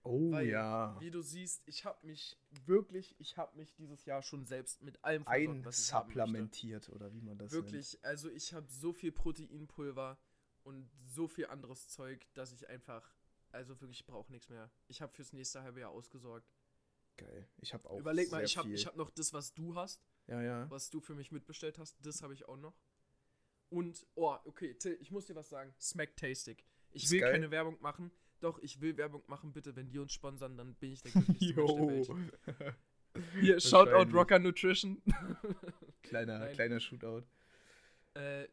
Oh 0.03 0.31
Weil, 0.31 0.47
ja. 0.49 0.95
Wie 1.01 1.11
du 1.11 1.23
siehst, 1.23 1.63
ich 1.67 1.87
habe 1.87 2.07
mich 2.07 2.39
wirklich, 2.67 3.15
ich 3.19 3.39
habe 3.39 3.57
mich 3.57 3.75
dieses 3.77 4.05
Jahr 4.05 4.23
schon 4.23 4.45
selbst 4.45 4.83
mit 4.83 5.03
allem 5.05 5.25
versorgt, 5.25 5.65
was 5.65 5.79
ich. 5.79 5.95
Einsupplementiert 5.95 6.89
oder 6.91 7.11
wie 7.15 7.23
man 7.23 7.39
das 7.39 7.51
nennt. 7.51 7.65
Wirklich, 7.65 7.99
also 8.05 8.29
ich 8.29 8.53
habe 8.53 8.67
so 8.69 8.93
viel 8.93 9.11
Proteinpulver 9.11 10.19
und 10.65 10.91
so 11.03 11.29
viel 11.29 11.47
anderes 11.47 11.89
Zeug, 11.89 12.27
dass 12.35 12.53
ich 12.53 12.69
einfach, 12.69 13.11
also 13.53 13.81
wirklich 13.81 14.05
brauche 14.07 14.31
nichts 14.31 14.49
mehr. 14.49 14.71
Ich 14.89 15.01
habe 15.03 15.13
fürs 15.13 15.33
nächste 15.33 15.63
halbe 15.63 15.81
Jahr 15.81 15.91
ausgesorgt. 15.91 16.51
Geil. 17.17 17.49
Ich 17.59 17.75
habe 17.75 17.89
auch 17.91 17.99
Überleg 17.99 18.31
mal, 18.31 18.45
ich 18.45 18.57
habe 18.57 18.71
ich 18.73 18.87
hab 18.87 18.97
noch 18.97 19.11
das, 19.11 19.33
was 19.33 19.53
du 19.55 19.75
hast, 19.75 20.07
ja, 20.29 20.41
ja. 20.41 20.71
was 20.71 20.89
du 20.91 21.01
für 21.01 21.15
mich 21.15 21.33
mitbestellt 21.33 21.79
hast, 21.79 21.97
das 22.05 22.23
habe 22.23 22.33
ich 22.35 22.47
auch 22.49 22.57
noch. 22.57 22.77
Und, 23.71 24.07
oh, 24.15 24.37
okay, 24.45 24.75
Till, 24.75 24.97
ich 25.01 25.11
muss 25.11 25.27
dir 25.27 25.35
was 25.35 25.49
sagen. 25.49 25.75
Smacktastic. 25.79 26.65
Ich 26.93 27.05
Ist 27.05 27.11
will 27.11 27.21
geil. 27.21 27.33
keine 27.33 27.51
Werbung 27.51 27.77
machen. 27.81 28.11
Doch, 28.41 28.59
ich 28.61 28.81
will 28.81 28.97
Werbung 28.97 29.23
machen, 29.27 29.53
bitte. 29.53 29.75
Wenn 29.77 29.91
die 29.91 29.99
uns 29.99 30.13
sponsern, 30.13 30.57
dann 30.57 30.75
bin 30.77 30.93
ich 30.93 31.03
der 31.03 31.13
glücklichste 31.13 31.65
Mensch 31.65 32.07
der 32.47 32.59
Welt. 32.61 32.75
Hier, 33.41 33.61
Shoutout. 33.61 34.13
Rocker 34.17 34.39
Nutrition. 34.39 35.03
kleiner, 36.03 36.39
Nein. 36.39 36.53
kleiner 36.55 36.81
Shootout. 36.81 37.25
äh, 38.15 38.49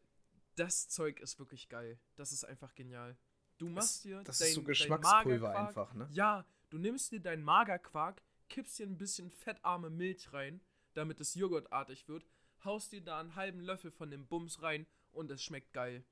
das 0.56 0.88
Zeug 0.88 1.20
ist 1.20 1.38
wirklich 1.38 1.68
geil. 1.68 1.98
Das 2.16 2.32
ist 2.32 2.44
einfach 2.44 2.74
genial. 2.74 3.16
Du 3.58 3.68
machst 3.68 4.04
dir 4.04 4.22
Das 4.24 4.38
dein, 4.38 4.48
ist 4.48 4.54
so 4.54 4.62
Geschmackspulver 4.62 5.48
Magerquark- 5.54 5.68
einfach, 5.68 5.94
ne? 5.94 6.08
Ja, 6.12 6.44
du 6.70 6.78
nimmst 6.78 7.12
dir 7.12 7.20
deinen 7.20 7.42
Magerquark, 7.42 8.22
kippst 8.48 8.78
dir 8.78 8.86
ein 8.86 8.98
bisschen 8.98 9.30
fettarme 9.30 9.90
Milch 9.90 10.32
rein, 10.32 10.60
damit 10.94 11.20
es 11.20 11.34
joghurtartig 11.34 12.06
wird, 12.08 12.26
haust 12.64 12.92
dir 12.92 13.00
da 13.02 13.20
einen 13.20 13.34
halben 13.34 13.60
Löffel 13.60 13.90
von 13.90 14.10
dem 14.10 14.26
Bums 14.26 14.62
rein 14.62 14.86
und 15.12 15.30
es 15.30 15.42
schmeckt 15.42 15.72
geil. 15.72 16.04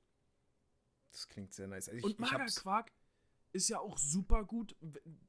Das 1.11 1.27
klingt 1.27 1.53
sehr 1.53 1.67
nice. 1.67 1.87
Also 1.87 1.97
ich, 1.99 2.03
und 2.03 2.19
Magerquark 2.19 2.91
ist 3.53 3.69
ja 3.69 3.79
auch 3.79 3.97
super 3.97 4.43
gut. 4.43 4.75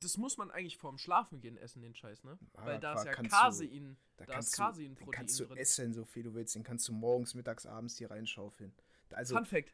Das 0.01 0.17
muss 0.17 0.37
man 0.37 0.51
eigentlich 0.51 0.79
vorm 0.79 0.99
Schlafengehen 0.99 1.57
essen, 1.57 1.81
den 1.83 1.95
Scheiß, 1.95 2.25
ne? 2.25 2.39
Weil 2.55 2.81
da 2.81 2.95
ist 2.95 3.05
Magerquark 3.05 3.07
ja 3.07 3.13
kannst 3.15 3.33
du- 3.33 3.67
Casein, 3.69 3.97
da 4.17 4.25
da, 4.25 4.33
kannst 4.33 4.49
ist 4.49 4.57
Caseinprotein 4.57 5.13
kannst 5.13 5.41
du 5.41 5.45
drin. 5.45 5.59
essen, 5.59 5.95
so 5.95 6.05
viel 6.05 6.23
du 6.25 6.35
willst. 6.35 6.55
Den 6.57 6.65
kannst 6.65 6.89
du 6.89 6.93
morgens, 6.93 7.35
mittags, 7.35 7.67
abends 7.67 7.99
hier 7.99 8.11
reinschaufeln. 8.11 8.75
Also, 9.11 9.37
Fun 9.37 9.45
Fact: 9.45 9.73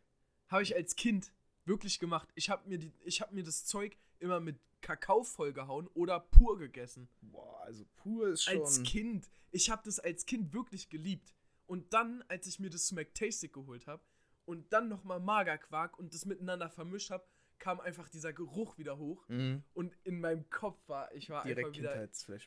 Habe 0.49 0.63
ich 0.65 0.75
als 0.77 0.97
Kind 0.97 1.33
wirklich 1.65 1.99
gemacht. 1.99 2.29
Ich 2.35 2.51
habe 2.51 2.69
mir, 2.69 2.79
die- 2.79 2.93
ich 3.05 3.21
hab 3.21 3.33
mir 3.33 3.43
das 3.45 3.65
Zeug 3.65 3.97
immer 4.19 4.41
mit 4.41 4.59
Kakao 4.81 5.23
vollgehauen 5.23 5.87
oder 5.89 6.21
pur 6.21 6.59
gegessen. 6.59 7.09
boah, 7.21 7.61
also 7.63 7.85
pur 7.97 8.29
ist 8.31 8.45
schon. 8.45 8.59
Als 8.61 8.83
Kind. 8.83 9.31
Ich 9.53 9.71
habe 9.71 9.83
das 9.85 9.99
als 10.01 10.27
Kind 10.27 10.53
wirklich 10.53 10.89
geliebt. 10.89 11.35
Und 11.67 11.93
dann, 11.93 12.23
als 12.29 12.47
ich 12.47 12.59
mir 12.59 12.71
das 12.71 12.89
Smacktastic 12.89 13.53
geholt 13.53 13.87
habe 13.87 14.03
und 14.45 14.73
dann 14.73 14.89
nochmal 14.89 15.21
Magerquark 15.21 15.99
und 15.99 16.13
das 16.13 16.27
miteinander 16.27 16.69
vermischt 16.69 17.11
habe, 17.11 17.25
kam 17.59 17.79
einfach 17.81 18.09
dieser 18.09 18.33
Geruch 18.33 18.77
wieder 18.77 18.99
hoch. 18.99 19.25
Mhm. 19.29 19.63
Und 19.73 19.97
in 20.03 20.19
meinem 20.21 20.51
Kopf 20.51 20.89
war, 20.89 21.15
ich 21.15 21.31
war 21.31 21.45
Direkt 21.45 21.69
einfach 21.69 21.79
wieder. 21.79 21.95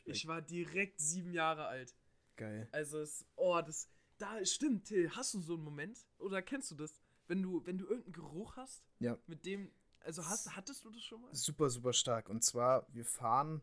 Ich 0.04 0.26
war 0.26 0.42
direkt 0.42 1.00
sieben 1.00 1.32
Jahre 1.32 1.66
alt. 1.66 1.96
Geil. 2.36 2.68
Also 2.70 3.00
es, 3.00 3.24
oh, 3.36 3.60
das, 3.64 3.88
da 4.18 4.44
stimmt, 4.44 4.84
Till, 4.84 5.10
hast 5.16 5.32
du 5.32 5.40
so 5.40 5.54
einen 5.54 5.64
Moment? 5.64 6.06
Oder 6.18 6.42
kennst 6.42 6.70
du 6.70 6.74
das? 6.74 7.00
Wenn 7.28 7.42
du, 7.42 7.64
wenn 7.66 7.78
du 7.78 7.84
irgendeinen 7.86 8.12
Geruch 8.12 8.56
hast, 8.56 8.84
Ja. 9.00 9.18
mit 9.26 9.44
dem, 9.46 9.70
also 10.00 10.24
hast, 10.24 10.54
hattest 10.56 10.84
du 10.84 10.90
das 10.90 11.02
schon 11.02 11.20
mal? 11.22 11.34
Super, 11.34 11.68
super 11.70 11.92
stark. 11.92 12.28
Und 12.28 12.44
zwar, 12.44 12.86
wir 12.92 13.04
fahren 13.04 13.62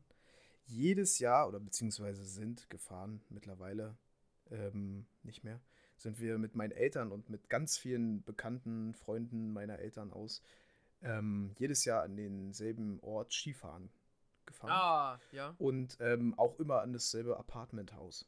jedes 0.65 1.19
Jahr, 1.19 1.47
oder 1.47 1.59
beziehungsweise 1.59 2.25
sind 2.25 2.69
gefahren 2.69 3.21
mittlerweile, 3.29 3.97
ähm, 4.51 5.05
nicht 5.23 5.43
mehr, 5.43 5.59
sind 5.97 6.19
wir 6.19 6.37
mit 6.37 6.55
meinen 6.55 6.71
Eltern 6.71 7.11
und 7.11 7.29
mit 7.29 7.49
ganz 7.49 7.77
vielen 7.77 8.23
bekannten 8.23 8.93
Freunden 8.93 9.53
meiner 9.53 9.79
Eltern 9.79 10.11
aus 10.11 10.41
ähm, 11.01 11.51
jedes 11.57 11.85
Jahr 11.85 12.03
an 12.03 12.15
denselben 12.15 12.99
Ort 13.01 13.33
Skifahren 13.33 13.89
gefahren. 14.45 14.71
Ah, 14.71 15.19
ja. 15.31 15.55
Und 15.57 15.97
ähm, 15.99 16.33
auch 16.37 16.59
immer 16.59 16.81
an 16.81 16.93
dasselbe 16.93 17.37
Apartmenthaus. 17.37 18.25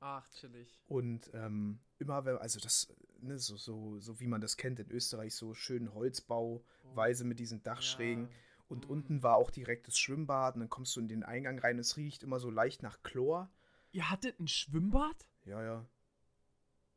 Ach, 0.00 0.26
chillig. 0.30 0.68
Und 0.88 1.30
ähm, 1.34 1.78
immer, 1.98 2.24
wenn, 2.24 2.36
also 2.38 2.58
das, 2.58 2.88
ne, 3.20 3.38
so, 3.38 3.56
so, 3.56 3.98
so 4.00 4.18
wie 4.20 4.26
man 4.26 4.40
das 4.40 4.56
kennt 4.56 4.80
in 4.80 4.90
Österreich, 4.90 5.34
so 5.34 5.54
schön 5.54 5.92
Holzbauweise 5.94 7.24
mit 7.24 7.38
diesen 7.38 7.62
Dachschrägen. 7.62 8.24
Ja. 8.24 8.30
Und 8.68 8.86
Mm. 8.86 8.90
unten 8.90 9.22
war 9.22 9.36
auch 9.36 9.50
direkt 9.50 9.88
das 9.88 9.98
Schwimmbad. 9.98 10.54
Und 10.54 10.60
dann 10.60 10.70
kommst 10.70 10.96
du 10.96 11.00
in 11.00 11.08
den 11.08 11.22
Eingang 11.22 11.58
rein. 11.58 11.78
Es 11.78 11.96
riecht 11.96 12.22
immer 12.22 12.38
so 12.40 12.50
leicht 12.50 12.82
nach 12.82 13.02
Chlor. 13.02 13.50
Ihr 13.92 14.08
hattet 14.10 14.38
ein 14.40 14.48
Schwimmbad? 14.48 15.28
Ja, 15.44 15.62
ja. 15.62 15.86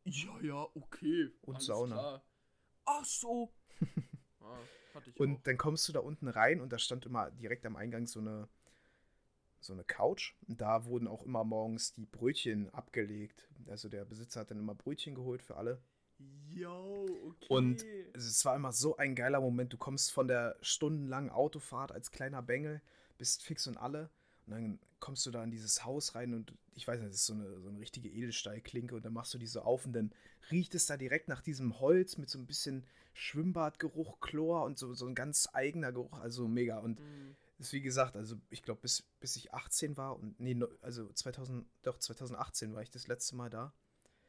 Ja, 0.05 0.41
ja, 0.41 0.67
okay. 0.75 1.29
Und 1.41 1.55
alles 1.55 1.65
Sauna. 1.65 1.95
Klar. 1.95 2.23
Ach 2.85 3.05
so. 3.05 3.53
ah, 4.41 4.57
hatte 4.93 5.09
ich 5.09 5.19
Und 5.19 5.37
auch. 5.37 5.43
dann 5.43 5.57
kommst 5.57 5.87
du 5.87 5.93
da 5.93 5.99
unten 5.99 6.27
rein 6.27 6.61
und 6.61 6.71
da 6.71 6.77
stand 6.77 7.05
immer 7.05 7.31
direkt 7.31 7.65
am 7.65 7.75
Eingang 7.75 8.05
so 8.07 8.19
eine, 8.19 8.47
so 9.63 9.73
eine 9.73 9.83
Couch. 9.83 10.33
Und 10.47 10.61
da 10.61 10.85
wurden 10.85 11.07
auch 11.07 11.23
immer 11.23 11.43
morgens 11.43 11.93
die 11.93 12.05
Brötchen 12.05 12.69
abgelegt. 12.73 13.49
Also 13.67 13.89
der 13.89 14.05
Besitzer 14.05 14.41
hat 14.41 14.51
dann 14.51 14.59
immer 14.59 14.75
Brötchen 14.75 15.15
geholt 15.15 15.41
für 15.41 15.57
alle. 15.57 15.81
Yo, 16.49 17.05
okay. 17.27 17.47
Und 17.49 17.85
es 18.13 18.45
war 18.45 18.55
immer 18.55 18.71
so 18.71 18.97
ein 18.97 19.15
geiler 19.15 19.41
Moment. 19.41 19.73
Du 19.73 19.77
kommst 19.77 20.11
von 20.11 20.27
der 20.27 20.55
stundenlangen 20.61 21.29
Autofahrt 21.29 21.91
als 21.91 22.11
kleiner 22.11 22.41
Bengel, 22.41 22.81
bist 23.17 23.43
fix 23.43 23.67
und 23.67 23.77
alle. 23.77 24.09
Und 24.45 24.51
dann 24.51 24.79
kommst 24.99 25.25
du 25.25 25.31
da 25.31 25.43
in 25.43 25.51
dieses 25.51 25.83
Haus 25.83 26.15
rein 26.15 26.33
und 26.33 26.53
ich 26.75 26.87
weiß 26.87 26.99
nicht, 26.99 27.09
das 27.09 27.17
ist 27.17 27.25
so 27.25 27.33
eine, 27.33 27.59
so 27.59 27.69
eine 27.69 27.79
richtige 27.79 28.09
Edelstahlklinke 28.09 28.95
und 28.95 29.03
dann 29.03 29.13
machst 29.13 29.33
du 29.33 29.37
die 29.37 29.47
so 29.47 29.61
auf 29.61 29.85
und 29.85 29.93
dann 29.93 30.13
riecht 30.51 30.75
es 30.75 30.85
da 30.85 30.95
direkt 30.97 31.27
nach 31.27 31.41
diesem 31.41 31.79
Holz 31.79 32.17
mit 32.17 32.29
so 32.29 32.39
ein 32.39 32.45
bisschen 32.45 32.85
Schwimmbadgeruch, 33.13 34.19
Chlor 34.19 34.63
und 34.63 34.77
so, 34.77 34.93
so 34.93 35.05
ein 35.07 35.15
ganz 35.15 35.49
eigener 35.53 35.91
Geruch. 35.91 36.19
Also 36.19 36.47
mega. 36.47 36.79
Und 36.79 36.99
Mm, 36.99 37.35
ist 37.67 37.73
wie 37.73 37.81
gesagt, 37.81 38.15
also 38.15 38.35
ich 38.49 38.63
glaube, 38.63 38.81
bis, 38.81 39.03
bis 39.19 39.35
ich 39.35 39.53
18 39.53 39.97
war 39.97 40.17
und 40.17 40.39
nee, 40.39 40.57
also 40.81 41.11
2000, 41.11 41.65
doch 41.83 41.97
2018 41.97 42.73
war 42.73 42.81
ich 42.81 42.89
das 42.91 43.07
letzte 43.07 43.35
Mal 43.35 43.49
da. 43.49 43.73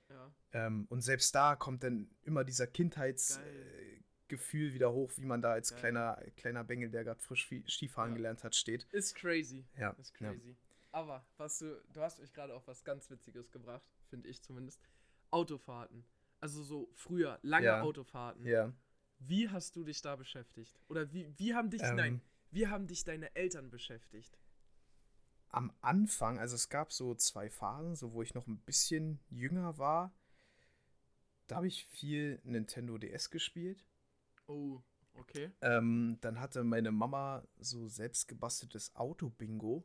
ja. 0.09 0.33
Ähm, 0.53 0.87
und 0.89 1.01
selbst 1.03 1.35
da 1.35 1.57
kommt 1.57 1.83
dann 1.83 2.11
immer 2.23 2.45
dieser 2.45 2.67
Kindheitsgefühl 2.67 4.71
äh, 4.71 4.75
wieder 4.75 4.93
hoch, 4.93 5.13
wie 5.17 5.25
man 5.25 5.41
da 5.43 5.53
als 5.53 5.71
Geil. 5.71 5.81
kleiner, 5.81 6.23
kleiner 6.37 6.65
Bengel, 6.65 6.91
der 6.91 7.05
gerade 7.05 7.21
frisch 7.21 7.45
Ski- 7.45 7.65
Skifahren 7.69 8.11
Ja. 8.13 8.17
gelernt 8.17 8.45
hat, 8.45 8.55
steht. 8.55 8.85
Ist 8.93 9.15
crazy. 9.15 9.65
Ja, 9.79 9.91
Ist 9.91 10.19
ja. 10.21 10.33
crazy. 10.33 10.57
Aber 10.93 11.27
was 11.37 11.59
du, 11.59 11.83
du 11.93 12.01
hast 12.01 12.21
euch 12.21 12.33
gerade 12.33 12.55
auch 12.55 12.67
was 12.67 12.85
ganz 12.85 13.11
Witziges 13.11 13.51
gebracht, 13.51 13.85
finde 14.09 14.29
ich 14.29 14.43
zumindest. 14.43 14.81
Autofahrten. 15.31 16.05
Also 16.41 16.63
so 16.63 16.89
früher, 16.93 17.39
lange 17.43 17.67
Ja. 17.67 17.83
Autofahrten. 17.83 18.47
Ja. 18.47 18.73
Wie 19.19 19.49
hast 19.49 19.75
du 19.77 19.85
dich 19.85 20.03
da 20.03 20.17
beschäftigt? 20.17 20.79
Oder 20.89 21.11
wie, 21.13 21.33
wie 21.39 21.55
haben 21.55 21.71
dich, 21.71 21.83
Ähm. 21.83 21.97
nein, 21.97 22.21
wie 22.55 22.69
haben 22.69 22.87
dich 22.87 23.05
deine 23.05 23.35
Eltern 23.37 23.71
beschäftigt? 23.71 24.39
Am 25.49 25.73
Anfang, 25.81 26.39
also 26.39 26.55
es 26.55 26.69
gab 26.69 26.93
so 26.93 27.15
zwei 27.15 27.49
Phasen, 27.49 27.95
so 27.97 28.13
wo 28.13 28.23
ich 28.23 28.35
noch 28.35 28.47
ein 28.47 28.59
bisschen 28.59 29.21
jünger 29.31 29.79
war. 29.79 30.13
Da 31.47 31.57
habe 31.57 31.69
ich 31.69 31.87
viel 31.87 32.41
Nintendo 32.45 32.99
DS 32.99 33.31
gespielt. 33.31 33.85
Oh, 34.47 34.83
okay. 35.15 35.51
Ähm, 35.63 36.19
dann 36.21 36.41
hatte 36.41 36.65
meine 36.65 36.93
Mama 36.93 37.43
so 37.59 37.89
selbstgebasteltes 37.89 38.95
Auto-Bingo, 38.95 39.85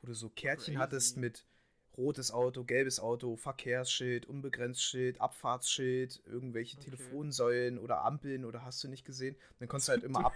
wo 0.00 0.06
du 0.06 0.14
so 0.14 0.28
Kärtchen 0.30 0.74
Crazy. 0.74 0.78
hattest 0.78 1.16
mit 1.16 1.46
rotes 1.96 2.30
Auto, 2.30 2.64
gelbes 2.64 3.00
Auto, 3.00 3.36
Verkehrsschild, 3.36 4.26
Unbegrenztschild, 4.26 5.20
Abfahrtsschild, 5.20 6.22
irgendwelche 6.26 6.78
Okay. 6.78 6.84
Telefonsäulen 6.86 7.78
oder 7.78 8.04
Ampeln 8.04 8.44
oder 8.44 8.64
hast 8.64 8.82
du 8.84 8.88
nicht 8.88 9.04
gesehen. 9.04 9.36
Dann 9.58 9.68
konntest 9.68 9.88
du 9.88 9.92
halt 9.92 10.04
immer 10.04 10.24
ab, 10.26 10.34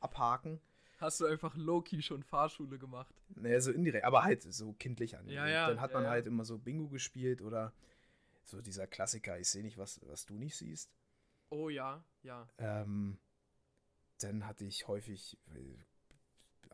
abhaken. 0.00 0.60
Hast 1.04 1.20
du 1.20 1.26
einfach 1.26 1.54
low-key 1.54 2.00
schon 2.00 2.22
Fahrschule 2.22 2.78
gemacht? 2.78 3.14
Naja, 3.36 3.60
so 3.60 3.70
indirekt, 3.70 4.04
aber 4.04 4.24
halt 4.24 4.42
so 4.42 4.72
kindlich 4.72 5.18
an. 5.18 5.28
Ja, 5.28 5.46
ja, 5.46 5.68
Dann 5.68 5.80
hat 5.80 5.92
ja, 5.92 6.00
man 6.00 6.08
halt 6.08 6.26
immer 6.26 6.46
so 6.46 6.56
Bingo 6.56 6.88
gespielt 6.88 7.42
oder 7.42 7.74
so 8.42 8.62
dieser 8.62 8.86
Klassiker, 8.86 9.38
ich 9.38 9.48
sehe 9.48 9.62
nicht, 9.62 9.76
was, 9.76 10.00
was 10.06 10.24
du 10.24 10.38
nicht 10.38 10.56
siehst. 10.56 10.90
Oh 11.50 11.68
ja, 11.68 12.02
ja. 12.22 12.48
Ähm, 12.56 13.18
dann 14.20 14.46
hatte 14.46 14.64
ich 14.64 14.88
häufig 14.88 15.38
äh, 15.54 15.76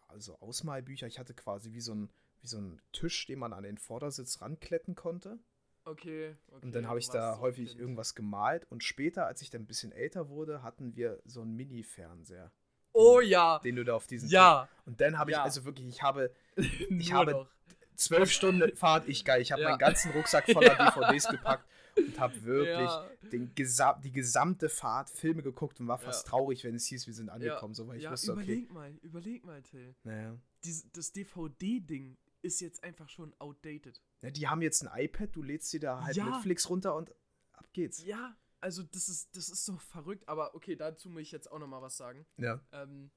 also 0.07 0.39
Ausmalbücher. 0.39 1.09
Ich 1.09 1.18
hatte 1.18 1.35
quasi 1.35 1.72
wie 1.72 1.81
so 1.81 1.95
ein, 1.95 2.11
wie 2.41 2.47
so 2.47 2.59
ein 2.59 2.81
Tisch, 2.93 3.26
den 3.26 3.41
man 3.41 3.53
an 3.53 3.64
den 3.64 3.78
Vordersitz 3.78 4.41
rankletten 4.41 4.95
konnte. 4.95 5.39
Okay, 5.85 6.37
okay. 6.49 6.66
Und 6.66 6.74
dann 6.74 6.87
habe 6.87 6.99
ich 6.99 7.09
da 7.09 7.35
so 7.35 7.41
häufig 7.41 7.70
Kind. 7.70 7.81
irgendwas 7.81 8.14
gemalt. 8.14 8.64
Und 8.70 8.85
später, 8.85 9.26
als 9.26 9.43
ich 9.43 9.51
dann 9.51 9.62
ein 9.62 9.66
bisschen 9.66 9.93
älter 9.93 10.28
wurde, 10.28 10.62
hatten 10.62 10.95
wir 10.95 11.20
so 11.24 11.41
einen 11.41 11.57
Mini-Fernseher, 11.57 12.53
Oh 12.93 13.20
ja! 13.20 13.59
den 13.61 13.76
du 13.76 13.84
da 13.84 13.95
auf 13.95 14.07
diesen. 14.07 14.28
Ja! 14.28 14.68
Und 14.86 15.01
dann 15.01 15.18
habe 15.18 15.30
ich, 15.30 15.36
Ja. 15.36 15.43
also 15.45 15.64
wirklich, 15.64 15.86
ich 15.88 16.03
habe 16.03 16.32
Ich 16.91 17.12
habe 17.12 17.49
zwölf 17.97 18.30
Stunden 18.32 18.70
Fahrt, 18.76 19.09
ich 19.09 19.24
geil. 19.24 19.41
Ich 19.43 19.53
habe 19.53 19.62
Ja. 19.62 19.68
meinen 19.70 19.78
ganzen 19.78 20.11
Rucksack 20.12 20.51
voller 20.51 20.74
DVDs 20.76 21.28
gepackt 21.28 21.64
und 21.97 22.18
habe 22.18 22.43
wirklich 22.45 22.88
Ja. 22.88 23.07
den 23.32 23.55
gesam 23.55 24.01
die 24.03 24.11
gesamte 24.12 24.68
Fahrt 24.68 25.11
Filme 25.11 25.43
geguckt 25.43 25.80
und 25.80 25.88
war 25.88 25.99
fast 25.99 26.24
Ja. 26.26 26.30
traurig, 26.30 26.64
wenn 26.64 26.74
es 26.74 26.86
hieß, 26.86 27.07
wir 27.07 27.14
sind 27.14 27.28
angekommen, 27.28 27.74
so 27.74 27.86
weil 27.86 27.99
ich 27.99 28.05
ja, 28.05 28.11
wusste, 28.12 28.32
okay. 28.32 28.43
überleg 28.43 28.72
mal, 28.72 28.91
überleg 29.03 29.45
mal, 29.45 29.62
Till. 29.62 29.95
Naja. 30.05 30.36
Dies, 30.64 30.91
das 30.93 31.12
DVD-Ding 31.12 32.16
ist 32.43 32.61
jetzt 32.61 32.82
einfach 32.84 33.09
schon 33.11 33.34
outdated. 33.38 34.01
Ja, 34.22 34.30
die 34.30 34.49
haben 34.49 34.62
jetzt 34.62 34.82
ein 34.82 34.91
iPad, 35.05 35.28
du 35.36 35.43
lädst 35.43 35.72
dir 35.72 35.80
da 35.80 36.03
halt 36.03 36.16
Ja. 36.16 36.24
Netflix 36.24 36.68
runter 36.70 36.95
und 36.97 37.14
ab 37.53 37.66
geht's. 37.72 38.03
Ja, 38.05 38.34
also 38.61 38.82
das 38.82 39.08
ist, 39.08 39.34
das 39.36 39.48
ist 39.48 39.64
so 39.64 39.76
verrückt, 39.76 40.28
aber 40.28 40.54
okay, 40.54 40.76
dazu 40.76 41.08
muss 41.08 41.22
ich 41.22 41.32
jetzt 41.32 41.50
auch 41.50 41.58
nochmal 41.58 41.82
was 41.82 41.96
sagen. 41.96 42.26
Ja. 42.36 42.61
Ähm, 42.72 43.11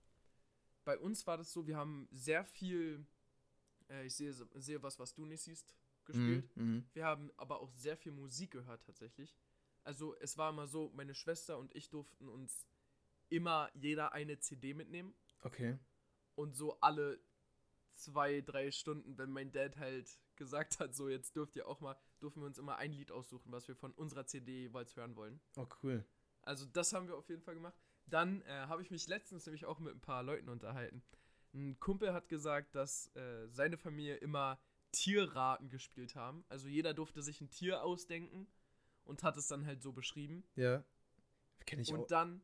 bei 0.86 0.98
uns 0.98 1.26
war 1.28 1.38
das 1.38 1.52
so, 1.52 1.68
wir 1.68 1.78
haben 1.78 2.08
sehr 2.12 2.44
viel, 2.44 3.06
äh, 3.90 4.06
ich 4.06 4.16
sehe, 4.16 4.34
sehe 4.34 4.84
was, 4.84 5.00
was 5.00 5.14
du 5.14 5.26
nicht 5.26 5.42
siehst, 5.42 5.76
gespielt. 6.06 6.56
Mhm. 6.56 6.86
Wir 6.94 7.06
haben 7.06 7.32
aber 7.38 7.62
auch 7.62 7.72
sehr 7.74 7.98
viel 7.98 8.12
Musik 8.12 8.52
gehört 8.52 8.84
tatsächlich. 8.86 9.38
Also 9.84 10.16
es 10.20 10.38
war 10.38 10.50
immer 10.50 10.68
so, 10.68 10.92
meine 10.94 11.14
Schwester 11.14 11.58
und 11.58 11.76
ich 11.76 11.90
durften 11.90 12.28
uns 12.30 12.66
immer 13.30 13.70
jeder 13.74 14.14
eine 14.14 14.40
CD 14.40 14.74
mitnehmen 14.74 15.14
Okay. 15.42 15.78
und 16.36 16.56
so 16.56 16.80
alle 16.80 17.20
zwei, 17.96 18.42
drei 18.42 18.72
Stunden, 18.72 19.18
wenn 19.18 19.32
mein 19.32 19.52
Dad 19.52 19.78
halt 19.78 20.10
gesagt 20.36 20.80
hat, 20.80 20.96
so 20.96 21.10
jetzt 21.10 21.36
dürft 21.36 21.56
ihr 21.56 21.68
auch 21.68 21.80
mal, 21.80 21.96
durften 22.20 22.42
wir 22.42 22.48
uns 22.48 22.58
immer 22.58 22.78
ein 22.78 22.92
Lied 22.92 23.12
aussuchen, 23.12 23.52
was 23.52 23.68
wir 23.68 23.76
von 23.76 23.92
unserer 23.94 24.26
CD 24.26 24.64
jeweils 24.64 24.96
hören 24.96 25.16
wollen. 25.16 25.40
Oh, 25.58 25.68
cool. 25.84 26.06
Also 26.42 26.66
das 26.66 26.94
haben 26.94 27.08
wir 27.08 27.16
auf 27.16 27.30
jeden 27.30 27.42
Fall 27.42 27.56
gemacht. 27.56 27.76
Dann 28.06 28.42
äh, 28.42 28.52
habe 28.68 28.82
ich 28.82 28.92
mich 28.92 29.08
letztens 29.08 29.46
nämlich 29.46 29.66
auch 29.66 29.80
mit 29.80 29.94
ein 29.94 30.02
paar 30.02 30.24
Leuten 30.24 30.50
unterhalten. 30.50 31.04
Ein 31.54 31.80
Kumpel 31.80 32.14
hat 32.14 32.30
gesagt, 32.30 32.76
dass 32.76 33.16
äh, 33.16 33.48
seine 33.50 33.78
Familie 33.78 34.16
immer 34.16 34.60
Tierraten 34.92 35.70
gespielt 35.70 36.16
haben. 36.16 36.44
Also 36.50 36.68
jeder 36.68 36.94
durfte 36.94 37.22
sich 37.22 37.40
ein 37.42 37.50
Tier 37.50 37.84
ausdenken 37.84 38.48
und 39.06 39.24
hat 39.24 39.38
es 39.38 39.48
dann 39.48 39.66
halt 39.66 39.82
so 39.82 39.94
beschrieben. 39.94 40.44
Ja. 40.56 40.84
Kenne 41.66 41.84
ich 41.84 41.94
und 41.94 42.02
auch. 42.02 42.08
dann, 42.08 42.44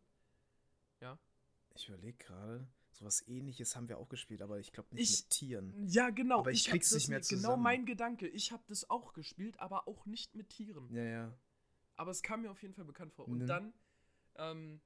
Ich 1.76 1.88
überlege 1.88 2.18
gerade, 2.18 2.68
sowas 3.00 3.26
ähnliches 3.28 3.76
haben 3.76 3.88
wir 3.90 3.98
auch 3.98 4.10
gespielt, 4.10 4.42
aber 4.42 4.60
ich 4.60 4.72
glaube 4.72 4.94
nicht 4.94 5.10
Ich- 5.12 5.22
mit 5.24 5.30
Tieren. 5.32 5.88
ja 5.88 6.10
genau, 6.10 6.40
Aber 6.40 6.52
ich 6.52 6.68
hab 6.68 6.72
krieg's 6.74 6.90
das 6.90 6.98
nicht 7.00 7.10
mehr 7.10 7.20
Genau 7.22 7.30
zusammen. 7.30 7.64
mein 7.64 7.86
Gedanke. 7.86 8.28
Ich 8.28 8.52
habe 8.52 8.64
das 8.68 8.90
auch 8.90 9.14
gespielt, 9.14 9.60
aber 9.60 9.88
auch 9.88 10.06
nicht 10.06 10.36
mit 10.36 10.50
Tieren. 10.50 10.94
Ja, 10.94 11.04
ja. 11.04 11.40
Aber 11.96 12.12
es 12.12 12.22
kam 12.22 12.42
mir 12.42 12.52
auf 12.52 12.62
jeden 12.62 12.74
Fall 12.74 12.86
bekannt 12.86 13.14
vor. 13.14 13.28
Und 13.28 13.40
Mhm. 13.40 13.48
dann 13.48 13.74
ähm, 14.36 14.80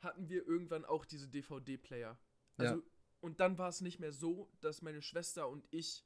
hatten 0.00 0.28
wir 0.28 0.46
irgendwann 0.46 0.84
auch 0.84 1.04
diese 1.06 1.28
DVD-Player. 1.28 2.18
Ja. 2.58 2.64
Also, 2.70 2.82
Und 3.20 3.38
dann 3.40 3.56
war 3.56 3.68
es 3.68 3.80
nicht 3.80 4.00
mehr 4.00 4.12
so, 4.12 4.50
dass 4.60 4.82
meine 4.82 5.00
Schwester 5.00 5.48
und 5.48 5.64
ich 5.70 6.04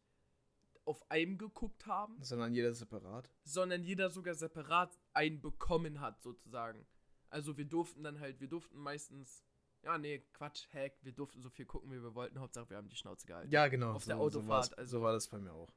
auf 0.85 1.11
einem 1.11 1.39
geguckt 1.39 1.87
haben, 1.87 2.23
Sondern 2.23 2.53
jeder 2.53 2.75
separat. 2.75 3.31
sondern 3.43 3.83
jeder 3.83 4.11
sogar 4.11 4.35
separat 4.35 4.97
einen 5.15 5.41
bekommen 5.41 6.01
hat, 6.01 6.21
sozusagen. 6.23 6.87
Also 7.31 7.57
wir 7.57 7.65
durften 7.65 8.05
dann 8.05 8.21
halt, 8.21 8.39
wir 8.39 8.49
durften 8.49 8.77
meistens, 8.79 9.43
ja, 9.83 9.99
nee, 9.99 10.19
Quatsch, 10.33 10.67
Hack, 10.73 10.95
wir 11.03 11.13
durften 11.13 11.41
so 11.43 11.49
viel 11.51 11.65
gucken, 11.67 11.91
wie 11.93 12.03
wir 12.03 12.15
wollten. 12.15 12.39
Hauptsache, 12.41 12.69
wir 12.71 12.77
haben 12.77 12.89
die 12.89 12.97
Schnauze 12.97 13.27
gehalten. 13.27 13.51
Ja, 13.53 13.69
genau. 13.69 13.93
Auf 13.93 14.05
der 14.05 14.17
so, 14.17 14.29
so 14.31 14.49
war's- 14.49 14.67
Autofahrt, 14.67 14.79
also- 14.79 14.99
so 14.99 15.03
war 15.05 15.13
das 15.13 15.29
bei 15.29 15.39
mir 15.39 15.53
auch. 15.53 15.73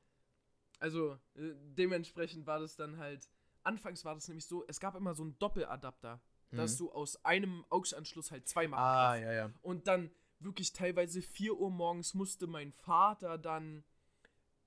Also 0.80 1.14
äh, 1.36 1.54
dementsprechend 1.56 2.48
war 2.48 2.60
das 2.60 2.76
dann 2.76 2.98
halt, 2.98 3.30
anfangs 3.64 4.06
war 4.06 4.16
das 4.16 4.28
nämlich 4.28 4.46
so, 4.48 4.66
es 4.68 4.80
gab 4.80 4.96
immer 4.96 5.14
so 5.14 5.24
einen 5.24 5.38
Doppeladapter, 5.40 6.22
dass 6.52 6.74
Mhm. 6.76 6.78
du 6.86 6.92
aus 6.94 7.24
einem 7.26 7.66
AUX-Anschluss 7.70 8.32
halt 8.32 8.48
zwei 8.48 8.68
machen 8.68 8.82
Ah, 8.82 9.12
kannst. 9.12 9.24
ja, 9.26 9.34
ja. 9.34 9.52
Und 9.62 9.88
dann 9.88 10.10
wirklich 10.40 10.72
teilweise 10.74 11.22
4 11.22 11.54
Uhr 11.60 11.70
morgens 11.70 12.14
musste 12.14 12.48
mein 12.48 12.72
Vater 12.72 13.38
dann 13.38 13.84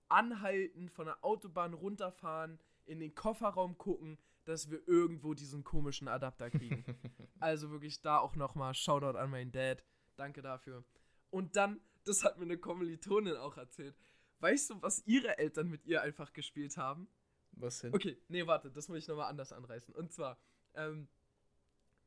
anhalten, 0.09 0.89
von 0.91 1.07
der 1.07 1.25
Autobahn 1.25 1.73
runterfahren, 1.75 2.61
in 2.87 3.01
den 3.01 3.15
Kofferraum 3.15 3.79
gucken, 3.79 4.19
dass 4.45 4.71
wir 4.71 4.87
irgendwo 4.89 5.35
diesen 5.35 5.63
komischen 5.65 6.09
Adapter 6.09 6.51
kriegen. 6.51 6.85
also 7.41 7.71
wirklich 7.71 8.01
da 8.03 8.19
auch 8.19 8.35
nochmal 8.37 8.75
Shoutout 8.75 9.17
an 9.19 9.31
meinen 9.31 9.53
Dad. 9.53 9.85
Danke 10.17 10.43
dafür. 10.43 10.85
Und 11.31 11.57
dann, 11.57 11.81
das 12.05 12.25
hat 12.25 12.39
mir 12.39 12.45
eine 12.45 12.59
Kommilitonin 12.59 13.37
auch 13.37 13.57
erzählt. 13.57 13.97
Weißt 14.41 14.71
du, 14.71 14.83
was 14.83 15.07
ihre 15.07 15.39
Eltern 15.39 15.69
mit 15.69 15.85
ihr 15.87 16.03
einfach 16.03 16.33
gespielt 16.33 16.77
haben? 16.77 17.09
Was 17.53 17.79
denn? 17.81 17.95
Okay, 17.95 18.19
nee, 18.29 18.47
warte, 18.47 18.71
das 18.71 18.89
muss 18.89 18.99
ich 18.99 19.07
nochmal 19.09 19.29
anders 19.31 19.53
anreißen. 19.53 19.95
Und 19.95 20.13
zwar, 20.13 20.39
ähm, 20.75 21.09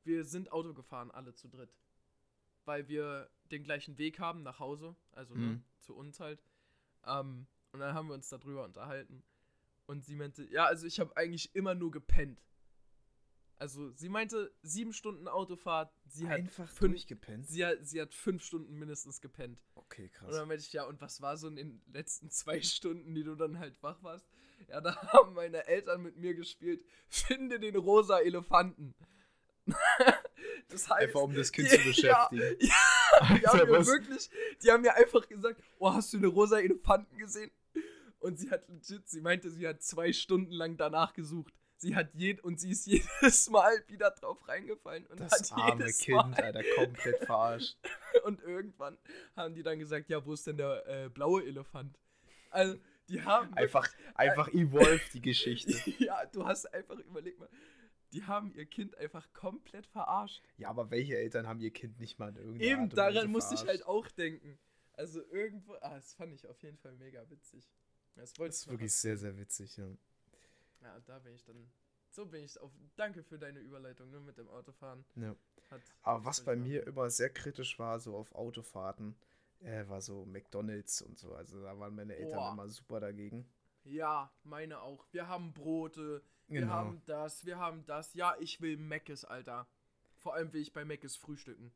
wir 0.03 0.25
sind 0.25 0.51
Auto 0.51 0.73
gefahren, 0.73 1.11
alle 1.11 1.33
zu 1.33 1.47
dritt. 1.47 1.73
Weil 2.65 2.87
wir 2.89 3.29
den 3.51 3.63
gleichen 3.63 3.97
Weg 3.97 4.19
haben 4.19 4.43
nach 4.43 4.59
Hause, 4.59 4.95
also 5.11 5.35
ne, 5.35 5.41
Mhm. 5.41 5.63
zu 5.79 5.95
uns 5.95 6.19
halt. 6.19 6.43
Ähm, 7.05 7.47
und 7.71 7.79
dann 7.79 7.93
haben 7.93 8.07
wir 8.07 8.15
uns 8.15 8.27
darüber 8.29 8.65
unterhalten. 8.65 9.23
Und 9.87 10.03
sie 10.03 10.15
meinte, 10.15 10.43
ja, 10.51 10.65
also 10.65 10.87
ich 10.87 10.99
habe 10.99 11.15
eigentlich 11.15 11.53
immer 11.55 11.75
nur 11.75 11.91
gepennt. 11.91 12.41
Also 13.57 13.91
sie 13.91 14.09
meinte, 14.09 14.51
sieben 14.63 14.91
Stunden 14.91 15.27
Autofahrt, 15.29 15.89
sie 16.07 16.27
hat, 16.27 16.39
Einfach 16.39 16.67
fünf, 16.69 16.91
durchgepennt? 16.93 17.47
sie, 17.47 17.65
hat, 17.65 17.77
sie 17.87 18.01
hat 18.01 18.13
fünf 18.13 18.43
Stunden 18.43 18.73
mindestens 18.77 19.21
gepennt. 19.21 19.57
Okay, 19.75 20.03
Und 20.05 20.11
krass. 20.13 20.35
dann 20.35 20.47
meinte 20.49 20.63
ich, 20.65 20.73
ja, 20.73 20.83
und 20.83 20.99
was 20.99 21.21
war 21.21 21.37
so 21.37 21.47
in 21.47 21.55
den 21.55 21.81
letzten 21.93 22.29
zwei 22.29 22.61
Stunden, 22.63 23.13
die 23.15 23.23
du 23.23 23.35
dann 23.35 23.57
halt 23.59 23.81
wach 23.81 24.01
warst? 24.03 24.27
Ja, 24.67 24.81
da 24.81 24.95
haben 25.13 25.33
meine 25.35 25.65
Eltern 25.67 26.01
mit 26.01 26.17
mir 26.17 26.33
gespielt, 26.33 26.83
finde 27.07 27.59
den 27.59 27.75
rosa 27.77 28.19
Elefanten. 28.19 28.93
das 30.69 30.89
heißt, 30.89 30.91
Einfach 31.07 31.21
um 31.21 31.33
das 31.33 31.51
Kind 31.51 31.71
die- 31.71 31.77
zu 31.77 31.83
beschäftigen. 31.83 32.41
Ja, 32.59 32.73
ja 33.21 33.37
die 33.37 33.47
haben 33.47 33.69
mir 33.71 33.79
was? 33.79 33.87
wirklich, 33.87 34.29
die 34.63 34.71
haben 34.71 34.81
mir 34.81 34.93
einfach 34.95 35.27
gesagt, 35.29 35.61
oh, 35.79 35.93
hast 35.93 36.11
du 36.13 36.17
eine 36.17 36.27
rosa 36.27 36.59
Elefanten 36.59 37.17
gesehen? 37.17 37.51
Und 38.25 38.39
sie 38.39 38.49
hat 38.49 38.67
legit, 38.67 39.07
sie 39.07 39.21
meinte, 39.21 39.51
sie 39.51 39.67
hat 39.67 39.83
zwei 39.83 40.11
Stunden 40.11 40.51
lang 40.51 40.77
danach 40.77 41.13
gesucht. 41.13 41.53
Sie 41.77 41.95
hat 41.95 42.15
jed 42.15 42.43
und 42.43 42.59
sie 42.59 42.71
ist 42.71 42.87
jedes 43.21 43.51
Mal 43.51 43.83
wieder 43.87 44.09
drauf 44.09 44.47
reingefallen 44.47 45.05
und 45.05 45.19
Das 45.19 45.31
hat 45.31 45.51
arme 45.51 45.83
jedes 45.83 45.99
Kind, 45.99 46.17
Mal 46.17 46.33
Alter, 46.33 46.63
komplett 46.75 47.19
verarscht. 47.19 47.77
und 48.23 48.41
irgendwann 48.41 48.97
haben 49.35 49.53
die 49.53 49.61
dann 49.61 49.77
gesagt, 49.77 50.09
ja, 50.09 50.25
wo 50.25 50.33
ist 50.33 50.47
denn 50.47 50.57
der 50.57 50.87
äh, 50.87 51.09
blaue 51.09 51.45
Elefant? 51.45 51.99
Also, 52.49 52.79
die 53.09 53.21
haben 53.21 53.53
Einfach, 53.53 53.87
einfach 54.15 54.47
evolved 54.53 55.13
die 55.13 55.21
Geschichte. 55.21 55.73
ja, 55.99 56.25
du 56.25 56.47
hast 56.47 56.65
einfach 56.73 56.97
überlegt 56.97 57.39
mal, 57.39 57.49
die 58.11 58.23
haben 58.23 58.55
ihr 58.55 58.65
Kind 58.65 58.97
einfach 58.97 59.31
komplett 59.33 59.85
verarscht. 59.85 60.41
Ja, 60.57 60.69
aber 60.69 60.89
welche 60.89 61.15
Eltern 61.15 61.45
haben 61.45 61.59
ihr 61.59 61.71
Kind 61.71 61.99
nicht 61.99 62.17
mal 62.17 62.29
in 62.29 62.37
irgendeiner 62.37 62.71
Eben 62.71 62.81
Art 62.81 62.91
und 62.91 62.97
daran 62.97 63.29
musste 63.29 63.53
ich 63.53 63.67
halt 63.67 63.85
auch 63.85 64.07
denken. 64.09 64.57
Also 64.93 65.21
irgendwo, 65.29 65.73
ah, 65.81 65.93
das 65.93 66.15
fand 66.15 66.33
ich 66.33 66.47
auf 66.47 66.63
jeden 66.63 66.79
Fall 66.79 66.95
mega 66.95 67.29
witzig. 67.29 67.69
Das 68.15 68.37
wollte 68.39 68.51
Das 68.51 68.61
ist 68.61 68.69
wirklich 68.69 68.93
sehr, 68.93 69.17
sehr 69.17 69.37
witzig, 69.37 69.77
ja. 69.77 69.87
Ja, 70.81 70.99
da 71.05 71.19
bin 71.19 71.33
ich 71.35 71.43
dann. 71.43 71.69
So 72.09 72.25
bin 72.25 72.43
ich 72.43 72.59
auf. 72.59 72.71
Danke 72.95 73.23
für 73.23 73.37
deine 73.37 73.59
Überleitung, 73.59 74.09
nur 74.11 74.21
mit 74.21 74.37
dem 74.37 74.47
Autofahren. 74.47 75.05
ja. 75.15 75.35
Hat, 75.71 75.81
Aber 76.03 76.23
was 76.25 76.41
bei 76.41 76.55
mir 76.55 76.85
immer 76.85 77.09
sehr 77.09 77.29
kritisch 77.31 77.79
war, 77.79 77.99
so 77.99 78.15
auf 78.15 78.35
Autofahrten, 78.35 79.15
äh, 79.61 79.87
war 79.87 79.99
so 79.99 80.23
McDonalds 80.25 81.01
und 81.01 81.17
so. 81.17 81.33
Also 81.33 81.59
da 81.63 81.77
waren 81.79 81.95
meine 81.95 82.15
Eltern 82.15 82.37
Boah. 82.37 82.51
immer 82.53 82.69
super 82.69 82.99
dagegen. 82.99 83.49
Ja, 83.83 84.31
meine 84.43 84.79
auch. 84.81 85.05
Wir 85.11 85.27
haben 85.27 85.53
Brote, 85.53 86.21
wir 86.47 86.61
Genau. 86.61 86.71
haben 86.73 87.01
das, 87.07 87.45
wir 87.45 87.57
haben 87.57 87.83
das. 87.87 88.13
Ja, 88.13 88.35
ich 88.39 88.61
will 88.61 88.77
Meckes, 88.77 89.25
Alter. 89.25 89.67
Vor 90.17 90.35
allem 90.35 90.53
will 90.53 90.61
ich 90.61 90.71
bei 90.71 90.85
Meckes 90.85 91.15
frühstücken. 91.15 91.71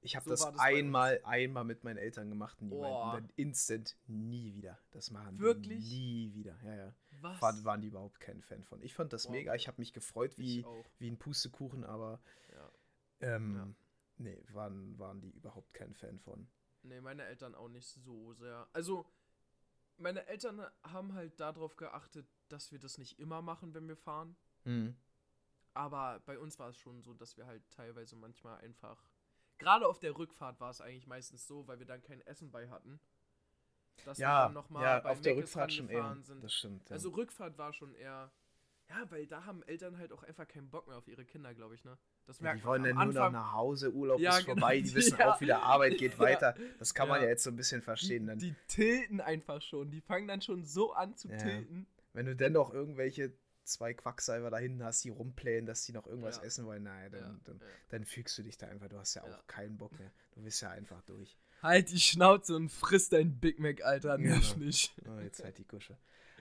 Ich 0.00 0.14
habe 0.14 0.24
So 0.24 0.30
das, 0.30 0.40
das 0.40 0.58
einmal, 0.60 1.20
einmal 1.24 1.64
mit 1.64 1.82
meinen 1.82 1.96
Eltern 1.96 2.28
gemacht 2.28 2.60
und 2.60 2.70
die 2.70 2.76
meinten 2.76 3.12
dann 3.12 3.32
instant 3.36 3.96
nie 4.06 4.54
wieder. 4.54 4.78
Das 4.92 5.10
machen 5.10 5.38
Wirklich? 5.38 5.84
nie 5.90 6.32
wieder. 6.34 6.56
Ja, 6.64 6.74
ja. 6.76 6.94
Was? 7.20 7.42
War, 7.42 7.64
waren 7.64 7.80
die 7.80 7.88
überhaupt 7.88 8.20
kein 8.20 8.40
Fan 8.42 8.62
von. 8.64 8.80
Ich 8.82 8.94
fand 8.94 9.12
das 9.12 9.24
Boah. 9.26 9.32
mega. 9.32 9.54
Ich 9.56 9.66
habe 9.66 9.80
mich 9.80 9.92
gefreut 9.92 10.38
wie, 10.38 10.64
wie 10.98 11.10
ein 11.10 11.18
Pustekuchen, 11.18 11.82
aber 11.84 12.20
Ja. 12.52 12.70
ähm, 13.20 13.56
Ja. 13.56 13.68
nee, 14.18 14.44
waren, 14.52 14.96
waren 14.98 15.20
die 15.20 15.30
überhaupt 15.30 15.74
kein 15.74 15.94
Fan 15.94 16.20
von. 16.20 16.48
Nee, 16.82 17.00
meine 17.00 17.24
Eltern 17.24 17.56
auch 17.56 17.68
nicht 17.68 17.88
so 17.88 18.32
sehr. 18.34 18.68
Also, 18.72 19.04
meine 19.96 20.26
Eltern 20.28 20.64
haben 20.84 21.14
halt 21.14 21.40
darauf 21.40 21.74
geachtet, 21.74 22.28
dass 22.48 22.70
wir 22.70 22.78
das 22.78 22.98
nicht 22.98 23.18
immer 23.18 23.42
machen, 23.42 23.74
wenn 23.74 23.88
wir 23.88 23.96
fahren. 23.96 24.36
Mhm. 24.64 24.96
Aber 25.74 26.20
bei 26.24 26.38
uns 26.38 26.56
war 26.60 26.68
es 26.68 26.76
schon 26.78 27.02
so, 27.02 27.14
dass 27.14 27.36
wir 27.36 27.46
halt 27.46 27.68
teilweise 27.70 28.14
manchmal 28.14 28.58
einfach. 28.58 29.10
Gerade 29.58 29.86
auf 29.86 29.98
der 29.98 30.16
Rückfahrt 30.16 30.60
war 30.60 30.70
es 30.70 30.80
eigentlich 30.80 31.06
meistens 31.06 31.46
so, 31.46 31.66
weil 31.66 31.78
wir 31.78 31.86
dann 31.86 32.02
kein 32.02 32.20
Essen 32.22 32.50
bei 32.50 32.68
hatten. 32.68 33.00
Dass 34.04 34.18
wir 34.18 34.22
Ja, 34.22 34.44
dann 34.44 34.54
noch 34.54 34.70
mal 34.70 34.82
ja 34.82 35.00
bei 35.00 35.10
auf 35.10 35.20
der 35.20 35.34
Mc's 35.34 35.42
Rückfahrt 35.42 35.72
schon 35.72 35.88
eher. 35.88 36.16
sind. 36.22 36.42
Das 36.44 36.54
stimmt. 36.54 36.88
Ja. 36.88 36.94
Also 36.94 37.10
Rückfahrt 37.10 37.58
war 37.58 37.72
schon 37.72 37.94
eher. 37.94 38.30
Ja, 38.88 39.10
weil 39.10 39.26
da 39.26 39.44
haben 39.44 39.62
Eltern 39.64 39.98
halt 39.98 40.12
auch 40.12 40.22
einfach 40.22 40.48
keinen 40.48 40.70
Bock 40.70 40.86
mehr 40.88 40.96
auf 40.96 41.08
ihre 41.08 41.24
Kinder, 41.24 41.52
glaube 41.54 41.74
ich, 41.74 41.84
ne? 41.84 41.98
Das 42.24 42.38
Ja, 42.38 42.54
die 42.54 42.64
wollen 42.64 42.84
dann 42.84 42.94
nur 42.96 43.12
noch 43.12 43.30
nach 43.30 43.52
Hause, 43.52 43.92
Urlaub 43.92 44.18
Ja, 44.20 44.30
ist 44.38 44.46
genau. 44.46 44.54
vorbei, 44.60 44.80
die 44.80 44.94
wissen 44.94 45.18
Ja. 45.18 45.32
auch 45.34 45.40
wieder, 45.42 45.62
Arbeit 45.62 45.98
geht 45.98 46.18
weiter. 46.18 46.54
Das 46.78 46.94
kann 46.94 47.08
man 47.08 47.20
Ja. 47.20 47.28
jetzt 47.28 47.42
so 47.42 47.50
ein 47.50 47.56
bisschen 47.56 47.82
verstehen. 47.82 48.26
Dann, 48.26 48.38
Die 48.38 48.54
tilten 48.66 49.20
einfach 49.20 49.60
schon. 49.60 49.90
Die 49.90 50.00
fangen 50.00 50.26
dann 50.28 50.40
schon 50.40 50.64
so 50.64 50.92
an 50.92 51.14
zu 51.16 51.28
tilten. 51.28 51.86
Wenn 52.14 52.26
du 52.26 52.34
dennoch 52.36 52.72
irgendwelche 52.72 53.32
zwei 53.68 53.94
Quacksalber 53.94 54.50
da 54.50 54.58
hinten 54.58 54.82
hast, 54.82 55.04
die 55.04 55.10
rumplänen, 55.10 55.66
dass 55.66 55.84
die 55.84 55.92
noch 55.92 56.06
irgendwas 56.06 56.36
Ja. 56.38 56.42
essen 56.44 56.66
wollen, 56.66 56.82
naja, 56.84 57.08
dann, 57.10 57.20
Ja, 57.20 57.40
dann, 57.44 57.58
ja. 57.58 57.66
dann 57.90 58.04
fügst 58.04 58.36
du 58.38 58.42
dich 58.42 58.56
da 58.58 58.66
einfach. 58.68 58.88
Du 58.88 58.98
hast 58.98 59.14
ja 59.14 59.22
auch 59.22 59.46
keinen 59.46 59.76
Bock 59.76 59.98
mehr. 59.98 60.10
Du 60.32 60.42
bist 60.42 60.60
ja 60.62 60.70
einfach 60.70 61.02
durch. 61.02 61.36
Halt 61.62 61.90
die 61.90 62.00
Schnauze 62.00 62.54
und 62.54 62.68
friss 62.70 63.08
dein 63.08 63.38
Big 63.40 63.58
Mac, 63.58 63.82
Alter. 63.84 64.16
Nerv 64.18 64.56
nicht. 64.56 64.94
Oh, 65.08 65.18
jetzt 65.20 65.42
halt 65.42 65.58
die 65.58 65.64
Kusche. 65.64 65.96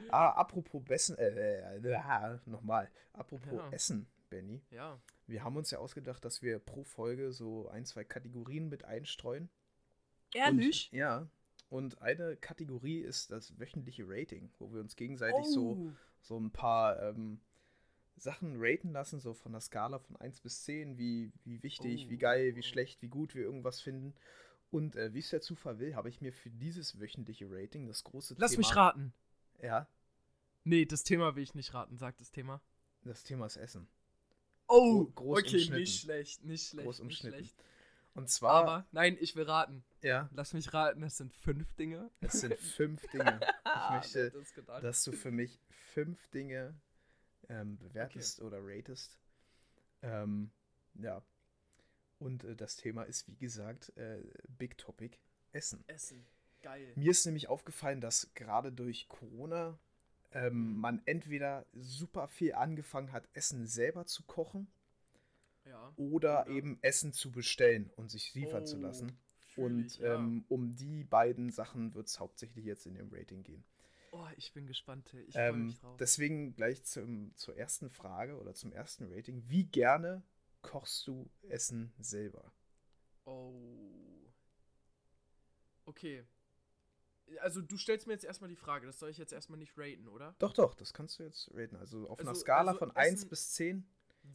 Ah, 0.09 0.29
apropos 0.31 0.83
Bessen, 0.83 1.17
äh, 1.17 1.27
äh, 1.29 1.77
äh, 1.79 2.39
nochmal. 2.45 2.89
Apropos. 3.13 3.59
Essen, 3.71 4.07
Benny. 4.29 4.61
Ja. 4.69 5.01
Wir 5.25 5.43
haben 5.43 5.57
uns 5.57 5.71
ja 5.71 5.79
ausgedacht, 5.79 6.23
dass 6.23 6.41
wir 6.43 6.59
pro 6.59 6.83
Folge 6.83 7.31
so 7.33 7.67
ein, 7.69 7.83
zwei 7.85 8.03
Kategorien 8.03 8.69
mit 8.69 8.85
einstreuen. 8.85 9.49
Ehrlich? 10.33 10.89
Und, 10.91 10.97
ja. 10.99 11.27
Und 11.69 12.01
eine 12.01 12.37
Kategorie 12.37 12.99
ist 12.99 13.31
das 13.31 13.59
wöchentliche 13.59 14.03
Rating, 14.07 14.51
wo 14.59 14.71
wir 14.71 14.79
uns 14.81 14.95
gegenseitig 14.95 15.45
Oh. 15.47 15.51
so 15.51 15.91
ein 16.37 16.51
paar 16.51 17.01
ähm, 17.01 17.39
Sachen 18.17 18.55
raten 18.57 18.91
lassen, 18.91 19.19
so 19.19 19.33
von 19.33 19.51
der 19.51 19.61
Skala 19.61 19.99
von 19.99 20.15
1 20.17 20.41
bis 20.41 20.63
10, 20.63 20.97
wie, 20.97 21.31
wie 21.43 21.61
wichtig, 21.63 22.05
Oh. 22.07 22.09
wie 22.09 22.17
geil, 22.17 22.55
wie 22.55 22.63
schlecht, 22.63 23.01
wie 23.01 23.07
gut 23.09 23.35
wir 23.35 23.43
irgendwas 23.43 23.81
finden. 23.81 24.13
Und 24.71 24.95
äh, 24.95 25.13
wie 25.13 25.19
es 25.19 25.29
der 25.29 25.41
Zufall 25.41 25.79
will, 25.79 25.95
habe 25.95 26.09
ich 26.09 26.19
mir 26.19 26.33
für 26.33 26.49
dieses 26.49 26.99
wöchentliche 26.99 27.47
Rating 27.49 27.87
das 27.87 28.03
große 28.03 28.35
Lass 28.37 28.51
Thema. 28.51 28.59
mich 28.59 28.75
raten. 28.75 29.13
Ja, 29.61 29.87
Nee, 30.63 30.85
das 30.85 31.03
Thema 31.03 31.33
will 31.37 31.43
ich 31.43 31.55
nicht 31.55 31.73
raten. 31.73 31.97
Sag 31.97 32.17
das 32.17 32.29
Thema. 32.31 32.61
das 33.03 33.23
Thema 33.23 33.45
ist 33.45 33.55
Essen. 33.55 33.87
Oh, 34.67 35.05
Gro- 35.05 35.35
groß 35.35 35.39
okay, 35.43 35.69
nicht 35.69 36.01
schlecht, 36.01 36.43
nicht 36.43 36.67
schlecht, 36.67 36.85
Groß 36.85 36.99
nicht 36.99 37.05
umschnitten. 37.05 37.37
schlecht. 37.39 37.63
Und 38.17 38.29
zwar, 38.29 38.51
Aber, 38.63 38.87
nein, 38.91 39.15
ich 39.19 39.35
will 39.35 39.43
raten. 39.43 39.83
ja, 40.01 40.27
Lass 40.33 40.53
mich 40.53 40.73
raten, 40.73 41.01
das 41.01 41.17
sind 41.17 41.33
fünf 41.33 41.73
Dinge. 41.75 42.09
es 42.21 42.33
sind 42.41 42.55
fünf 42.75 43.05
Dinge. 43.07 43.39
Ich 43.63 43.89
möchte, 43.91 44.19
es 44.39 44.53
gedacht? 44.53 44.83
dass 44.83 45.03
du 45.03 45.11
für 45.11 45.31
mich 45.31 45.59
fünf 45.93 46.27
Dinge 46.29 46.73
ähm, 47.47 47.77
bewertest 47.77 48.41
oder 48.41 48.57
ratest. 48.61 49.17
Ähm, 50.01 50.49
ja. 50.95 51.21
Und 52.19 52.43
äh, 52.43 52.55
das 52.55 52.75
Thema 52.75 53.03
ist, 53.03 53.27
wie 53.27 53.35
gesagt, 53.37 53.95
äh, 53.97 54.23
Big 54.47 54.77
Topic 54.77 55.17
Essen. 55.51 55.83
Essen. 55.87 56.25
Geil. 56.63 56.91
Mir 56.95 57.11
ist 57.11 57.25
nämlich 57.25 57.47
aufgefallen, 57.49 58.01
dass 58.01 58.33
gerade 58.33 58.71
durch 58.71 59.07
Corona 59.09 59.77
ähm, 60.31 60.73
Mhm. 60.73 60.77
man 60.79 61.01
entweder 61.05 61.65
super 61.73 62.27
viel 62.27 62.53
angefangen 62.55 63.11
hat, 63.11 63.27
Essen 63.33 63.65
selber 63.67 64.05
zu 64.07 64.23
kochen 64.23 64.67
Ja. 65.89 65.93
oder 65.97 66.41
Oder- 66.43 66.47
eben 66.47 66.77
Essen 66.81 67.13
zu 67.13 67.31
bestellen 67.31 67.89
und 67.95 68.09
sich 68.09 68.33
liefern 68.33 68.65
zu 68.65 68.77
Oh, 68.77 68.81
lassen. 68.81 69.17
fühl 69.39 69.63
Und 69.65 69.85
ich, 69.85 69.97
ja. 69.99 70.15
ähm, 70.15 70.45
um 70.49 70.75
die 70.75 71.03
beiden 71.03 71.49
Sachen 71.51 71.93
wird 71.93 72.07
es 72.07 72.19
hauptsächlich 72.19 72.65
jetzt 72.65 72.85
in 72.85 72.95
dem 72.95 73.09
Rating 73.13 73.43
gehen. 73.43 73.63
Oh, 74.11 74.25
ich 74.37 74.53
bin 74.53 74.65
gespannt. 74.67 75.13
Ich 75.27 75.33
freue 75.33 75.49
Ähm, 75.49 75.65
mich 75.65 75.79
drauf. 75.79 75.97
deswegen 75.97 76.55
gleich 76.55 76.83
zum, 76.83 77.35
zur 77.35 77.55
ersten 77.57 77.89
Frage 77.89 78.37
oder 78.39 78.53
zum 78.53 78.71
ersten 78.71 79.11
Rating. 79.13 79.43
Wie 79.47 79.65
gerne 79.65 80.23
kochst 80.61 81.05
du 81.07 81.29
Essen 81.49 81.93
selber? 81.99 82.51
Oh. 83.25 84.31
Okay. 85.85 86.23
Also 87.41 87.61
du 87.61 87.77
stellst 87.77 88.07
mir 88.07 88.13
jetzt 88.13 88.23
erstmal 88.23 88.49
die 88.49 88.55
Frage, 88.55 88.87
das 88.87 88.99
soll 88.99 89.09
ich 89.09 89.17
jetzt 89.17 89.33
erstmal 89.33 89.59
nicht 89.59 89.73
raten, 89.77 90.07
oder? 90.07 90.33
Doch, 90.39 90.53
doch, 90.53 90.73
das 90.75 90.93
kannst 90.93 91.19
du 91.19 91.23
jetzt 91.23 91.51
raten. 91.53 91.75
Also 91.75 92.07
auf 92.07 92.19
einer 92.19 92.29
Also- 92.29 92.41
Skala 92.41 92.71
also 92.71 92.79
von 92.79 92.95
1 92.95 93.19
Essen- 93.19 93.29
bis 93.29 93.51
10, 93.53 93.85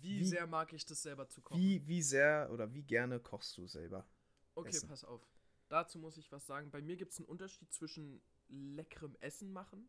Wie, 0.00 0.20
Wie- 0.20 0.24
sehr 0.24 0.46
mag 0.46 0.72
ich 0.72 0.84
das 0.86 1.02
selber 1.02 1.28
zu 1.28 1.40
kochen? 1.42 1.60
wie, 1.60 1.86
wie 1.86 2.02
sehr 2.02 2.48
oder 2.52 2.72
wie 2.74 2.82
gerne 2.82 3.20
kochst 3.20 3.56
du 3.58 3.66
selber? 3.66 4.06
okay, 4.54 4.68
essen? 4.70 4.88
pass 4.88 5.04
auf. 5.04 5.26
Dazu 5.68 5.98
muss 5.98 6.16
ich 6.18 6.30
was 6.30 6.46
sagen. 6.46 6.70
Bei 6.70 6.82
mir 6.82 6.96
gibt 6.96 7.12
es 7.12 7.18
einen 7.18 7.26
Unterschied 7.26 7.72
zwischen 7.72 8.20
leckerem 8.48 9.16
Essen 9.20 9.52
machen 9.52 9.88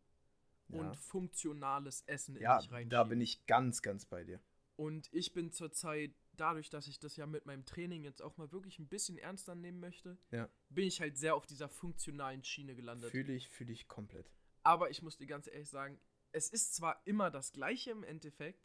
Ja, 0.69 0.79
und 0.79 0.95
funktionales 0.95 2.03
Essen 2.07 2.35
ja 2.37 2.55
in 2.55 2.61
dich 2.61 2.71
reinschieben. 2.71 2.89
da 2.89 3.03
bin 3.03 3.19
ich 3.21 3.45
ganz, 3.45 3.81
ganz 3.81 4.05
bei 4.05 4.23
dir. 4.23 4.39
Und 4.75 5.07
ich 5.13 5.33
bin 5.33 5.51
zurzeit, 5.51 6.15
dadurch, 6.31 6.69
dass 6.69 6.87
ich 6.87 6.99
das 6.99 7.15
ja 7.17 7.27
mit 7.27 7.45
meinem 7.45 7.65
Training 7.65 8.03
jetzt 8.03 8.21
auch 8.21 8.37
mal 8.37 8.51
wirklich 8.51 8.79
ein 8.79 8.87
bisschen 8.87 9.17
ernster 9.17 9.53
nehmen 9.55 9.79
möchte, 9.79 10.17
Ja. 10.31 10.49
bin 10.69 10.87
ich 10.87 10.99
halt 11.01 11.17
sehr 11.17 11.35
auf 11.35 11.45
dieser 11.45 11.69
funktionalen 11.69 12.43
Schiene 12.43 12.75
gelandet. 12.75 13.11
Fühle 13.11 13.33
ich, 13.33 13.49
fühle 13.49 13.71
ich 13.73 13.87
komplett. 13.87 14.31
Aber 14.63 14.89
ich 14.89 15.01
muss 15.01 15.17
dir 15.17 15.27
ganz 15.27 15.47
ehrlich 15.47 15.69
sagen, 15.69 15.99
es 16.31 16.49
ist 16.49 16.73
zwar 16.73 17.01
immer 17.05 17.29
das 17.29 17.51
gleiche 17.51 17.91
im 17.91 18.03
Endeffekt. 18.03 18.63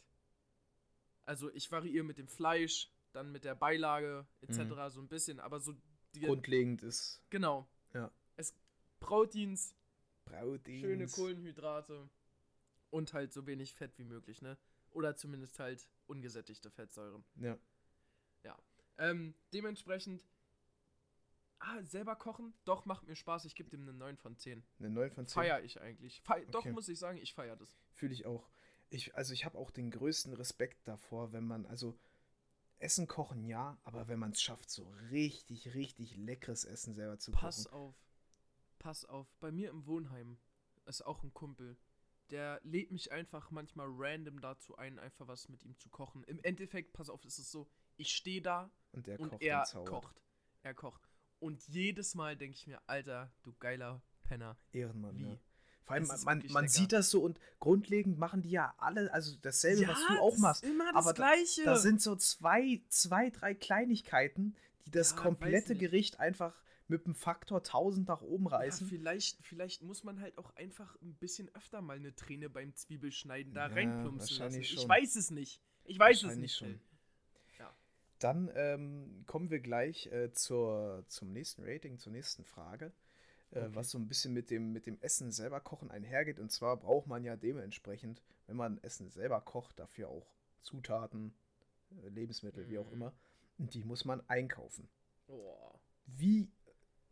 Also 1.28 1.50
ich 1.52 1.70
variiere 1.70 2.04
mit 2.04 2.18
dem 2.18 2.28
Fleisch, 2.28 2.90
dann 3.12 3.30
mit 3.30 3.44
der 3.44 3.54
Beilage 3.54 4.26
etc. 4.40 4.58
Mhm. 4.58 4.90
so 4.90 5.00
ein 5.00 5.08
bisschen, 5.08 5.40
aber 5.40 5.60
so 5.60 5.74
die, 6.14 6.20
Grundlegend 6.20 6.82
ist 6.82 7.22
genau. 7.30 7.68
Ja. 7.92 8.10
Es 8.36 8.54
Proteins, 8.98 9.74
Proteins. 10.24 10.80
schöne 10.80 11.06
Kohlenhydrate 11.06 12.08
und 12.90 13.12
halt 13.12 13.32
so 13.32 13.46
wenig 13.46 13.74
Fett 13.74 13.98
wie 13.98 14.04
möglich, 14.04 14.40
ne? 14.40 14.56
Oder 14.90 15.16
zumindest 15.16 15.58
halt 15.58 15.90
ungesättigte 16.06 16.70
Fettsäuren. 16.70 17.22
Ja. 17.36 17.58
Ähm, 18.98 19.34
dementsprechend 19.52 20.26
ah, 21.60 21.82
selber 21.82 22.16
kochen, 22.16 22.52
doch 22.64 22.84
macht 22.84 23.06
mir 23.06 23.14
Spaß. 23.14 23.44
Ich 23.44 23.54
gebe 23.54 23.70
dem 23.70 23.82
eine 23.82 23.92
9 23.92 24.16
von 24.16 24.36
10. 24.36 24.64
Eine 24.78 24.90
9 24.90 25.10
von 25.12 25.26
10. 25.26 25.34
Feier 25.34 25.62
ich 25.62 25.80
eigentlich. 25.80 26.20
Fei 26.22 26.44
Doch 26.46 26.60
Okay. 26.60 26.72
muss 26.72 26.88
ich 26.88 26.98
sagen, 26.98 27.18
ich 27.18 27.32
feiere 27.32 27.56
das. 27.56 27.78
Fühle 27.94 28.12
ich 28.12 28.26
auch. 28.26 28.48
Ich, 28.90 29.14
also 29.14 29.32
ich 29.32 29.44
habe 29.44 29.58
auch 29.58 29.70
den 29.70 29.90
größten 29.90 30.32
Respekt 30.32 30.86
davor, 30.88 31.32
wenn 31.32 31.44
man, 31.44 31.66
also 31.66 31.98
Essen 32.78 33.06
kochen 33.06 33.44
ja, 33.44 33.78
aber 33.84 34.08
wenn 34.08 34.18
man 34.18 34.30
es 34.30 34.40
schafft, 34.40 34.70
so 34.70 34.88
richtig, 35.10 35.74
richtig 35.74 36.16
leckeres 36.16 36.64
Essen 36.64 36.94
selber 36.94 37.18
zu 37.18 37.32
Pass 37.32 37.64
kochen. 37.64 37.74
auf. 37.74 37.94
Pass 38.78 39.04
auf. 39.04 39.26
Bei 39.40 39.50
mir 39.50 39.70
im 39.70 39.86
Wohnheim 39.86 40.38
ist 40.86 41.04
auch 41.04 41.22
ein 41.22 41.34
Kumpel. 41.34 41.76
Der 42.30 42.60
lädt 42.62 42.90
mich 42.90 43.10
einfach 43.10 43.50
manchmal 43.50 43.88
random 43.90 44.40
dazu 44.40 44.76
ein, 44.76 44.98
einfach 44.98 45.26
was 45.26 45.48
mit 45.48 45.64
ihm 45.64 45.76
zu 45.78 45.88
kochen. 45.88 46.24
Im 46.24 46.38
Endeffekt, 46.40 46.92
pass 46.92 47.10
auf, 47.10 47.24
ist 47.24 47.38
es 47.38 47.50
so, 47.50 47.68
ich 47.96 48.14
stehe 48.14 48.42
da 48.42 48.70
Und 48.92 49.06
der 49.06 49.18
und 49.18 49.30
kocht 49.30 49.42
er 49.42 49.66
und 49.74 49.86
kocht. 49.86 50.22
Er 50.62 50.74
kocht. 50.74 51.08
Und 51.40 51.66
jedes 51.68 52.14
Mal 52.14 52.36
denke 52.36 52.56
ich 52.56 52.66
mir, 52.66 52.80
Alter, 52.86 53.32
du 53.42 53.54
geiler 53.54 54.02
Penner. 54.22 54.56
Ehrenmann, 54.72 55.16
Wie? 55.16 55.24
ja. 55.24 55.38
Vor 55.88 55.94
allem, 55.96 56.06
man, 56.06 56.44
man 56.50 56.64
lecker. 56.64 56.68
sieht 56.68 56.92
das 56.92 57.10
so 57.10 57.22
und 57.22 57.40
grundlegend 57.60 58.18
machen 58.18 58.42
die 58.42 58.50
ja 58.50 58.74
alle, 58.78 59.12
also 59.12 59.34
dasselbe, 59.42 59.88
was 59.88 59.98
du 60.06 60.20
auch 60.20 60.36
machst. 60.36 60.62
Immer 60.62 60.92
das 60.92 60.96
Aber 61.06 61.12
da- 61.14 61.24
Gleiche. 61.32 61.64
Da 61.64 61.76
sind 61.76 62.00
so 62.02 62.14
zwei, 62.14 62.82
zwei, 62.90 63.30
drei 63.30 63.54
Kleinigkeiten, 63.54 64.54
die 64.86 64.90
das 64.90 65.12
Ja, 65.12 65.16
komplette. 65.16 65.74
Gericht 65.74 66.20
einfach 66.20 66.54
mit 66.88 67.04
dem 67.06 67.14
Faktor 67.14 67.58
1000 67.62 68.06
nach 68.08 68.22
oben 68.22 68.48
ja, 68.50 68.56
reißen. 68.58 68.86
vielleicht, 68.86 69.38
vielleicht 69.44 69.82
muss 69.82 70.04
man 70.04 70.20
halt 70.20 70.38
auch 70.38 70.54
einfach 70.56 70.94
ein 71.02 71.14
bisschen 71.14 71.48
öfter 71.54 71.80
mal 71.82 71.96
eine 71.96 72.14
Träne 72.14 72.48
beim 72.48 72.74
Zwiebelschneiden 72.74 73.52
da 73.54 73.68
Ja, 73.68 73.74
reinplumpsen 73.74 74.18
lassen. 74.18 74.40
wahrscheinlich 74.42 74.72
Ich 74.74 74.80
schon. 74.80 74.88
weiß 74.88 75.16
es 75.16 75.30
nicht. 75.30 75.60
Ich 75.84 75.98
weiß 75.98 76.22
es 76.24 76.36
nicht. 76.36 76.54
schon. 76.56 76.68
Phil. 76.68 76.80
Dann 78.20 78.50
ähm, 78.56 79.22
kommen 79.26 79.48
wir 79.48 79.60
gleich 79.60 80.06
äh, 80.08 80.32
zur, 80.32 81.04
zum 81.06 81.32
nächsten 81.32 81.62
Rating, 81.64 81.98
zur 81.98 82.10
nächsten 82.10 82.44
Frage, 82.44 82.90
Okay. 83.50 83.68
was 83.74 83.90
so 83.90 83.98
ein 83.98 84.08
bisschen 84.08 84.32
mit 84.34 84.50
dem, 84.50 84.72
mit 84.72 84.86
dem 84.86 85.00
Essen 85.00 85.32
selber 85.32 85.60
kochen 85.60 85.90
einhergeht. 85.90 86.38
Und 86.38 86.50
zwar 86.52 86.76
braucht 86.76 87.06
man 87.06 87.24
ja 87.24 87.36
dementsprechend, 87.36 88.22
wenn 88.46 88.56
man 88.56 88.78
Essen 88.82 89.10
selber 89.10 89.40
kocht, 89.40 89.78
dafür 89.78 90.08
auch 90.08 90.26
Zutaten, 90.60 91.34
äh, 92.02 92.08
Lebensmittel, 92.08 92.68
wie 92.68 92.78
auch 92.78 92.86
Mhm. 92.88 92.92
immer. 92.92 93.14
Und 93.58 93.74
die 93.74 93.84
muss 93.84 94.04
man 94.04 94.20
einkaufen. 94.28 94.88
Boah. 95.26 95.80
Wie 96.06 96.50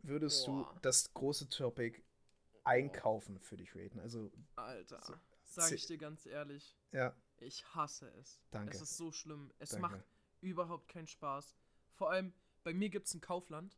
würdest 0.03 0.45
Boah. 0.45 0.71
du 0.73 0.79
das 0.81 1.13
große 1.13 1.49
Topic 1.49 2.01
einkaufen 2.63 3.39
für 3.39 3.57
dich 3.57 3.75
raten? 3.75 3.99
Also, 3.99 4.31
Alter, 4.55 5.01
So, 5.03 5.13
sag 5.43 5.71
ich 5.71 5.85
dir 5.85 5.97
ganz 5.97 6.25
ehrlich, 6.25 6.77
ja, 6.91 7.15
ich 7.39 7.65
hasse 7.73 8.09
es. 8.19 8.39
Danke. 8.51 8.75
Es 8.75 8.81
ist 8.81 8.97
so 8.97 9.11
schlimm. 9.11 9.51
Es 9.59 9.69
Danke. 9.69 9.81
macht 9.89 10.03
überhaupt 10.41 10.87
keinen 10.87 11.07
Spaß. 11.07 11.55
Vor 11.93 12.11
allem, 12.11 12.33
bei 12.63 12.73
mir 12.73 12.89
gibt 12.89 13.07
es 13.07 13.13
ein 13.13 13.21
Kaufland 13.21 13.77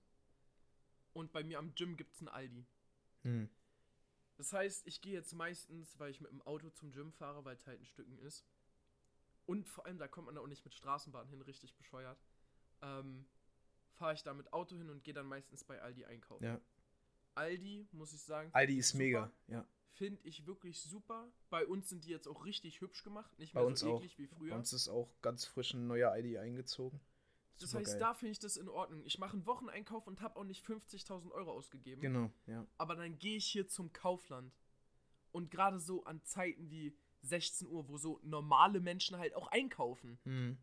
und 1.13 1.31
bei 1.31 1.43
mir 1.43 1.59
am 1.59 1.73
Gym 1.75 1.95
gibt 1.97 2.13
es 2.15 2.21
ein 2.21 2.27
Aldi. 2.29 2.65
hm. 3.23 3.49
Das 4.37 4.53
heißt, 4.53 4.87
ich 4.87 5.01
gehe 5.01 5.11
jetzt 5.11 5.33
meistens, 5.33 5.99
weil 5.99 6.11
ich 6.11 6.21
mit 6.21 6.31
dem 6.31 6.41
Auto 6.43 6.69
zum 6.69 6.91
Gym 6.93 7.11
fahre, 7.11 7.43
weil 7.43 7.55
es 7.57 7.67
halt 7.67 7.81
ein 7.81 7.85
Stücken 7.85 8.17
ist. 8.19 8.45
Und 9.45 9.67
vor 9.67 9.85
allem, 9.85 9.97
da 9.97 10.07
kommt 10.07 10.27
man 10.27 10.37
auch 10.37 10.47
nicht 10.47 10.63
mit 10.63 10.73
Straßenbahn 10.73 11.27
hin, 11.27 11.41
richtig 11.41 11.75
bescheuert. 11.75 12.17
Ähm, 12.81 13.25
fahre 13.95 14.13
ich 14.13 14.23
da 14.23 14.33
mit 14.33 14.53
Auto 14.53 14.77
hin 14.77 14.89
und 14.89 15.03
gehe 15.03 15.13
dann 15.13 15.25
meistens 15.25 15.65
bei 15.65 15.81
Aldi 15.81 16.05
einkaufen. 16.05 16.45
ja. 16.45 16.61
Aldi, 17.35 17.87
muss 17.91 18.13
ich 18.13 18.21
sagen, 18.21 18.49
Aldi 18.53 18.77
ist 18.77 18.89
super. 18.89 19.03
mega, 19.03 19.31
ja. 19.47 19.65
finde 19.91 20.21
ich 20.23 20.45
wirklich 20.45 20.81
super. 20.81 21.31
Bei 21.49 21.65
uns 21.65 21.89
sind 21.89 22.05
die 22.05 22.09
jetzt 22.09 22.27
auch 22.27 22.43
richtig 22.45 22.79
hübsch 22.81 23.03
gemacht, 23.03 23.37
nicht 23.39 23.53
Bei 23.53 23.59
mehr 23.61 23.67
uns 23.67 23.81
so 23.81 23.93
auch. 23.93 23.97
eklig 23.99 24.17
wie 24.17 24.27
Bei 24.27 24.35
früher. 24.37 24.55
uns 24.55 24.71
ist 24.73 24.87
auch 24.89 25.09
ganz 25.21 25.45
frisch 25.45 25.73
ein 25.73 25.87
neuer 25.87 26.11
Aldi 26.11 26.37
eingezogen. 26.37 26.99
Das 27.59 27.73
heißt, 27.73 27.99
da 27.99 28.13
finde 28.13 28.31
ich 28.31 28.39
das 28.39 28.57
in 28.57 28.69
Ordnung. 28.69 29.03
Ich 29.05 29.19
mache 29.19 29.33
einen 29.33 29.45
Wocheneinkauf 29.45 30.07
und 30.07 30.21
habe 30.21 30.37
auch 30.37 30.43
nicht 30.43 30.65
50.000 30.65 31.31
Euro 31.31 31.51
ausgegeben. 31.51 32.01
Genau, 32.01 32.31
ja. 32.45 32.65
Aber 32.77 32.95
dann 32.95 33.17
gehe 33.19 33.37
ich 33.37 33.45
hier 33.45 33.67
zum 33.67 33.91
Kaufland. 33.93 34.53
Und 35.31 35.51
gerade 35.51 35.79
so 35.79 36.03
an 36.05 36.23
Zeiten 36.23 36.69
wie 36.69 36.95
16 37.21 37.67
Uhr, 37.67 37.87
wo 37.87 37.97
so 37.97 38.19
normale 38.23 38.79
Menschen 38.79 39.17
halt 39.17 39.35
auch 39.35 39.47
einkaufen. 39.47 40.19
Hm. 40.23 40.57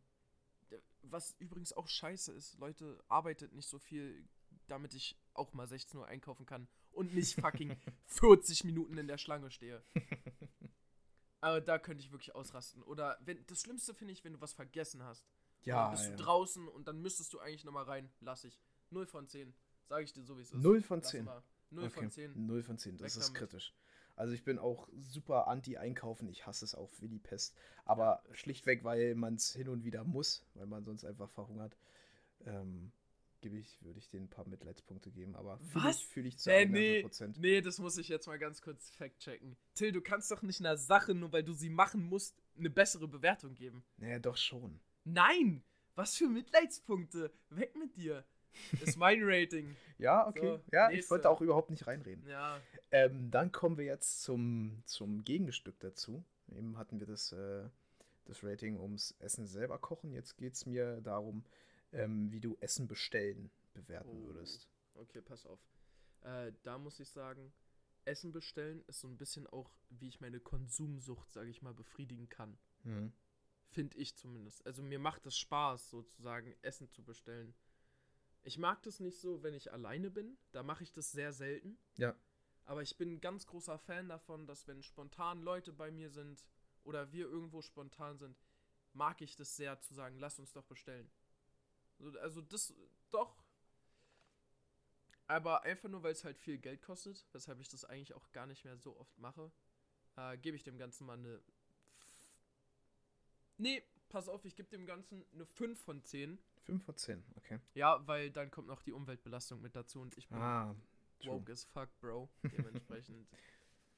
Was 1.03 1.37
übrigens 1.39 1.73
auch 1.73 1.87
scheiße 1.87 2.33
ist. 2.33 2.59
Leute, 2.59 3.03
arbeitet 3.09 3.53
nicht 3.53 3.69
so 3.69 3.79
viel, 3.79 4.29
damit 4.67 4.95
ich 4.95 5.17
auch 5.35 5.53
mal 5.53 5.69
16 5.69 6.01
Uhr 6.01 6.07
einkaufen 6.07 6.47
kann. 6.47 6.69
Und 6.91 7.15
nicht 7.15 7.35
fucking 7.41 7.77
40 8.07 8.65
Minuten 8.65 8.97
in 8.99 9.07
der 9.07 9.19
Schlange 9.19 9.51
stehe. 9.51 9.85
Aber 11.41 11.61
da 11.61 11.79
könnte 11.79 12.03
ich 12.03 12.11
wirklich 12.11 12.35
ausrasten. 12.35 12.83
Oder 12.83 13.19
wenn 13.21 13.45
das 13.47 13.61
Schlimmste 13.61 13.95
finde 13.95 14.13
ich, 14.13 14.25
wenn 14.25 14.33
du 14.33 14.41
was 14.41 14.53
vergessen 14.53 15.03
hast. 15.05 15.29
Ja, 15.67 15.83
dann 15.85 15.91
bist 15.93 16.05
ja. 16.05 16.11
du 16.17 16.23
draußen 16.23 16.69
und 16.69 16.89
dann 16.89 17.01
müsstest 17.03 17.33
du 17.33 17.39
eigentlich 17.41 17.64
nochmal 17.64 17.85
rein. 17.85 18.11
Lass 18.21 18.45
ich. 18.45 18.59
0 18.91 19.07
von 19.07 19.27
10. 19.27 19.53
Sage 19.89 20.05
ich 20.05 20.12
dir 20.12 20.23
so, 20.23 20.37
wie 20.39 20.43
es 20.43 20.51
ist. 20.53 20.62
0 20.62 20.81
von 20.83 21.01
Lass 21.01 21.11
10. 21.11 21.25
mal. 21.25 21.43
0 21.71 21.91
von 21.91 22.11
10. 22.11 22.47
0 22.47 22.62
von 22.62 22.79
10, 22.79 22.97
das 22.97 23.03
Weg 23.17 23.21
ist 23.21 23.29
damit. 23.29 23.39
kritisch. 23.39 23.75
Also 24.14 24.33
ich 24.33 24.45
bin 24.45 24.59
auch 24.59 24.89
super 24.97 25.47
anti-einkaufen, 25.49 26.29
ich 26.29 26.47
hasse 26.47 26.64
es 26.64 26.75
auch 26.75 26.91
wie 27.01 27.09
die 27.09 27.19
Pest. 27.19 27.55
Aber 27.85 28.23
schlichtweg, 28.33 28.83
weil 28.83 29.14
man 29.14 29.35
es 29.35 29.53
hin 29.53 29.69
und 29.69 29.85
wieder 29.85 30.05
muss, 30.05 30.47
weil 30.55 30.67
man 30.67 30.85
sonst 30.85 31.05
einfach 31.05 31.29
verhungert, 31.29 31.77
ähm, 32.47 32.93
gebe 33.43 33.59
ich, 33.59 33.83
würde 33.83 33.99
ich 33.99 34.09
denen 34.09 34.27
ein 34.27 34.31
paar 34.31 34.49
Mitleidspunkte 34.49 35.11
geben. 35.11 35.37
Aber 35.37 35.59
fühle 35.59 35.91
ich, 35.91 36.07
fühl 36.07 36.27
ich 36.27 36.39
zu 36.39 36.51
Äh, 36.51 36.61
100 36.62 36.73
nee, 36.73 37.03
Prozent. 37.03 37.39
nee, 37.39 37.61
das 37.61 37.79
muss 37.79 37.99
ich 37.99 38.09
jetzt 38.09 38.27
mal 38.27 38.39
ganz 38.39 38.62
kurz 38.62 38.89
fact-checken. 38.91 39.57
Till, 39.75 39.93
du 39.93 40.01
kannst 40.01 40.31
doch 40.31 40.41
nicht 40.43 40.61
einer 40.61 40.79
Sache, 40.79 41.12
nur 41.14 41.33
weil 41.33 41.43
du 41.45 41.53
sie 41.53 41.69
machen 41.69 42.03
musst, 42.09 42.41
eine 42.57 42.71
bessere 42.71 43.09
Bewertung 43.09 43.55
geben. 43.55 43.85
Naja, 43.99 44.19
doch 44.19 44.37
schon. 44.39 44.81
Nein! 45.07 45.63
Was 45.95 46.17
für 46.17 46.29
Mitleidspunkte? 46.29 47.33
Weg 47.51 47.75
mit 47.77 47.97
dir. 47.97 48.25
Ist 48.83 48.97
mein 48.97 49.21
Rating. 49.23 49.75
Ja, 49.99 50.27
okay. 50.27 50.41
So, 50.59 50.61
ja, 50.73 50.89
ich 50.91 50.97
nächste. 50.97 51.11
wollte 51.13 51.31
auch 51.31 51.41
überhaupt 51.41 51.71
nicht 51.71 51.87
reinreden. 51.87 52.27
Ja. 52.29 52.61
Ähm, 52.91 53.31
dann 53.31 53.53
kommen 53.53 53.79
wir 53.79 53.85
jetzt 53.85 54.23
zum, 54.23 54.83
zum 54.85 55.25
Gegenstück 55.25 55.79
dazu. 55.81 56.25
Eben 56.49 56.77
hatten 56.77 56.99
wir 57.01 57.07
das, 57.07 57.33
äh, 57.33 57.69
das 58.25 58.43
Rating 58.45 58.79
ums 58.81 59.15
Essen 59.21 59.47
selber 59.47 59.79
kochen. 59.79 60.13
Jetzt 60.13 60.37
geht 60.37 60.55
es 60.55 60.67
mir 60.67 61.01
darum, 61.01 61.45
ähm, 61.93 62.31
wie 62.33 62.41
du 62.41 62.57
Essen 62.61 62.89
bestellen 62.89 63.51
bewerten 63.73 64.11
Oh. 64.25 64.27
würdest. 64.27 64.69
Okay, 64.95 65.21
pass 65.23 65.47
auf. 65.47 65.61
Äh, 66.23 66.53
da 66.63 66.79
muss 66.79 66.99
ich 67.01 67.09
sagen, 67.09 67.53
Essen 68.05 68.33
bestellen 68.33 68.83
ist 68.87 69.01
so 69.01 69.09
ein 69.09 69.17
bisschen 69.17 69.47
auch, 69.47 69.71
wie 69.91 70.09
ich 70.09 70.21
meine 70.21 70.41
Konsumsucht, 70.41 71.33
sage 71.33 71.49
ich 71.51 71.63
mal, 71.63 71.75
befriedigen 71.75 72.29
kann. 72.29 72.59
Mhm. 72.85 73.13
Finde 73.77 73.99
ich 73.99 74.16
zumindest. 74.16 74.64
Also 74.64 74.83
mir 74.83 74.99
macht 74.99 75.27
es 75.27 75.37
Spaß, 75.37 75.91
sozusagen 75.91 76.57
Essen 76.62 76.89
zu 76.89 77.05
bestellen. 77.05 77.55
Ich 78.43 78.57
mag 78.57 78.83
das 78.85 79.01
nicht 79.01 79.20
so, 79.20 79.43
wenn 79.43 79.53
ich 79.53 79.70
alleine 79.70 80.11
bin. 80.11 80.39
Da 80.53 80.62
mache 80.62 80.83
ich 80.83 80.95
das 80.95 81.12
sehr 81.12 81.35
selten. 81.35 81.77
Ja. 81.99 82.16
Aber 82.64 82.81
ich 82.81 82.97
bin 82.97 83.12
ein 83.12 83.20
ganz 83.20 83.47
großer 83.47 83.79
Fan 83.79 84.09
davon, 84.09 84.47
dass 84.47 84.66
wenn 84.66 84.83
spontan 84.83 85.43
Leute 85.43 85.74
bei 85.74 85.91
mir 85.91 86.09
sind 86.09 86.43
oder 86.85 87.12
wir 87.12 87.27
irgendwo 87.27 87.61
spontan 87.61 88.16
sind, 88.16 88.39
mag 88.95 89.20
ich 89.20 89.37
das 89.37 89.57
sehr 89.57 89.79
zu 89.83 89.93
sagen, 89.93 90.18
lass 90.20 90.39
uns 90.39 90.55
doch 90.55 90.64
bestellen. 90.64 91.11
So, 91.99 92.18
Also 92.20 92.41
das 92.41 92.72
doch. 93.11 93.45
Aber 95.27 95.64
einfach 95.64 95.91
nur, 95.91 96.03
weil 96.03 96.12
es 96.12 96.24
halt 96.24 96.39
viel 96.39 96.57
Geld 96.57 96.81
kostet, 96.81 97.27
weshalb 97.33 97.61
ich 97.61 97.68
das 97.68 97.85
eigentlich 97.85 98.14
auch 98.14 98.33
gar 98.33 98.47
nicht 98.47 98.64
mehr 98.64 98.79
so 98.79 98.97
oft 98.97 99.18
mache, 99.18 99.53
äh, 100.16 100.39
gebe 100.39 100.57
ich 100.57 100.62
dem 100.62 100.79
Ganzen 100.79 101.05
mal 101.05 101.18
eine. 101.18 101.43
Nee, 103.59 103.83
pass 104.09 104.29
auf, 104.29 104.45
ich 104.45 104.55
gebe 104.57 104.69
dem 104.69 104.87
Ganzen 104.87 105.25
eine 105.33 105.47
5 105.47 105.81
von 105.81 106.03
10. 106.03 106.39
5 106.65 106.85
von 106.85 106.97
10, 106.97 107.25
okay. 107.37 107.61
Ja, 107.75 108.07
weil 108.07 108.31
dann 108.31 108.51
kommt 108.51 108.69
noch 108.69 108.83
die 108.83 108.93
Umweltbelastung 108.93 109.61
mit 109.61 109.75
dazu 109.77 110.01
und 110.01 110.17
ich 110.19 110.29
bin 110.29 110.39
Ah, 110.39 110.75
true. 111.21 111.35
woke 111.35 111.53
as 111.53 111.65
fuck, 111.65 111.89
Bro. 112.01 112.29
Dementsprechend. 112.43 113.29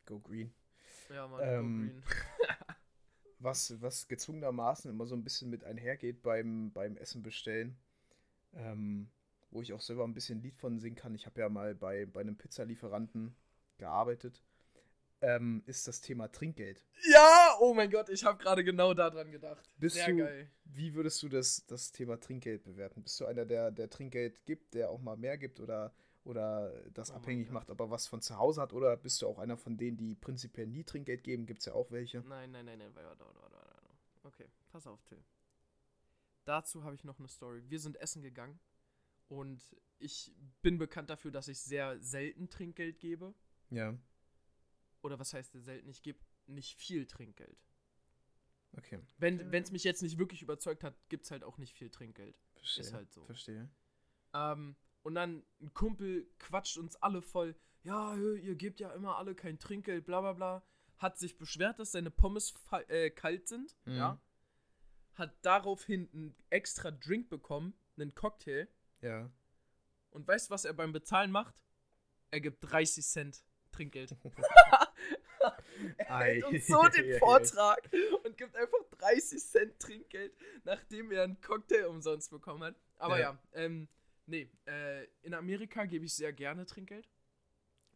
Go 0.07 0.21
green. 0.21 0.53
ja, 1.11 1.27
Mann, 1.27 1.41
Ähm, 1.43 1.87
go 1.89 1.93
green. 2.01 2.03
Was, 3.41 3.81
was 3.81 4.09
gezwungenermaßen 4.09 4.91
immer 4.91 5.07
so 5.07 5.15
ein 5.15 5.23
bisschen 5.23 5.49
mit 5.49 5.63
einhergeht 5.63 6.23
beim, 6.23 6.73
beim 6.73 6.97
Essen 6.97 7.23
bestellen, 7.23 7.79
ähm, 8.53 9.09
wo 9.53 9.63
ich 9.63 9.73
auch 9.73 9.81
selber 9.81 10.03
ein 10.03 10.13
bisschen 10.13 10.43
Lied 10.43 10.57
von 10.57 10.81
singen 10.81 10.97
kann. 10.97 11.15
Ich 11.15 11.25
habe 11.25 11.41
ja 11.41 11.49
mal 11.49 11.73
bei, 11.77 12.05
bei 12.07 12.21
einem 12.21 12.37
Pizzalieferanten 12.37 13.37
gearbeitet. 13.77 14.43
Ähm, 15.21 15.63
ist 15.67 15.89
das 15.89 16.01
Thema 16.01 16.29
Trinkgeld. 16.29 16.81
Ja, 17.11 17.57
oh 17.61 17.75
mein 17.75 17.91
Gott, 17.91 18.09
ich 18.09 18.25
habe 18.25 18.39
gerade 18.39 18.63
genau 18.63 18.95
daran 18.95 19.31
gedacht. 19.33 19.69
Bist 19.77 19.97
Sehr 19.97 20.09
du- 20.09 20.19
geil. 20.19 20.51
Wie 20.65 20.95
würdest 20.95 21.23
du 21.23 21.29
das, 21.29 21.67
das 21.67 21.91
Thema 21.91 22.21
Trinkgeld 22.21 22.63
bewerten? 22.63 23.03
Bist 23.03 23.19
du 23.21 23.27
einer, 23.27 23.45
der, 23.45 23.71
der 23.73 23.91
Trinkgeld 23.91 24.45
gibt, 24.47 24.75
der 24.75 24.91
auch 24.91 25.01
mal 25.01 25.17
mehr 25.17 25.37
gibt 25.39 25.59
oder, 25.61 25.93
oder 26.25 26.73
das 26.91 27.11
Oh 27.11 27.15
abhängig 27.15 27.51
macht, 27.51 27.71
ob 27.71 27.81
er 27.81 27.91
was 27.91 28.07
von 28.07 28.21
zu 28.21 28.37
Hause 28.37 28.61
hat? 28.61 28.73
Oder 28.73 28.97
bist 28.97 29.21
du 29.23 29.27
auch 29.27 29.39
einer 29.39 29.57
von 29.57 29.77
denen, 29.77 29.97
die 29.97 30.15
prinzipiell 30.15 30.67
nie 30.69 30.85
Trinkgeld 30.85 31.25
geben? 31.25 31.47
Gibt 31.47 31.61
es 31.61 31.67
ja 31.67 31.73
auch 31.75 31.91
welche. 31.91 32.21
Nein, 32.21 32.53
nein, 32.53 32.67
nein, 32.67 32.79
nein, 32.79 32.95
warte, 32.95 33.09
warte, 33.09 33.25
warte. 33.41 33.57
warte. 33.57 33.89
Okay, 34.23 34.47
pass 34.71 34.87
auf, 34.87 35.03
Till. 35.05 35.23
Dazu 36.45 36.85
habe 36.85 36.95
ich 36.95 37.05
noch 37.05 37.19
eine 37.19 37.29
Story. 37.29 37.63
Wir 37.69 37.81
sind 37.81 37.97
essen 38.01 38.23
gegangen 38.23 38.59
und 39.29 39.61
ich 39.99 40.33
bin 40.63 40.79
bekannt 40.79 41.11
dafür, 41.11 41.31
dass 41.31 41.49
ich 41.49 41.59
sehr 41.61 41.99
selten 42.01 42.49
Trinkgeld 42.49 43.01
gebe. 43.01 43.35
Ja, 43.71 43.95
Oder 45.03 45.19
was 45.19 45.33
heißt 45.33 45.53
selten? 45.53 45.89
Ich 45.89 46.03
gebe 46.03 46.19
nicht 46.47 46.77
viel 46.77 47.07
Trinkgeld. 47.07 47.59
okay. 48.77 49.01
Wenn 49.19 49.53
es 49.53 49.71
mich 49.71 49.85
jetzt 49.85 50.03
nicht 50.03 50.19
wirklich 50.19 50.43
überzeugt 50.43 50.85
hat, 50.85 50.95
gibt 51.09 51.25
es 51.25 51.31
halt 51.31 51.45
auch 51.45 51.59
nicht 51.59 51.75
viel 51.75 51.91
Trinkgeld. 51.91 52.39
Verstehe. 52.55 52.85
Ist 52.85 52.93
halt 52.93 53.13
so. 53.13 53.25
Verstehe. 53.25 53.71
Ähm, 54.35 54.77
und 55.03 55.15
dann 55.15 55.45
ein 55.61 55.73
Kumpel 55.75 56.29
quatscht 56.39 56.77
uns 56.79 56.97
alle 56.97 57.23
voll. 57.23 57.55
Ja, 57.83 58.15
ihr 58.17 58.57
gebt 58.57 58.81
ja 58.81 58.93
immer 58.93 59.17
alle 59.17 59.35
kein 59.35 59.59
Trinkgeld, 59.59 60.05
bla 60.05 60.21
bla 60.21 60.33
bla. 60.33 60.67
Hat 60.99 61.19
sich 61.19 61.39
beschwert, 61.39 61.79
dass 61.79 61.93
seine 61.93 62.11
Pommes 62.11 62.55
äh, 62.89 63.11
kalt 63.11 63.49
sind. 63.49 63.77
Mhm. 63.85 63.97
Ja. 63.97 64.21
Hat 65.15 65.37
daraufhin 65.43 66.09
einen 66.13 66.37
extra 66.51 66.91
Drink 66.91 67.29
bekommen, 67.29 67.75
einen 67.97 68.15
Cocktail. 68.15 68.69
Ja. 69.01 69.31
Und 70.11 70.27
weißt 70.27 70.49
du, 70.49 70.55
was 70.55 70.65
er 70.65 70.75
beim 70.75 70.93
Bezahlen 70.93 71.31
macht? 71.31 71.55
Er 72.31 72.41
gibt 72.41 72.59
30 72.61 73.05
Cent 73.07 73.45
Trinkgeld. 73.71 74.17
er 75.97 76.19
hält 76.19 76.45
uns 76.45 76.67
so 76.67 76.83
den. 76.89 77.19
Vortrag 77.19 77.89
und 78.25 78.37
gibt 78.37 78.55
einfach 78.57 78.79
30 78.99 79.41
Cent 79.41 79.79
Trinkgeld, 79.79 80.37
nachdem 80.65 81.11
er 81.13 81.25
einen 81.25 81.41
Cocktail 81.41 81.87
umsonst 81.87 82.31
bekommen 82.31 82.63
hat. 82.65 82.77
Aber 82.97 83.19
ja, 83.19 83.33
Ja. 83.33 83.39
ähm, 83.53 83.89
nee, 84.27 84.51
äh, 84.67 85.05
in 85.23 85.35
Amerika 85.35 85.85
gebe 85.85 86.05
ich 86.05 86.15
sehr 86.15 86.33
gerne 86.33 86.67
Trinkgeld. 86.67 87.09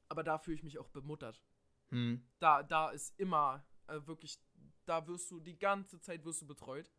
Aber 0.08 0.22
da 0.22 0.38
fühle 0.38 0.56
ich 0.56 0.62
mich 0.62 0.78
auch 0.78 0.88
bemuttert. 0.88 1.42
Hm. 1.90 2.22
Da, 2.38 2.62
da 2.62 2.90
ist 2.90 3.18
immer 3.18 3.66
äh, 3.88 3.98
wirklich, 4.06 4.38
da 4.84 5.06
wirst 5.06 5.30
du 5.30 5.40
die 5.40 5.58
ganze 5.58 6.00
Zeit 6.00 6.24
wirst 6.24 6.42
du 6.42 6.46
betreut. 6.46 6.90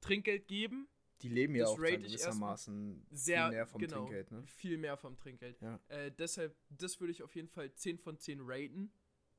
Trinkgeld 0.00 0.48
geben, 0.48 0.88
Die 1.22 1.28
leben 1.28 1.54
ja 1.54 1.66
auch 1.66 1.80
dann 1.80 2.02
gewissermaßen 2.02 3.06
sehr 3.10 3.44
viel 3.44 3.50
mehr 3.52 3.66
vom 3.66 3.80
genau, 3.80 3.96
Trinkgeld, 3.98 4.30
ne? 4.32 4.42
viel 4.46 4.78
mehr 4.78 4.96
vom 4.96 5.16
Trinkgeld. 5.16 5.60
Ja. 5.60 5.78
Äh, 5.88 6.10
deshalb, 6.10 6.56
das 6.70 6.98
würde 7.00 7.12
ich 7.12 7.22
auf 7.22 7.34
jeden 7.36 7.48
Fall 7.48 7.72
10 7.72 7.98
von 7.98 8.18
10 8.18 8.40
raten, 8.42 8.92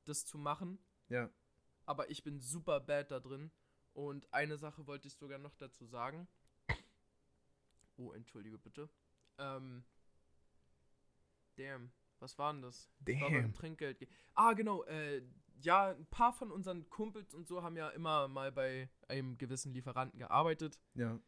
das 0.06 0.26
zu 0.26 0.38
machen. 0.38 0.80
Ja. 1.10 1.30
Aber 1.86 2.10
ich 2.10 2.24
bin 2.24 2.40
super 2.40 2.80
bad 2.80 3.12
da 3.12 3.20
drin. 3.20 3.52
Und 3.94 4.32
eine 4.34 4.58
Sache 4.58 4.88
wollte 4.88 5.08
ich 5.08 5.16
sogar 5.16 5.38
noch 5.38 5.56
dazu 5.56 5.86
sagen. 5.86 6.28
Oh, 7.98 8.12
entschuldige 8.14 8.58
bitte. 8.58 8.90
Ähm. 9.38 9.84
Damn. 11.58 11.92
Was 12.20 12.38
war 12.38 12.54
denn 12.54 12.62
das? 12.62 12.90
Das 13.00 13.16
war 13.22 13.30
beim 13.30 13.42
Damn. 13.44 13.54
Trinkgeld. 13.54 14.00
ge- 14.00 14.08
Ah, 14.34 14.54
genau. 14.54 14.84
Äh, 14.86 15.22
ja, 15.62 15.90
ein 15.92 16.06
paar 16.08 16.34
von 16.34 16.52
unseren 16.52 16.90
Kumpels 16.90 17.34
und 17.34 17.48
so 17.48 17.62
haben 17.62 17.76
ja 17.78 17.90
immer 17.90 18.28
mal 18.28 18.52
bei 18.52 18.90
einem 19.08 19.38
gewissen 19.38 19.74
Lieferanten 19.74 20.18
gearbeitet. 20.20 20.80
Ja. 20.96 21.20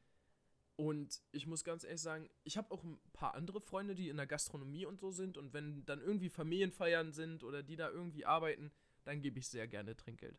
Und 0.78 1.22
ich 1.32 1.48
muss 1.48 1.64
ganz 1.64 1.84
ehrlich 1.86 2.02
sagen, 2.02 2.30
ich 2.44 2.58
habe 2.58 2.70
auch 2.72 2.84
ein 2.84 3.00
paar 3.14 3.34
andere 3.36 3.62
Freunde, 3.62 3.96
die 3.96 4.10
in 4.10 4.18
der 4.18 4.28
Gastronomie 4.28 4.86
und 4.86 5.00
so 5.00 5.10
sind. 5.12 5.38
Und 5.38 5.54
wenn 5.54 5.86
dann 5.86 6.02
irgendwie 6.02 6.30
Familienfeiern 6.30 7.14
sind 7.14 7.44
oder 7.44 7.64
die 7.64 7.78
da 7.78 7.90
irgendwie 7.90 8.26
arbeiten, 8.26 8.72
dann 9.06 9.22
gebe 9.22 9.40
ich 9.40 9.48
sehr 9.48 9.68
gerne 9.68 9.96
Trinkgeld. 9.96 10.38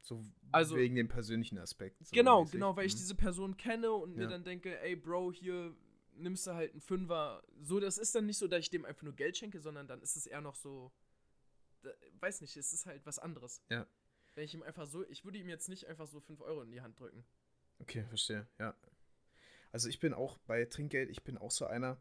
So 0.00 0.22
Also- 0.52 0.76
wegen 0.76 0.94
dem 0.96 1.08
persönlichen 1.08 1.58
Aspekt. 1.58 2.04
So 2.06 2.14
genau, 2.14 2.40
mäßig. 2.40 2.52
genau, 2.52 2.76
weil 2.76 2.86
ich 2.86 2.92
Mhm. 2.94 2.98
diese 2.98 3.14
Person 3.14 3.56
kenne 3.56 3.90
und 3.92 4.16
mir 4.16 4.24
Ja. 4.24 4.28
dann 4.28 4.44
denke, 4.44 4.78
ey 4.80 4.94
Bro, 4.96 5.32
hier 5.32 5.74
nimmst 6.12 6.46
du 6.46 6.52
halt 6.52 6.72
einen 6.72 6.80
Fünfer. 6.80 7.42
So, 7.62 7.80
das 7.80 7.96
ist 7.96 8.14
dann 8.14 8.26
nicht 8.26 8.38
so, 8.38 8.48
dass 8.48 8.60
ich 8.60 8.70
dem 8.70 8.84
einfach 8.84 9.02
nur 9.04 9.14
Geld 9.14 9.36
schenke, 9.36 9.60
sondern 9.60 9.88
dann 9.88 10.02
ist 10.02 10.16
es 10.16 10.26
eher 10.26 10.40
noch 10.40 10.56
so, 10.56 10.92
da, 11.82 11.90
weiß 12.20 12.40
nicht, 12.42 12.56
es 12.56 12.72
ist 12.72 12.86
halt 12.86 13.06
was 13.06 13.18
anderes. 13.18 13.62
Ja. 13.70 13.86
Wenn 14.34 14.44
ich 14.44 14.52
ihm 14.54 14.62
einfach 14.62 14.86
so, 14.86 15.08
ich 15.08 15.24
würde 15.24 15.38
ihm 15.38 15.48
jetzt 15.48 15.68
nicht 15.68 15.86
einfach 15.86 16.06
so 16.06 16.20
5 16.20 16.40
Euro 16.42 16.62
in 16.62 16.70
die 16.70 16.80
Hand 16.80 16.98
drücken. 17.00 17.24
Okay, 17.80 18.04
verstehe, 18.04 18.46
ja. 18.58 18.74
Also 19.72 19.88
ich 19.88 19.98
bin 20.00 20.14
auch 20.14 20.38
bei 20.46 20.64
Trinkgeld, 20.66 21.10
ich 21.10 21.22
bin 21.24 21.38
auch 21.38 21.50
so 21.50 21.66
einer, 21.66 21.98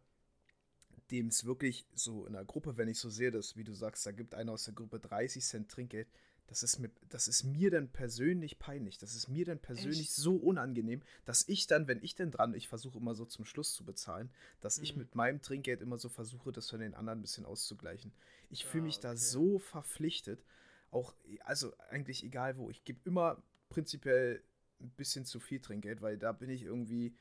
dem 1.12 1.28
es 1.28 1.46
wirklich 1.46 1.86
so 1.94 2.26
in 2.26 2.34
der 2.34 2.44
Gruppe, 2.46 2.78
wenn 2.78 2.90
ich 2.90 3.00
so 3.00 3.10
sehe, 3.10 3.32
dass, 3.32 3.56
wie 3.56 3.64
du 3.64 3.74
sagst, 3.74 4.06
da 4.06 4.12
gibt 4.12 4.36
einer 4.36 4.52
aus 4.54 4.66
der 4.66 4.74
Gruppe 4.74 5.00
30 5.00 5.44
Cent 5.44 5.70
Trinkgeld, 5.72 6.08
das 6.48 6.64
ist 6.64 6.80
mir, 6.80 6.90
das 7.10 7.28
ist 7.28 7.44
mir 7.44 7.72
dann 7.72 7.90
persönlich 7.90 8.58
peinlich. 8.58 8.98
Das 8.98 9.14
ist 9.16 9.28
mir 9.28 9.44
dann 9.44 9.60
persönlich 9.60 10.08
Echt? 10.08 10.16
so 10.16 10.36
unangenehm, 10.38 11.02
dass 11.26 11.46
ich 11.50 11.68
dann, 11.68 11.88
wenn 11.88 12.02
ich 12.02 12.16
denn 12.16 12.32
dran, 12.32 12.54
ich 12.54 12.70
versuche 12.70 12.98
immer 13.00 13.16
so 13.16 13.26
zum 13.26 13.44
Schluss 13.44 13.74
zu 13.74 13.84
bezahlen, 13.84 14.32
dass 14.62 14.78
ich 14.78 14.96
Mhm. 14.96 15.00
mit 15.00 15.14
meinem 15.14 15.42
Trinkgeld 15.42 15.82
immer 15.82 15.98
so 15.98 16.08
versuche, 16.08 16.54
das 16.54 16.70
von 16.70 16.80
den 16.80 16.94
anderen 16.96 17.20
ein 17.20 17.22
bisschen 17.22 17.46
auszugleichen. 17.46 18.14
Ich 18.50 18.66
fühle 18.66 18.84
Ah, 18.84 18.84
mich 18.84 19.02
da 19.02 19.16
okay. 19.16 19.18
so 19.18 19.60
verpflichtet. 19.60 20.46
Auch, 20.90 21.14
also 21.44 21.74
eigentlich 21.90 22.24
egal 22.24 22.58
wo. 22.58 22.70
Ich 22.70 22.86
gebe 22.86 23.00
immer 23.04 23.44
prinzipiell 23.68 24.42
ein 24.80 24.92
bisschen 24.92 25.26
zu 25.26 25.42
viel 25.42 25.60
Trinkgeld, 25.60 26.02
weil 26.02 26.18
da 26.18 26.32
bin 26.32 26.50
ich 26.50 26.64
irgendwie, 26.64 27.14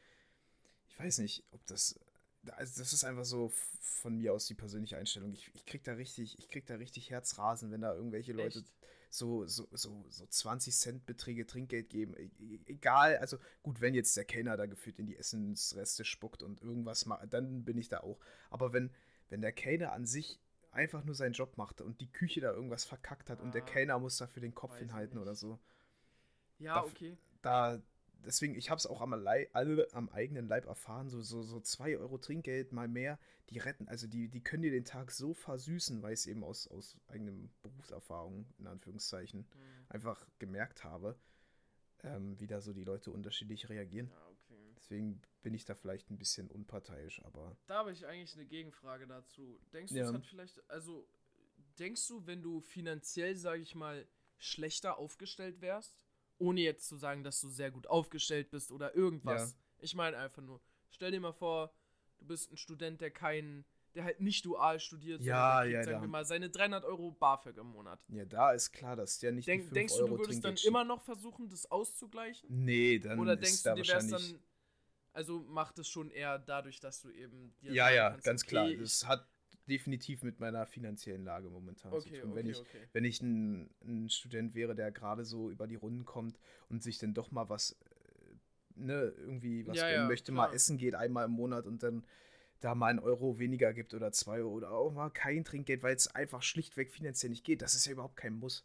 ich 0.97 1.05
weiß 1.05 1.19
nicht, 1.19 1.45
ob 1.51 1.65
das, 1.67 1.99
also 2.53 2.81
das 2.81 2.93
ist 2.93 3.05
einfach 3.05 3.25
so 3.25 3.53
von 3.81 4.17
mir 4.17 4.33
aus 4.33 4.47
die 4.47 4.55
persönliche 4.55 4.97
Einstellung. 4.97 5.33
Ich, 5.33 5.51
ich 5.55 5.67
krieg 5.67 5.85
da 5.85 5.93
richtig, 5.93 6.39
ich 6.39 6.49
krieg 6.49 6.67
da 6.67 6.77
richtig 6.77 7.11
Herzrasen, 7.11 7.71
wenn 7.71 7.83
da 7.83 7.95
irgendwelche 7.95 8.33
Leute 8.33 8.61
Echt? 8.61 8.73
so, 9.11 9.47
so, 9.47 9.69
so, 9.73 10.07
so 10.09 10.27
20 10.27 10.75
Cent 10.75 11.07
Beträge 11.07 11.47
Trinkgeld 11.47 11.91
geben. 11.91 12.15
E 12.17 12.31
e 12.39 12.61
egal, 12.65 13.19
also 13.19 13.37
gut, 13.63 13.83
wenn 13.83 13.95
jetzt 13.95 14.17
der 14.17 14.25
Kellner 14.25 14.57
da 14.57 14.65
gefühlt 14.65 14.99
in 14.99 15.07
die 15.07 15.17
Essensreste 15.17 16.05
spuckt 16.05 16.43
und 16.43 16.63
irgendwas 16.63 17.05
macht, 17.05 17.31
dann 17.33 17.65
bin 17.65 17.77
ich 17.77 17.89
da 17.89 18.01
auch. 18.01 18.19
Aber 18.49 18.73
wenn, 18.73 18.91
wenn 19.29 19.43
der 19.43 19.53
Kellner 19.53 19.93
an 19.93 20.07
sich 20.07 20.41
einfach 20.71 21.05
nur 21.05 21.15
seinen 21.15 21.33
Job 21.33 21.59
macht 21.59 21.83
und 21.83 22.01
die 22.01 22.11
Küche 22.11 22.41
da 22.41 22.53
irgendwas 22.53 22.85
verkackt 22.85 23.29
hat 23.29 23.41
ah, 23.41 23.43
und 23.43 23.55
der 23.55 23.63
ah, 23.63 23.67
Kellner 23.67 23.99
muss 23.99 24.17
dafür 24.17 24.41
den 24.41 24.55
Kopf 24.55 24.77
hinhalten 24.79 25.19
oder 25.19 25.35
so. 25.35 25.59
Ja, 26.59 26.77
da, 26.77 26.85
okay. 26.85 27.17
Da, 27.43 27.83
deswegen, 28.27 28.55
ich 28.55 28.69
habe 28.69 28.79
es 28.79 28.87
auch 28.87 29.01
am, 29.01 29.13
alle, 29.13 29.89
am 29.93 30.09
eigenen 30.11 30.49
Leib 30.49 30.67
erfahren, 30.67 31.09
so 31.09 31.19
2 31.19 31.25
so, 31.25 31.43
so 31.43 31.61
zwei 31.61 31.97
Euro 31.97 32.19
Trinkgeld 32.19 32.73
mal 32.73 32.89
mehr, 32.89 33.19
die 33.51 33.59
retten, 33.59 33.89
also 33.89 34.07
die, 34.07 34.29
die 34.29 34.43
können 34.43 34.63
dir 34.63 34.73
den 34.73 34.85
Tag 34.85 35.11
so 35.13 35.33
versüßen, 35.33 36.03
weil 36.03 36.13
ich 36.13 36.21
es 36.21 36.27
eben 36.27 36.45
aus, 36.45 36.67
aus 36.69 36.97
eigenem 37.07 37.51
Berufserfahrung, 37.63 38.47
in 38.59 38.67
Anführungszeichen, 38.67 39.41
mhm. 39.41 39.87
einfach 39.89 40.27
gemerkt 40.39 40.85
habe, 40.85 41.19
ähm, 42.03 42.39
wie 42.39 42.47
da 42.47 42.61
so 42.61 42.73
die 42.73 42.85
Leute 42.85 43.11
unterschiedlich 43.11 43.69
reagieren. 43.69 44.09
Ja, 44.11 44.29
okay. 44.29 44.75
Deswegen 44.77 45.23
bin 45.43 45.55
ich 45.55 45.65
da 45.65 45.75
vielleicht 45.75 46.11
ein 46.11 46.19
bisschen 46.19 46.51
unparteiisch, 46.51 47.25
aber. 47.25 47.57
Da 47.67 47.77
habe 47.77 47.93
ich 47.93 48.07
eigentlich 48.07 48.35
eine 48.35 48.47
Gegenfrage 48.47 49.07
dazu. 49.07 49.61
Denkst 49.73 49.93
du, 49.93 49.99
ja. 49.99 50.07
es 50.07 50.13
hat 50.13 50.27
vielleicht, 50.27 50.69
also, 50.69 51.09
denkst 51.79 52.07
du, 52.09 52.27
wenn 52.27 52.43
du 52.43 52.61
finanziell, 52.61 53.37
sage 53.37 53.63
ich 53.63 53.75
mal, 53.75 54.07
schlechter 54.39 54.99
aufgestellt 54.99 55.61
wärst, 55.61 55.97
ohne 56.39 56.61
jetzt 56.61 56.89
zu 56.89 56.97
sagen, 56.97 57.25
dass 57.25 57.41
du 57.41 57.49
sehr 57.49 57.71
gut 57.71 57.87
aufgestellt 57.87 58.51
bist 58.51 58.73
oder 58.73 58.95
irgendwas. 58.95 59.53
Ja. 59.53 59.59
Ich 59.79 59.95
meine 59.95 60.17
einfach 60.17 60.43
nur, 60.43 60.61
stell 60.91 61.11
dir 61.11 61.21
mal 61.21 61.33
vor, 61.33 61.73
du 62.19 62.27
bist 62.27 62.51
ein 62.51 62.57
Student, 62.57 63.01
der 63.01 63.11
keinen, 63.11 63.65
der 63.95 64.05
halt 64.05 64.21
nicht 64.21 64.45
dual 64.45 64.81
studiert, 64.81 65.23
ja, 65.23 65.63
kriegt, 65.63 65.75
ja, 65.75 65.83
sagen 65.85 66.01
wir 66.03 66.09
mal, 66.09 66.25
seine 66.25 66.51
300 66.51 66.85
Euro 66.85 67.13
BAföG 67.13 67.57
im 67.59 67.69
Monat. 67.69 68.05
Ja, 68.09 68.25
da 68.25 68.53
ist 68.53 68.73
klar, 68.73 68.97
dass 68.97 69.19
der 69.19 69.33
nicht 69.33 69.49
Denk, 69.49 69.63
die 69.63 69.69
5 69.69 69.75
Denkst 69.75 69.95
Euro 69.95 70.07
du, 70.09 70.17
du 70.17 70.23
würdest 70.23 70.45
dann 70.45 70.57
immer 70.67 70.85
noch 70.85 71.03
versuchen, 71.03 71.49
das 71.49 71.71
auszugleichen? 71.71 72.49
Nee, 72.65 72.99
dann 72.99 73.19
Oder 73.19 73.37
denkst 73.37 73.63
du, 73.63 73.75
dir 73.75 73.87
wär's 73.87 74.09
dann, 74.09 74.41
also 75.13 75.41
macht 75.41 75.79
es 75.79 75.89
schon 75.89 76.11
eher 76.11 76.39
dadurch, 76.39 76.81
dass 76.81 77.01
du 77.01 77.11
eben 77.11 77.55
dir 77.57 77.73
Ja, 77.73 77.91
ja, 77.91 78.11
kannst, 78.11 78.25
ganz 78.25 78.43
okay, 78.43 78.51
klar. 78.51 78.71
Das 78.75 79.07
hat 79.07 79.29
definitiv 79.69 80.23
mit 80.23 80.41
meiner 80.41 80.67
finanziellen 80.67 81.25
Lage 81.25 81.49
momentan 81.49 81.93
okay, 81.93 82.13
zu 82.13 82.21
tun. 82.21 82.31
Okay, 82.31 82.39
wenn 82.39 82.47
ich, 82.47 82.61
okay. 82.61 82.89
wenn 82.93 83.05
ich 83.05 83.23
ein, 83.23 83.71
ein, 83.85 84.09
Student 84.09 84.55
wäre, 84.55 84.75
der 84.75 84.93
gerade 84.93 85.25
so 85.25 85.51
über 85.51 85.67
die 85.67 85.75
Runden 85.75 86.05
kommt 86.05 86.39
und 86.69 86.83
sich 86.83 86.99
dann 86.99 87.15
doch 87.15 87.31
mal 87.31 87.49
was, 87.49 87.73
äh, 87.73 88.81
ne, 88.81 89.13
irgendwie 89.17 89.67
was 89.67 89.77
ja, 89.77 89.91
ja, 89.91 90.07
möchte, 90.07 90.33
klar. 90.33 90.49
mal 90.49 90.55
essen 90.55 90.79
geht 90.79 90.95
einmal 90.95 91.27
im 91.27 91.33
Monat 91.33 91.67
und 91.67 91.83
dann 91.83 92.05
da 92.61 92.75
mal 92.75 92.89
einen 92.89 92.99
Euro 93.01 93.39
weniger 93.39 93.73
gibt 93.75 93.93
oder 93.93 94.13
zwei 94.13 94.43
oder 94.43 94.71
auch 94.71 94.93
mal 94.93 95.11
kein 95.11 95.45
Trinkgeld, 95.45 95.83
weil 95.83 95.95
es 95.95 96.09
einfach 96.09 96.43
schlichtweg 96.43 96.91
finanziell 96.91 97.31
nicht 97.31 97.45
geht. 97.45 97.61
Das 97.61 97.75
ist 97.75 97.87
ja 97.87 97.93
überhaupt 97.93 98.17
kein 98.17 98.35
Muss 98.35 98.65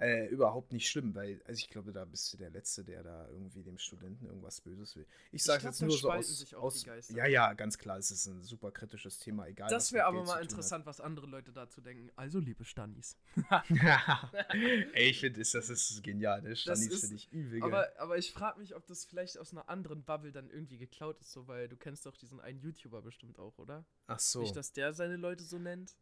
äh, 0.00 0.26
überhaupt 0.28 0.72
nicht 0.72 0.88
schlimm, 0.88 1.14
weil, 1.14 1.42
also 1.44 1.58
ich 1.58 1.68
glaube, 1.68 1.92
da 1.92 2.04
bist 2.06 2.32
du 2.32 2.38
der 2.38 2.50
Letzte, 2.50 2.84
der 2.84 3.02
da 3.02 3.28
irgendwie 3.28 3.62
dem 3.62 3.76
Studenten 3.76 4.26
irgendwas 4.26 4.60
Böses 4.62 4.96
will. 4.96 5.06
Ich 5.30 5.44
sage 5.44 5.64
jetzt 5.64 5.82
nur 5.82 5.96
so 5.96 6.10
aus, 6.10 6.54
aus 6.54 6.86
ja, 7.10 7.26
ja, 7.26 7.52
ganz 7.52 7.76
klar, 7.76 7.98
es 7.98 8.10
ist 8.10 8.26
ein 8.26 8.42
super 8.42 8.70
kritisches 8.70 9.18
Thema, 9.18 9.46
egal. 9.46 9.68
Das 9.68 9.92
wäre 9.92 10.06
aber 10.06 10.24
mal 10.24 10.40
interessant, 10.40 10.86
was 10.86 11.00
andere 11.00 11.26
Leute 11.26 11.52
dazu 11.52 11.82
denken. 11.82 12.10
Also, 12.16 12.38
liebe 12.38 12.64
Stannis. 12.64 13.18
Ey, 14.94 15.10
ich 15.10 15.20
finde, 15.20 15.40
das 15.40 15.54
ist 15.54 16.02
genial, 16.02 16.40
ne? 16.42 16.56
Stannis 16.56 17.00
finde 17.00 17.16
ich 17.16 17.30
übel. 17.30 17.62
Aber, 17.62 17.88
aber 17.98 18.16
ich 18.16 18.32
frage 18.32 18.58
mich, 18.58 18.74
ob 18.74 18.86
das 18.86 19.04
vielleicht 19.04 19.38
aus 19.38 19.52
einer 19.52 19.68
anderen 19.68 20.02
Bubble 20.02 20.32
dann 20.32 20.48
irgendwie 20.48 20.78
geklaut 20.78 21.20
ist, 21.20 21.32
so, 21.32 21.46
weil 21.46 21.68
du 21.68 21.76
kennst 21.76 22.06
doch 22.06 22.16
diesen 22.16 22.40
einen 22.40 22.58
YouTuber 22.60 23.02
bestimmt 23.02 23.38
auch, 23.38 23.58
oder? 23.58 23.84
Ach 24.06 24.18
so. 24.18 24.40
Nicht, 24.40 24.56
dass 24.56 24.72
der 24.72 24.94
seine 24.94 25.16
Leute 25.16 25.44
so 25.44 25.58
nennt. 25.58 25.94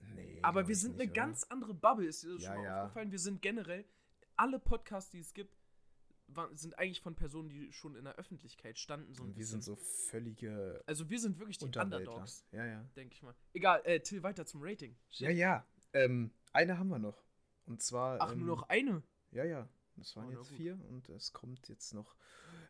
Nee, 0.00 0.38
aber 0.42 0.68
wir 0.68 0.76
sind 0.76 0.96
nicht, 0.96 1.02
eine 1.02 1.10
oder? 1.10 1.20
ganz 1.20 1.44
andere 1.44 1.74
Bubble, 1.74 2.06
ist 2.06 2.22
dir 2.24 2.34
das 2.34 2.42
ja, 2.42 2.52
schon 2.52 2.62
mal 2.62 2.64
ja. 2.64 2.82
aufgefallen? 2.84 3.10
Wir 3.10 3.18
sind 3.18 3.42
generell, 3.42 3.84
alle 4.36 4.58
Podcasts, 4.58 5.10
die 5.10 5.20
es 5.20 5.34
gibt, 5.34 5.56
sind 6.52 6.78
eigentlich 6.78 7.00
von 7.00 7.14
Personen, 7.14 7.48
die 7.48 7.72
schon 7.72 7.96
in 7.96 8.04
der 8.04 8.14
Öffentlichkeit 8.14 8.78
standen. 8.78 9.14
So 9.14 9.26
wir 9.26 9.34
bisschen. 9.34 9.62
sind 9.62 9.64
so 9.64 9.76
völlige. 9.76 10.82
Also 10.86 11.10
wir 11.10 11.18
sind 11.18 11.38
wirklich 11.38 11.58
die 11.58 11.64
Underdogs. 11.64 12.46
Ja, 12.52 12.64
ja. 12.64 12.88
Denke 12.96 13.14
ich 13.14 13.22
mal. 13.22 13.34
Egal, 13.52 13.82
äh, 13.84 14.00
Till, 14.00 14.22
weiter 14.22 14.46
zum 14.46 14.62
Rating. 14.62 14.96
Shit. 15.08 15.28
Ja, 15.28 15.30
ja. 15.30 15.66
Ähm, 15.92 16.30
eine 16.52 16.78
haben 16.78 16.88
wir 16.88 16.98
noch. 16.98 17.24
Und 17.66 17.82
zwar. 17.82 18.20
Ach, 18.20 18.32
ähm, 18.32 18.38
nur 18.38 18.48
noch 18.48 18.68
eine? 18.68 19.02
Ja, 19.32 19.44
ja. 19.44 19.68
Das 19.96 20.16
waren 20.16 20.28
oh, 20.28 20.38
jetzt 20.38 20.50
vier 20.50 20.80
und 20.88 21.08
es 21.10 21.32
kommt 21.32 21.68
jetzt 21.68 21.92
noch 21.92 22.16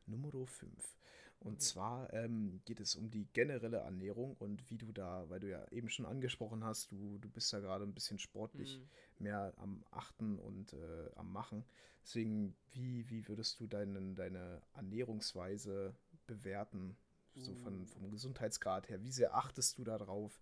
Nummer 0.07 0.31
5. 0.47 1.00
Und 1.41 1.63
zwar 1.63 2.13
ähm, 2.13 2.61
geht 2.67 2.81
es 2.81 2.97
um 2.97 3.11
die 3.11 3.27
generelle 3.33 3.79
Ernährung 3.79 4.37
und 4.39 4.69
wie 4.69 4.77
du 4.77 4.93
da, 4.93 5.25
weil 5.31 5.41
du 5.41 5.49
ja 5.49 5.67
eben 5.71 5.89
schon 5.89 6.05
angesprochen 6.05 6.65
hast, 6.65 6.93
du, 6.93 7.19
du 7.19 7.31
bist 7.31 7.51
ja 7.53 7.61
gerade 7.61 7.85
ein 7.85 7.95
bisschen 7.95 8.19
sportlich 8.19 8.79
mhm. 8.79 9.25
mehr 9.25 9.55
am 9.57 9.83
Achten 9.91 10.39
und 10.39 10.75
äh, 10.75 11.11
am 11.17 11.33
Machen. 11.33 11.65
Deswegen, 12.03 12.55
wie, 12.73 13.09
wie 13.09 13.27
würdest 13.27 13.59
du 13.59 13.67
deinen, 13.67 14.17
deine 14.17 14.61
Ernährungsweise 14.75 15.95
bewerten? 16.27 16.97
Mhm. 17.35 17.41
So 17.41 17.55
von, 17.55 17.83
uh. 17.83 17.87
vom 17.87 18.11
Gesundheitsgrad 18.11 18.91
her. 18.91 19.03
Wie 19.03 19.13
sehr 19.13 19.35
achtest 19.35 19.79
du 19.79 19.85
darauf? 19.85 20.39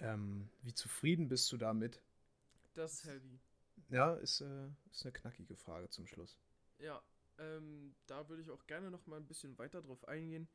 Ähm, 0.00 0.48
wie 0.62 0.72
zufrieden 0.72 1.28
bist 1.28 1.52
du 1.52 1.58
damit? 1.58 2.00
Das 2.74 2.94
ist 2.94 3.04
heavy. 3.04 3.38
Ja, 3.90 4.14
ist, 4.14 4.40
äh, 4.40 4.68
ist 4.90 5.04
eine 5.04 5.12
knackige 5.12 5.56
Frage 5.56 5.90
zum 5.90 6.06
Schluss. 6.06 6.38
Ja, 6.78 7.02
ähm, 7.38 7.94
da 8.06 8.28
würde 8.28 8.42
ich 8.42 8.50
auch 8.50 8.66
gerne 8.66 8.90
noch 8.90 9.06
mal 9.06 9.16
ein 9.16 9.26
bisschen 9.26 9.58
weiter 9.58 9.82
drauf 9.82 10.06
eingehen. 10.06 10.48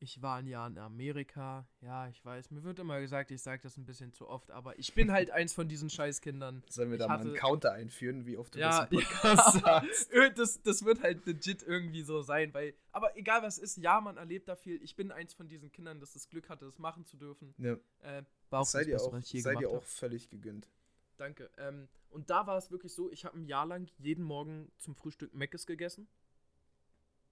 Ich 0.00 0.20
war 0.20 0.36
ein 0.36 0.46
Jahr 0.46 0.66
in 0.66 0.76
Amerika. 0.76 1.66
Ja, 1.80 2.08
ich 2.08 2.22
weiß. 2.24 2.50
Mir 2.50 2.62
wird 2.62 2.78
immer 2.78 3.00
gesagt, 3.00 3.30
ich 3.30 3.40
sage 3.40 3.62
das 3.62 3.76
ein 3.76 3.86
bisschen 3.86 4.12
zu 4.12 4.28
oft, 4.28 4.50
aber 4.50 4.78
ich 4.78 4.92
bin 4.92 5.12
halt 5.12 5.30
eins 5.30 5.54
von 5.54 5.68
diesen 5.68 5.88
Scheißkindern. 5.88 6.62
Sollen 6.68 6.90
wir 6.90 6.96
ich 6.96 6.98
da 6.98 7.08
hatte, 7.08 7.24
mal 7.24 7.30
einen 7.30 7.38
Counter 7.38 7.72
einführen, 7.72 8.26
wie 8.26 8.36
oft 8.36 8.54
du 8.54 8.58
ja, 8.58 8.86
das 8.86 8.90
im 8.90 8.98
Podcast 9.08 9.54
ja, 9.54 9.60
sagst? 9.60 10.10
Das, 10.36 10.62
das 10.62 10.84
wird 10.84 11.02
halt 11.02 11.24
legit 11.26 11.62
irgendwie 11.62 12.02
so 12.02 12.22
sein, 12.22 12.52
weil. 12.52 12.74
Aber 12.92 13.16
egal 13.16 13.42
was 13.42 13.56
ist, 13.58 13.78
ja, 13.78 14.00
man 14.00 14.16
erlebt 14.16 14.48
da 14.48 14.56
viel. 14.56 14.82
Ich 14.82 14.94
bin 14.94 15.10
eins 15.10 15.32
von 15.32 15.48
diesen 15.48 15.72
Kindern, 15.72 16.00
das 16.00 16.12
das 16.12 16.28
Glück 16.28 16.48
hatte, 16.48 16.66
das 16.66 16.78
machen 16.78 17.04
zu 17.04 17.16
dürfen. 17.16 17.54
Ja. 17.58 17.74
Äh, 18.00 18.24
war 18.50 18.60
auch 18.60 18.66
sei 18.66 18.84
dir 18.84 19.00
auch, 19.00 19.18
sei 19.22 19.54
dir 19.54 19.70
auch 19.70 19.84
völlig 19.84 20.28
gegönnt. 20.28 20.68
Danke. 21.16 21.50
Ähm, 21.56 21.88
und 22.14 22.30
da 22.30 22.46
war 22.46 22.56
es 22.56 22.70
wirklich 22.70 22.94
so, 22.94 23.10
ich 23.10 23.24
habe 23.24 23.36
ein 23.36 23.44
Jahr 23.44 23.66
lang 23.66 23.90
jeden 23.98 24.22
Morgen 24.22 24.70
zum 24.78 24.94
Frühstück 24.94 25.34
Meckes 25.34 25.66
gegessen. 25.66 26.06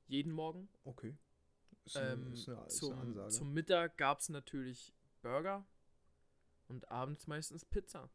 Jeden 0.08 0.32
Morgen. 0.32 0.68
Okay. 0.82 1.16
Ist 1.84 1.96
eine, 1.96 2.12
ähm, 2.14 2.32
ist 2.32 2.48
eine, 2.48 2.66
ist 2.66 2.76
zum, 2.78 2.98
eine 2.98 3.28
zum 3.28 3.52
Mittag 3.52 3.96
gab 3.96 4.18
es 4.18 4.28
natürlich 4.28 4.92
Burger 5.22 5.64
und 6.66 6.90
abends 6.90 7.28
meistens 7.28 7.64
Pizza. 7.64 8.10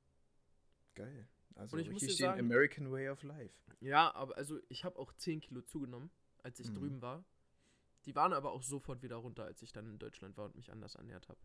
Geil. 0.93 1.29
Also 1.55 1.77
und 1.77 1.81
ich 1.81 1.89
muss 1.89 2.01
dir 2.01 2.13
sagen, 2.13 2.39
American 2.39 2.91
Way 2.91 3.09
of 3.09 3.23
Life. 3.23 3.55
Ja, 3.79 4.13
aber 4.13 4.35
also 4.35 4.59
ich 4.67 4.83
habe 4.83 4.99
auch 4.99 5.13
10 5.13 5.39
Kilo 5.39 5.61
zugenommen, 5.61 6.11
als 6.43 6.59
ich 6.59 6.69
mhm. 6.69 6.75
drüben 6.75 7.01
war. 7.01 7.23
Die 8.05 8.13
waren 8.13 8.33
aber 8.33 8.51
auch 8.51 8.63
sofort 8.63 9.01
wieder 9.01 9.15
runter, 9.15 9.45
als 9.45 9.61
ich 9.61 9.71
dann 9.71 9.87
in 9.87 9.99
Deutschland 9.99 10.35
war 10.35 10.45
und 10.45 10.55
mich 10.55 10.69
anders 10.71 10.95
ernährt 10.95 11.29
habe. 11.29 11.39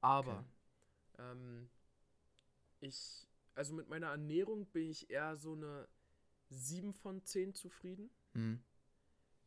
Aber 0.00 0.44
okay. 1.12 1.30
ähm, 1.30 1.70
ich, 2.80 3.26
also 3.54 3.74
mit 3.74 3.88
meiner 3.88 4.08
Ernährung 4.08 4.66
bin 4.66 4.90
ich 4.90 5.10
eher 5.10 5.36
so 5.36 5.52
eine 5.52 5.88
7 6.48 6.92
von 6.92 7.24
10 7.24 7.54
zufrieden. 7.54 8.10
Mhm 8.32 8.62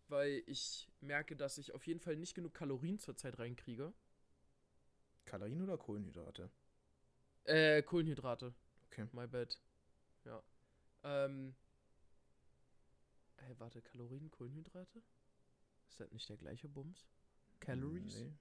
weil 0.09 0.43
ich 0.47 0.89
merke, 1.01 1.35
dass 1.35 1.57
ich 1.57 1.73
auf 1.73 1.85
jeden 1.85 1.99
Fall 1.99 2.15
nicht 2.15 2.33
genug 2.33 2.53
Kalorien 2.53 2.99
zurzeit 2.99 3.39
reinkriege. 3.39 3.93
Kalorien 5.25 5.61
oder 5.61 5.77
Kohlenhydrate? 5.77 6.49
Äh, 7.43 7.81
Kohlenhydrate. 7.83 8.53
Okay. 8.87 9.07
My 9.11 9.27
bad. 9.27 9.59
Ja. 10.23 10.41
Ähm. 11.03 11.55
Hey, 13.37 13.55
warte, 13.59 13.81
Kalorien, 13.81 14.31
Kohlenhydrate? 14.31 15.03
Ist 15.89 15.99
das 15.99 16.11
nicht 16.11 16.27
der 16.29 16.37
gleiche 16.37 16.67
Bums? 16.67 17.07
Calories? 17.59 18.21
Nee. 18.21 18.33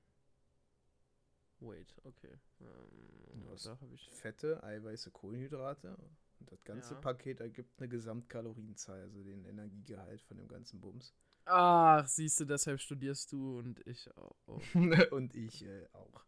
Wait, 1.60 1.94
okay. 2.04 2.38
Ähm, 2.60 3.40
du 3.40 3.50
hast 3.50 3.70
Fette, 4.10 4.62
Eiweiße, 4.62 5.10
Kohlenhydrate 5.10 5.96
und 6.38 6.50
das 6.50 6.62
ganze 6.64 6.94
ja. 6.94 7.00
Paket 7.00 7.40
ergibt 7.40 7.78
eine 7.78 7.88
Gesamtkalorienzahl, 7.88 9.00
also 9.00 9.22
den 9.22 9.44
Energiegehalt 9.44 10.22
von 10.22 10.36
dem 10.36 10.48
ganzen 10.48 10.80
Bums. 10.80 11.14
Ach, 11.46 12.06
siehst 12.06 12.40
du, 12.40 12.44
deshalb 12.44 12.80
studierst 12.80 13.32
du 13.32 13.58
und 13.58 13.86
ich 13.86 14.14
auch. 14.16 14.36
Und 15.12 15.34
ich 15.34 15.64
äh, 15.64 15.86
auch. 15.92 16.24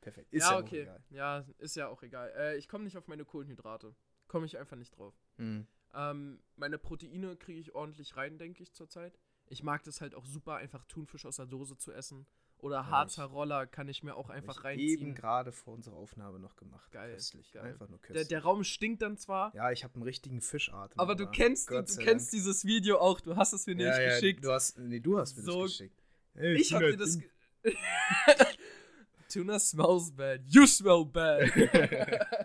Perfekt. 0.00 0.32
Ist 0.32 0.44
ja, 0.44 0.52
ja 0.52 0.58
okay. 0.58 0.82
Egal. 0.82 1.04
Ja, 1.10 1.44
ist 1.58 1.76
ja 1.76 1.88
auch 1.88 2.02
egal. 2.02 2.32
Äh, 2.36 2.56
ich 2.56 2.68
komme 2.68 2.84
nicht 2.84 2.96
auf 2.96 3.08
meine 3.08 3.24
Kohlenhydrate. 3.24 3.94
Komme 4.28 4.46
ich 4.46 4.56
einfach 4.56 4.76
nicht 4.76 4.96
drauf. 4.96 5.14
Mhm. 5.36 5.66
Ähm, 5.92 6.40
meine 6.56 6.78
Proteine 6.78 7.36
kriege 7.36 7.60
ich 7.60 7.74
ordentlich 7.74 8.16
rein, 8.16 8.38
denke 8.38 8.62
ich, 8.62 8.72
zurzeit. 8.72 9.18
Ich 9.48 9.64
mag 9.64 9.82
das 9.82 10.00
halt 10.00 10.14
auch 10.14 10.24
super, 10.24 10.56
einfach 10.56 10.84
Thunfisch 10.84 11.26
aus 11.26 11.36
der 11.36 11.46
Dose 11.46 11.76
zu 11.76 11.92
essen. 11.92 12.26
Oder 12.62 12.90
Harzer 12.90 13.24
Roller 13.24 13.66
kann 13.66 13.88
ich 13.88 14.02
mir 14.02 14.14
auch 14.14 14.28
einfach 14.28 14.58
ich 14.58 14.64
reinziehen. 14.64 15.00
eben 15.00 15.14
gerade 15.14 15.52
vor 15.52 15.74
unserer 15.74 15.96
Aufnahme 15.96 16.38
noch 16.38 16.56
gemacht. 16.56 16.90
Geil. 16.92 17.14
Köstlich. 17.14 17.52
Geil. 17.52 17.64
Einfach 17.64 17.88
nur 17.88 17.98
köstlich. 18.00 18.28
Der, 18.28 18.38
der, 18.38 18.44
Raum 18.44 18.64
stinkt 18.64 19.02
dann 19.02 19.16
zwar. 19.16 19.54
Ja, 19.54 19.70
ich 19.70 19.84
habe 19.84 19.94
einen 19.94 20.02
richtigen 20.02 20.40
Fischatem. 20.40 20.98
Aber, 20.98 21.14
du 21.14 21.26
kennst, 21.26 21.70
du, 21.70 21.82
du 21.82 21.96
kennst 21.96 22.32
dieses 22.32 22.64
Video 22.64 22.98
auch. 22.98 23.20
Du 23.20 23.36
hast 23.36 23.52
es 23.52 23.66
mir 23.66 23.76
ja, 23.76 23.88
nicht 23.88 23.98
ja, 23.98 24.14
geschickt. 24.14 24.44
Du 24.44 24.52
hast, 24.52 24.78
nee, 24.78 25.00
du 25.00 25.18
hast 25.18 25.36
mir 25.36 25.42
so, 25.42 25.62
das 25.62 25.72
geschickt. 25.72 26.02
Hey, 26.34 26.54
ich 26.56 26.72
habe 26.72 26.90
dir 26.90 26.96
das. 26.96 27.18
Tuna 29.32 29.58
smells 29.58 30.10
bad. 30.10 30.40
You 30.48 30.66
smell 30.66 31.04
bad. 31.04 31.50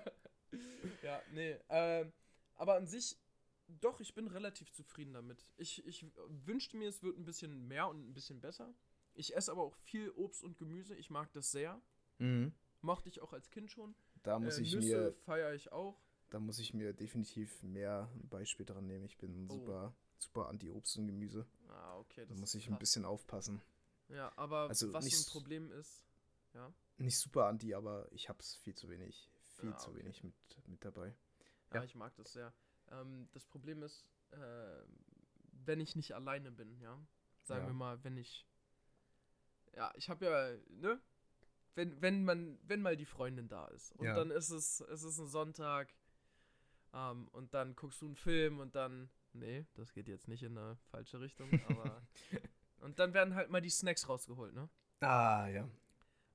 ja, 1.03 1.21
nee. 1.33 1.57
Ähm, 1.69 2.13
aber 2.55 2.75
an 2.75 2.87
sich, 2.87 3.17
Doch, 3.67 3.99
ich 3.99 4.13
bin 4.13 4.27
relativ 4.27 4.71
zufrieden 4.71 5.13
damit. 5.13 5.43
Ich, 5.57 5.85
ich 5.85 6.05
wünschte 6.45 6.77
mir, 6.77 6.87
es 6.87 7.03
wird 7.03 7.17
ein 7.17 7.25
bisschen 7.25 7.67
mehr 7.67 7.87
und 7.87 8.09
ein 8.09 8.13
bisschen 8.13 8.39
besser. 8.39 8.73
Ich 9.15 9.35
esse 9.35 9.51
aber 9.51 9.63
auch 9.63 9.75
viel 9.77 10.11
Obst 10.11 10.43
und 10.43 10.57
Gemüse. 10.57 10.95
Ich 10.95 11.09
mag 11.09 11.31
das 11.33 11.51
sehr. 11.51 11.81
Mhm. 12.19 12.53
Mochte 12.81 13.09
ich 13.09 13.21
auch 13.21 13.33
als 13.33 13.49
Kind 13.49 13.71
schon. 13.71 13.95
Da 14.23 14.39
muss 14.39 14.57
äh, 14.57 14.61
ich 14.61 14.73
Nüsse 14.75 14.87
mir, 15.05 15.11
feiere 15.13 15.53
ich 15.53 15.71
auch. 15.71 15.99
da 16.29 16.39
muss 16.39 16.59
ich 16.59 16.73
mir 16.73 16.93
definitiv 16.93 17.63
mehr 17.63 18.09
ein 18.13 18.27
Beispiel 18.29 18.65
dran 18.65 18.85
nehmen. 18.85 19.05
Ich 19.05 19.17
bin 19.17 19.47
Oh. 19.49 19.53
super, 19.55 19.95
super 20.17 20.49
anti-Obst 20.49 20.97
und 20.97 21.07
Gemüse. 21.07 21.45
Ah, 21.69 21.97
okay. 21.97 22.25
Da 22.27 22.35
muss 22.35 22.53
ich 22.55 22.65
ein 22.67 22.71
krass. 22.73 22.79
bisschen 22.79 23.05
aufpassen. 23.05 23.61
Ja, 24.09 24.31
aber 24.35 24.67
Also 24.69 24.91
was 24.93 25.05
nicht 25.05 25.17
ein 25.17 25.31
Problem 25.31 25.71
ist. 25.71 26.05
Ja. 26.53 26.73
Nicht 26.97 27.17
super 27.17 27.47
anti, 27.47 27.73
aber 27.73 28.07
ich 28.11 28.29
hab's 28.29 28.55
viel 28.57 28.75
zu 28.75 28.87
wenig, 28.89 29.29
viel 29.59 29.71
Ah, 29.73 29.77
zu 29.77 29.89
okay. 29.91 29.99
wenig 29.99 30.23
mit, 30.23 30.35
mit 30.67 30.85
dabei. 30.85 31.15
Ja, 31.73 31.77
Ja. 31.79 31.83
ich 31.83 31.95
mag 31.95 32.15
das 32.15 32.33
sehr. 32.33 32.53
Ähm, 32.91 33.27
das 33.33 33.45
Problem 33.45 33.81
ist, 33.83 34.05
äh, 34.31 34.37
wenn 35.65 35.79
ich 35.79 35.95
nicht 35.95 36.13
alleine 36.13 36.51
bin, 36.51 36.79
ja. 36.79 36.99
Sagen 37.43 37.61
Ja. 37.63 37.67
wir 37.69 37.73
mal, 37.73 38.03
wenn 38.03 38.17
ich. 38.17 38.45
Ja, 39.75 39.91
ich 39.95 40.09
habe 40.09 40.25
ja, 40.25 40.57
ne? 40.79 40.99
Wenn, 41.75 42.01
wenn 42.01 42.23
man, 42.23 42.57
wenn 42.63 42.81
mal 42.81 42.95
die 42.95 43.05
Freundin 43.05 43.47
da 43.49 43.67
ist. 43.67 43.91
Und 43.93 44.05
Ja. 44.05 44.15
dann 44.15 44.31
ist 44.31 44.49
es, 44.49 44.79
es 44.79 45.03
ist 45.03 45.19
ein 45.19 45.27
Sonntag. 45.27 45.93
Ähm, 46.93 47.27
und 47.29 47.53
dann 47.53 47.75
guckst 47.75 48.01
du 48.01 48.05
einen 48.05 48.15
Film 48.15 48.59
und 48.59 48.75
dann. 48.75 49.09
Nee, 49.33 49.65
das 49.73 49.91
geht 49.91 50.07
jetzt 50.07 50.29
nicht 50.29 50.43
in 50.43 50.57
eine 50.57 50.77
falsche 50.91 51.19
Richtung, 51.19 51.49
aber. 51.67 52.01
und 52.79 52.99
dann 52.99 53.13
werden 53.13 53.35
halt 53.35 53.49
mal 53.49 53.59
die 53.61 53.69
Snacks 53.69 54.07
rausgeholt, 54.07 54.53
ne? 54.53 54.69
Ah, 55.01 55.47
ja. 55.47 55.67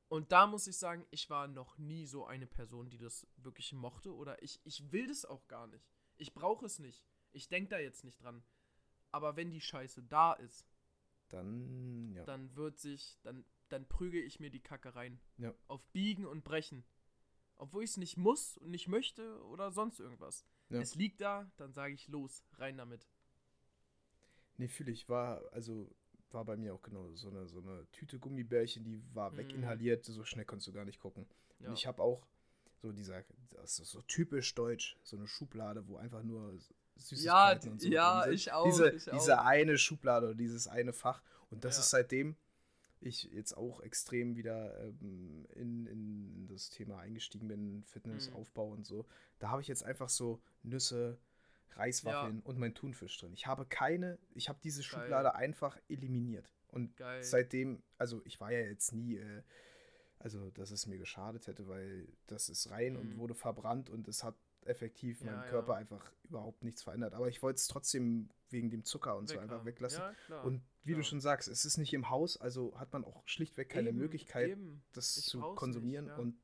Und 0.08 0.32
da 0.32 0.46
muss 0.46 0.66
ich 0.66 0.76
sagen, 0.76 1.06
ich 1.10 1.30
war 1.30 1.48
noch 1.48 1.78
nie 1.78 2.04
so 2.04 2.26
eine 2.26 2.46
Person, 2.46 2.90
die 2.90 2.98
das 2.98 3.26
wirklich 3.36 3.72
mochte. 3.72 4.12
Oder 4.14 4.42
ich, 4.42 4.60
ich 4.64 4.92
will 4.92 5.06
das 5.06 5.24
auch 5.24 5.46
gar 5.48 5.66
nicht. 5.68 5.88
Ich 6.16 6.34
brauche 6.34 6.66
es 6.66 6.78
nicht. 6.80 7.02
Ich 7.32 7.48
denke 7.48 7.70
da 7.70 7.78
jetzt 7.78 8.04
nicht 8.04 8.22
dran. 8.22 8.42
Aber 9.12 9.36
wenn 9.36 9.50
die 9.50 9.60
Scheiße 9.60 10.02
da 10.02 10.32
ist, 10.34 10.66
Dann, 11.30 12.12
ja. 12.14 12.24
dann 12.24 12.54
wird 12.56 12.78
sich, 12.78 13.18
dann, 13.22 13.44
dann 13.68 13.86
prüge 13.86 14.20
ich 14.20 14.40
mir 14.40 14.50
die 14.50 14.60
Kacke 14.60 14.94
rein. 14.94 15.20
Ja. 15.38 15.54
Auf 15.68 15.84
Biegen 15.92 16.26
und 16.26 16.44
Brechen. 16.44 16.84
Obwohl 17.56 17.84
ich 17.84 17.90
es 17.90 17.96
nicht 17.96 18.16
muss 18.16 18.56
und 18.58 18.70
nicht 18.70 18.88
möchte 18.88 19.42
oder 19.44 19.70
sonst 19.70 20.00
irgendwas. 20.00 20.44
Ja. 20.70 20.80
Es 20.80 20.94
liegt 20.94 21.20
da, 21.20 21.50
dann 21.56 21.72
sage 21.72 21.94
ich 21.94 22.08
los, 22.08 22.44
rein 22.54 22.76
damit. 22.78 23.08
Nee, 24.56 24.68
fühle 24.68 24.92
ich. 24.92 25.08
War, 25.08 25.42
also, 25.52 25.94
war 26.30 26.44
bei 26.44 26.56
mir 26.56 26.74
auch 26.74 26.82
genau 26.82 27.12
so 27.14 27.28
eine, 27.28 27.46
so 27.46 27.60
eine 27.60 27.86
Tüte 27.92 28.18
Gummibärchen, 28.18 28.84
die 28.84 29.02
war 29.14 29.30
Mhm. 29.30 29.36
weginhaliert. 29.38 30.04
So 30.04 30.24
schnell 30.24 30.44
konntest 30.44 30.68
du 30.68 30.72
gar 30.72 30.84
nicht 30.84 31.00
gucken. 31.00 31.26
Ja. 31.58 31.68
Und 31.68 31.74
ich 31.74 31.86
habe 31.86 32.02
auch 32.02 32.26
so 32.76 32.92
dieser, 32.92 33.22
das 33.50 33.78
ist 33.78 33.90
so 33.90 34.00
typisch 34.02 34.54
deutsch, 34.54 34.98
so 35.02 35.16
eine 35.16 35.26
Schublade, 35.26 35.86
wo 35.86 35.96
einfach 35.96 36.22
nur 36.22 36.58
Süßigkeiten 37.00 37.72
und 37.72 37.80
so 37.80 37.88
ja, 37.88 38.22
sind. 38.24 38.34
ich 38.34 38.52
auch. 38.52 38.64
Diese, 38.64 38.90
ich 38.90 39.04
diese 39.04 39.40
eine 39.42 39.78
Schublade 39.78 40.26
oder 40.26 40.34
dieses 40.34 40.68
eine 40.68 40.92
Fach. 40.92 41.22
Und 41.50 41.64
das 41.64 41.76
Ja. 41.76 41.80
ist 41.80 41.90
seitdem 41.90 42.36
ich 43.02 43.24
jetzt 43.32 43.56
auch 43.56 43.80
extrem 43.80 44.36
wieder 44.36 44.78
ähm, 44.84 45.46
in, 45.54 45.86
in 45.86 46.46
das 46.48 46.68
Thema 46.68 46.98
eingestiegen 46.98 47.48
bin, 47.48 47.82
Fitnessaufbau 47.84 48.66
Mhm. 48.68 48.72
und 48.74 48.86
so. 48.86 49.06
Da 49.38 49.48
habe 49.48 49.62
ich 49.62 49.68
jetzt 49.68 49.82
einfach 49.84 50.10
so 50.10 50.40
Nüsse, 50.62 51.18
Reiswaffeln 51.72 52.40
und 52.40 52.58
mein 52.58 52.74
Thunfisch 52.74 53.18
drin. 53.18 53.32
Ich 53.32 53.46
habe 53.46 53.64
keine, 53.64 54.18
ich 54.34 54.48
habe 54.48 54.58
diese 54.62 54.82
Geil. 54.82 54.84
Schublade 54.90 55.34
einfach 55.34 55.78
eliminiert. 55.88 56.50
Und 56.68 56.96
Geil. 56.96 57.22
seitdem, 57.22 57.82
also 57.96 58.20
ich 58.24 58.38
war 58.40 58.52
ja 58.52 58.60
jetzt 58.60 58.92
nie, 58.92 59.16
äh, 59.16 59.42
also 60.18 60.50
dass 60.50 60.70
es 60.70 60.86
mir 60.86 60.98
geschadet 60.98 61.46
hätte, 61.46 61.66
weil 61.68 62.06
das 62.26 62.48
ist 62.50 62.70
rein 62.70 62.96
und 62.96 63.14
Mhm. 63.14 63.18
wurde 63.18 63.34
verbrannt 63.34 63.88
und 63.88 64.06
es 64.08 64.22
hat 64.22 64.34
effektiv 64.70 65.20
Ja, 65.20 65.26
meinem 65.26 65.42
ja. 65.42 65.48
Körper 65.48 65.74
einfach 65.76 66.10
überhaupt 66.24 66.64
nichts 66.64 66.82
verändert. 66.82 67.12
Aber 67.14 67.28
ich 67.28 67.42
wollte 67.42 67.56
es 67.56 67.68
trotzdem 67.68 68.30
wegen 68.48 68.70
dem 68.70 68.84
Zucker 68.84 69.16
und 69.16 69.28
so 69.28 69.34
Weg 69.34 69.42
einfach 69.42 69.58
haben. 69.58 69.66
weglassen. 69.66 70.00
Ja, 70.00 70.14
klar. 70.26 70.44
Und 70.44 70.62
wie 70.84 70.92
du 70.92 70.98
klar. 70.98 71.04
schon 71.04 71.20
sagst, 71.20 71.48
es 71.48 71.64
ist 71.64 71.76
nicht 71.76 71.92
im 71.92 72.08
Haus, 72.10 72.36
also 72.40 72.78
hat 72.80 72.92
man 72.92 73.04
auch 73.04 73.22
schlichtweg 73.26 73.68
keine 73.68 73.90
Eben, 73.90 73.98
Möglichkeit, 73.98 74.50
eben. 74.50 74.82
das 74.92 75.16
Ich 75.16 75.26
zu 75.26 75.40
konsumieren. 75.54 76.06
nicht. 76.06 76.18
Und 76.18 76.36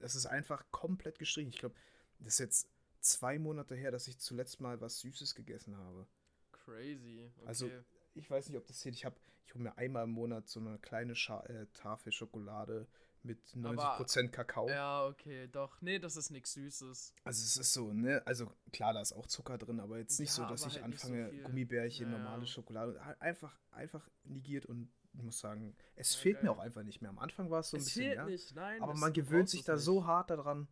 es 0.00 0.14
ist 0.14 0.26
einfach 0.26 0.64
komplett 0.70 1.18
gestrichen. 1.18 1.50
Ich 1.50 1.58
glaube, 1.58 1.74
das 2.18 2.34
ist 2.34 2.38
jetzt 2.40 2.68
zwei 3.00 3.38
Monate 3.38 3.74
her, 3.74 3.90
dass 3.90 4.06
ich 4.08 4.18
zuletzt 4.18 4.60
mal 4.60 4.80
was 4.80 5.00
Süßes 5.00 5.34
gegessen 5.34 5.76
habe. 5.76 6.06
Crazy. 6.52 7.30
Okay. 7.38 7.46
Also, 7.46 7.70
Ich 8.14 8.28
weiß 8.30 8.48
nicht, 8.48 8.58
ob 8.58 8.66
das 8.66 8.78
zählt. 8.78 8.94
Ich 8.94 9.04
habe, 9.04 9.16
ich 9.46 9.54
hole 9.54 9.64
mir 9.64 9.78
einmal 9.78 10.04
im 10.04 10.10
Monat 10.10 10.48
so 10.48 10.60
eine 10.60 10.78
kleine 10.78 11.14
Scha 11.14 11.40
äh, 11.46 11.66
Tafel 11.72 12.12
Schokolade 12.12 12.86
mit 13.22 13.44
90% 13.54 14.28
Kakao. 14.28 14.68
Ja, 14.68 15.06
okay, 15.06 15.48
doch. 15.48 15.80
Nee, 15.80 15.98
das 15.98 16.16
ist 16.16 16.30
nichts 16.30 16.52
Süßes. 16.54 17.14
Also 17.24 17.42
es 17.42 17.56
ist 17.56 17.72
so, 17.72 17.92
ne? 17.92 18.22
Also 18.26 18.50
klar, 18.72 18.92
da 18.92 19.00
ist 19.00 19.12
auch 19.12 19.26
Zucker 19.26 19.58
drin, 19.58 19.80
aber 19.80 19.98
jetzt 19.98 20.18
nicht 20.20 20.30
Ja, 20.30 20.44
so, 20.44 20.46
dass 20.46 20.62
aber 20.62 20.72
ich 20.72 20.82
halt 20.82 20.98
so 20.98 21.06
anfange, 21.08 21.30
viel. 21.30 21.42
Gummibärchen, 21.42 22.10
Ja, 22.10 22.18
normale. 22.18 22.46
Schokolade, 22.46 23.00
einfach, 23.20 23.58
einfach 23.70 24.08
negiert 24.24 24.66
und 24.66 24.90
ich 25.12 25.22
muss 25.22 25.40
sagen, 25.40 25.76
es 25.96 26.14
Ja, 26.14 26.20
fehlt 26.20 26.42
mir 26.42 26.52
auch 26.52 26.58
einfach 26.60 26.82
nicht 26.84 27.00
mehr. 27.00 27.10
Am 27.10 27.18
Anfang 27.18 27.50
war 27.50 27.60
es 27.60 27.70
so 27.70 27.76
ein 27.76 27.80
es 27.80 27.86
bisschen, 27.86 28.02
fehlt 28.04 28.16
ja. 28.16 28.24
nicht, 28.26 28.54
nein. 28.54 28.80
Aber 28.82 28.94
man 28.94 29.12
gewöhnt 29.12 29.48
sich 29.48 29.64
da 29.64 29.74
nicht. 29.74 29.84
so 29.84 30.06
hart 30.06 30.30
daran. 30.30 30.68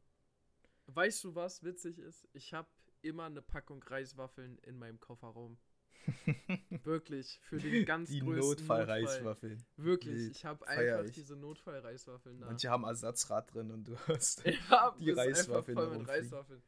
Weißt 0.87 1.25
du, 1.25 1.35
was 1.35 1.63
witzig 1.65 1.99
ist? 1.99 2.29
Ich 2.33 2.55
habe 2.55 2.69
immer 3.03 3.25
eine 3.25 3.43
Packung 3.43 3.83
Reiswaffeln 3.83 4.59
in 4.59 4.79
meinem 4.79 4.99
Kofferraum. 5.01 5.59
Wirklich, 6.85 7.41
für 7.43 7.59
den 7.59 7.85
ganz 7.85 8.09
Die 8.11 8.21
größten 8.21 8.67
Notfall. 8.67 8.81
Notfallreiswaffeln. 8.87 9.65
Wirklich, 9.77 10.15
Wild. 10.17 10.31
ich 10.37 10.45
habe 10.45 10.67
einfach 10.69 11.05
ich. 11.05 11.13
diese 11.13 11.37
Notfallreiswaffeln 11.37 12.41
da. 12.41 12.47
Manche 12.47 12.71
haben 12.71 12.85
Ersatzrad 12.85 13.53
drin 13.53 13.71
und 13.71 13.85
du 13.89 13.97
hast. 14.09 14.43
ja, 14.71 14.95
die 14.99 15.11
Reiswaffeln 15.11 15.77
voll 15.77 15.99
mit. 15.99 16.09
Reiswaffeln. 16.09 16.63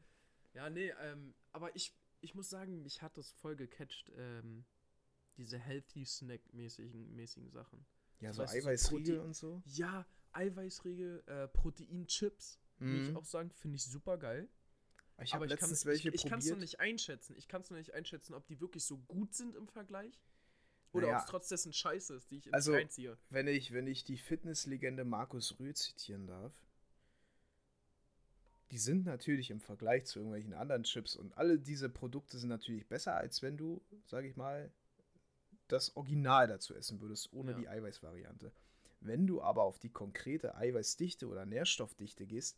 Ja, 0.55 0.69
nee, 0.69 0.93
ähm, 1.03 1.35
aber 1.53 1.75
ich, 1.77 1.95
ich 2.21 2.35
muss 2.35 2.51
sagen, 2.51 2.83
mich 2.83 3.03
hat 3.03 3.17
das 3.17 3.31
voll 3.33 3.57
gecatcht, 3.57 4.11
ähm, 4.17 4.65
diese 5.37 5.59
healthy 5.59 6.05
snack-mäßigen 6.05 7.15
mäßigen 7.15 7.51
Sachen. 7.51 7.87
Ja, 8.21 8.33
So, 8.33 8.45
so 8.45 8.51
Eiweißriegel 8.53 9.21
und 9.21 9.35
so. 9.35 9.63
Ja, 9.65 10.07
Eiweißriegel, 10.33 11.23
äh, 11.27 11.49
Proteinchips, 11.49 12.61
muss 12.79 13.03
ich 13.03 13.11
Mhm. 13.11 13.17
auch 13.17 13.25
sagen, 13.25 13.51
finde 13.51 13.77
ich 13.77 13.85
super 13.85 14.19
geil. 14.19 14.49
Ich 15.23 15.35
habe 15.35 15.45
ich 15.45 15.51
kann 15.51 15.59
letztens 15.61 15.81
ich, 15.81 15.87
welche 15.87 16.09
ich 16.11 16.23
kann 16.25 16.39
es 16.39 16.47
noch 16.47 16.53
probiert. 16.53 16.61
nicht 16.61 16.81
einschätzen. 16.81 17.35
Ich 17.37 17.47
kann 17.49 17.61
es 17.63 17.71
noch 17.71 17.77
nicht 17.77 17.93
einschätzen, 17.95 18.35
ob 18.35 18.47
die 18.47 18.61
wirklich 18.61 18.85
so 18.85 18.99
gut 18.99 19.35
sind 19.35 19.55
im 19.57 19.69
Vergleich. 19.69 20.19
Oder 20.93 21.07
Naja. 21.07 21.19
ob 21.19 21.25
es 21.25 21.31
trotz 21.31 21.49
dessen 21.49 21.73
scheiße 21.73 22.15
ist, 22.15 22.31
die 22.31 22.39
ich 22.39 22.53
Also- 22.55 22.73
reinziehe. 22.73 23.17
Wenn 23.29 23.47
ich, 23.47 23.73
wenn 23.73 23.87
ich 23.87 24.05
die 24.05 24.17
Fitnesslegende 24.19 25.05
Markus 25.05 25.59
Rühl 25.61 25.75
zitieren 25.75 26.27
darf, 26.27 26.53
die 28.71 28.79
sind 28.79 29.05
natürlich 29.05 29.51
im 29.51 29.61
Vergleich 29.61 30.07
zu 30.07 30.21
irgendwelchen 30.21 30.55
anderen 30.55 30.85
Chips 30.85 31.17
und 31.17 31.37
alle 31.37 31.59
diese 31.59 31.89
Produkte 31.89 32.39
sind 32.39 32.49
natürlich 32.49 32.87
besser, 32.87 33.15
als 33.17 33.43
wenn 33.43 33.57
du, 33.57 33.83
sage 34.07 34.29
ich 34.29 34.37
mal, 34.37 34.73
das 35.69 35.97
Original 35.97 36.47
dazu 36.49 36.75
essen 36.75 37.01
würdest, 37.01 37.33
ohne 37.33 37.53
Ja. 37.53 37.59
die 37.59 37.69
Eiweißvariante. 37.69 38.53
Wenn 39.01 39.27
du 39.27 39.41
aber 39.43 39.63
auf 39.65 39.79
die 39.79 39.91
konkrete 39.91 40.55
Eiweißdichte 40.57 41.27
oder 41.27 41.47
Nährstoffdichte 41.47 42.27
gehst, 42.27 42.57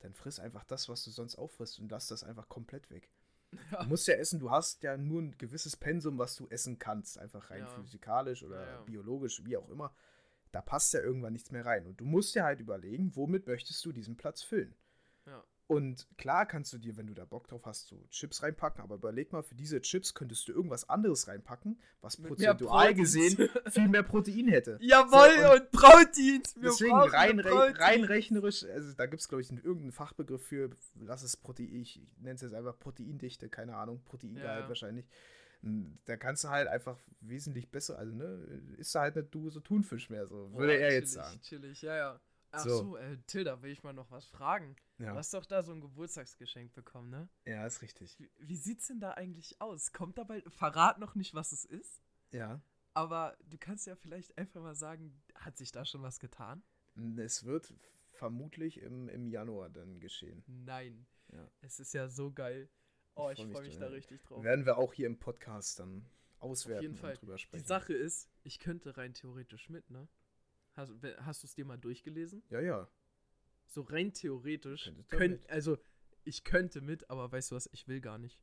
dann 0.00 0.14
friss 0.14 0.38
einfach 0.40 0.64
das, 0.64 0.88
was 0.88 1.04
du 1.04 1.10
sonst 1.10 1.36
auffrisst 1.36 1.78
und 1.78 1.90
lass 1.90 2.08
das 2.08 2.24
einfach 2.24 2.48
komplett 2.48 2.90
weg. 2.90 3.08
Ja. 3.72 3.82
Du 3.82 3.88
musst 3.88 4.06
ja 4.06 4.14
essen, 4.14 4.38
du 4.38 4.50
hast 4.52 4.84
ja 4.84 4.96
nur 4.96 5.20
ein 5.22 5.36
gewisses 5.36 5.76
Pensum, 5.76 6.18
was 6.18 6.36
du 6.36 6.46
essen 6.50 6.78
kannst, 6.78 7.18
einfach 7.18 7.50
rein 7.50 7.62
Ja. 7.62 7.66
physikalisch 7.66 8.44
oder 8.44 8.60
Ja, 8.64 8.70
ja. 8.74 8.80
biologisch, 8.82 9.44
wie 9.44 9.56
auch 9.56 9.68
immer. 9.70 9.92
Da 10.52 10.62
passt 10.62 10.92
ja 10.94 11.00
irgendwann 11.00 11.32
nichts 11.32 11.50
mehr 11.50 11.66
rein. 11.66 11.84
Und 11.86 12.00
du 12.00 12.04
musst 12.04 12.32
dir 12.36 12.44
halt 12.44 12.60
überlegen, 12.60 13.14
womit 13.16 13.48
möchtest 13.48 13.84
du 13.84 13.90
diesen 13.90 14.16
Platz 14.16 14.42
füllen. 14.42 14.76
Und 15.70 16.08
klar 16.18 16.46
kannst 16.46 16.72
du 16.72 16.78
dir, 16.78 16.96
wenn 16.96 17.06
du 17.06 17.14
da 17.14 17.24
Bock 17.24 17.46
drauf 17.46 17.64
hast, 17.64 17.86
so 17.86 18.04
Chips 18.10 18.42
reinpacken, 18.42 18.82
aber 18.82 18.96
überleg 18.96 19.30
mal, 19.32 19.44
für 19.44 19.54
diese 19.54 19.80
Chips 19.80 20.14
könntest 20.14 20.48
du 20.48 20.52
irgendwas 20.52 20.88
anderes 20.88 21.28
reinpacken, 21.28 21.78
was 22.00 22.18
Mit 22.18 22.26
prozentual 22.26 22.92
gesehen 22.92 23.48
viel 23.70 23.86
mehr 23.86 24.02
Protein 24.02 24.48
hätte. 24.48 24.78
Jawohl, 24.82 25.30
So, 25.38 25.52
und 25.54 25.60
und, 25.60 25.70
Proteins. 25.70 26.56
Wir 26.56 26.70
Deswegen 26.70 26.92
rein, 26.96 27.36
Proteins. 27.38 27.78
rein 27.78 28.02
rechnerisch, 28.02 28.64
also 28.64 28.92
da 28.94 29.06
gibt 29.06 29.20
es, 29.22 29.28
glaube 29.28 29.42
ich, 29.42 29.50
einen- 29.50 29.62
irgendeinen 29.62 29.92
Fachbegriff 29.92 30.42
für, 30.44 30.70
lass 30.98 31.22
es 31.22 31.36
Protein, 31.36 31.72
ich 31.72 32.00
nenne 32.18 32.34
es 32.34 32.40
jetzt 32.40 32.54
einfach 32.54 32.76
Proteindichte, 32.76 33.48
keine 33.48 33.76
Ahnung, 33.76 34.02
Proteingehalt 34.04 34.62
Ja. 34.64 34.68
wahrscheinlich. 34.68 35.06
Hm, 35.62 35.98
Da 36.06 36.16
kannst 36.16 36.42
du 36.42 36.48
halt 36.48 36.66
einfach 36.66 36.98
wesentlich 37.20 37.70
besser, 37.70 37.96
also 37.96 38.12
ne, 38.12 38.44
ist 38.76 38.92
da 38.94 39.02
halt 39.02 39.14
nicht 39.14 39.32
du 39.32 39.50
so 39.50 39.60
Thunfisch 39.60 40.10
mehr, 40.10 40.26
so 40.26 40.50
würde 40.52 40.72
Boah, 40.72 40.80
er 40.84 40.94
jetzt 40.94 41.12
chillig, 41.12 41.24
sagen. 41.26 41.40
Chillig, 41.42 41.82
ja, 41.82 41.96
ja. 41.96 42.20
Ach 42.52 42.64
So. 42.64 42.78
so, 42.78 42.96
äh, 42.96 43.16
Tilda, 43.26 43.62
will 43.62 43.70
ich 43.70 43.82
mal 43.82 43.92
noch 43.92 44.10
was 44.10 44.26
fragen. 44.26 44.76
Ja, 44.98 45.12
Du 45.12 45.18
hast 45.18 45.32
doch 45.34 45.46
da 45.46 45.62
so 45.62 45.72
ein 45.72 45.80
Geburtstagsgeschenk 45.80 46.72
bekommen, 46.74 47.10
ne? 47.10 47.28
ja, 47.46 47.64
ist 47.66 47.82
richtig. 47.82 48.18
Wie, 48.18 48.30
wie 48.38 48.56
sieht's 48.56 48.88
denn 48.88 49.00
da 49.00 49.12
eigentlich 49.12 49.60
aus? 49.60 49.92
Kommt 49.92 50.18
da 50.18 50.24
bald, 50.24 50.52
verrat 50.52 50.98
noch 50.98 51.14
nicht, 51.14 51.34
was 51.34 51.52
es 51.52 51.64
ist, 51.64 52.02
Ja. 52.32 52.60
aber 52.94 53.36
du 53.44 53.56
kannst 53.58 53.86
ja 53.86 53.94
vielleicht 53.96 54.36
einfach 54.36 54.60
mal 54.60 54.74
sagen, 54.74 55.22
hat 55.34 55.56
sich 55.56 55.70
da 55.72 55.84
schon 55.84 56.02
was 56.02 56.18
getan? 56.18 56.62
Es 57.18 57.44
wird 57.44 57.72
vermutlich 58.10 58.80
im, 58.82 59.08
im 59.08 59.28
Januar 59.28 59.70
dann 59.70 60.00
geschehen. 60.00 60.42
Nein. 60.46 61.06
Ja. 61.32 61.48
Es 61.60 61.78
ist 61.78 61.94
ja 61.94 62.08
so 62.08 62.32
geil. 62.32 62.68
Oh, 63.14 63.30
Ich 63.30 63.38
freu 63.38 63.48
freue 63.52 63.62
mich 63.62 63.70
mich 63.70 63.78
da, 63.78 63.86
ja. 63.86 63.92
richtig 63.92 64.22
drauf. 64.22 64.42
Werden 64.42 64.66
wir 64.66 64.76
auch 64.76 64.92
hier 64.92 65.06
im 65.06 65.18
Podcast 65.18 65.78
dann 65.78 66.04
auswerten 66.40 66.82
jeden 66.82 66.96
Fall. 66.96 67.12
und 67.12 67.20
drüber 67.22 67.34
Die 67.36 67.42
sprechen. 67.42 67.66
Sache 67.66 67.92
ist, 67.94 68.28
ich 68.42 68.58
könnte 68.58 68.96
rein 68.96 69.14
theoretisch 69.14 69.68
mit, 69.68 69.88
ne? 69.90 70.08
Hast, 70.80 70.92
hast 71.26 71.42
du 71.42 71.46
es 71.46 71.54
dir 71.54 71.64
mal 71.64 71.78
durchgelesen? 71.78 72.42
Ja, 72.50 72.60
ja. 72.60 72.88
So 73.66 73.82
rein 73.82 74.12
theoretisch 74.12 74.90
könnt, 75.08 75.48
also 75.50 75.78
ich 76.24 76.42
könnte 76.44 76.80
mit, 76.80 77.08
aber 77.10 77.30
weißt 77.30 77.50
du 77.50 77.54
was, 77.54 77.68
ich 77.72 77.86
will 77.88 78.00
gar 78.00 78.18
nicht. 78.18 78.40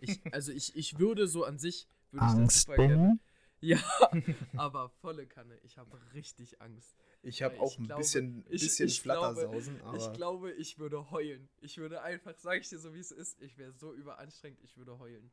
Ich, 0.00 0.20
also 0.34 0.52
ich, 0.52 0.76
ich 0.76 0.98
würde 0.98 1.26
so 1.28 1.44
an 1.44 1.58
sich, 1.58 1.88
würde 2.10 2.26
ich 2.26 2.30
das 2.32 2.38
Angst, 2.40 2.60
super 2.66 2.76
gerne. 2.76 2.94
Benny? 2.96 3.18
Ja, 3.60 3.78
aber 4.58 4.90
volle 4.90 5.26
Kanne. 5.26 5.58
Ich 5.62 5.78
habe 5.78 5.98
richtig 6.12 6.60
Angst. 6.60 6.94
Ich 7.22 7.42
habe 7.42 7.58
auch 7.58 7.72
ich 7.72 7.78
ein 7.78 7.84
glaube- 7.86 8.02
bisschen, 8.02 8.44
ich- 8.50 8.60
bisschen 8.60 8.86
ich 8.88 9.02
glaube- 9.02 9.34
Flattersausen, 9.34 9.80
aber 9.80 9.96
Ich 9.96 10.12
glaube, 10.12 10.52
ich 10.52 10.78
würde 10.78 11.10
heulen. 11.10 11.48
Ich 11.62 11.78
würde 11.78 12.02
einfach, 12.02 12.36
sag 12.36 12.60
ich 12.60 12.68
dir 12.68 12.78
so, 12.78 12.92
wie 12.92 12.98
es 13.00 13.10
ist, 13.12 13.40
ich 13.40 13.56
wäre 13.56 13.72
so 13.72 13.94
überanstrengend, 13.94 14.60
ich 14.62 14.76
würde 14.76 14.98
heulen. 14.98 15.30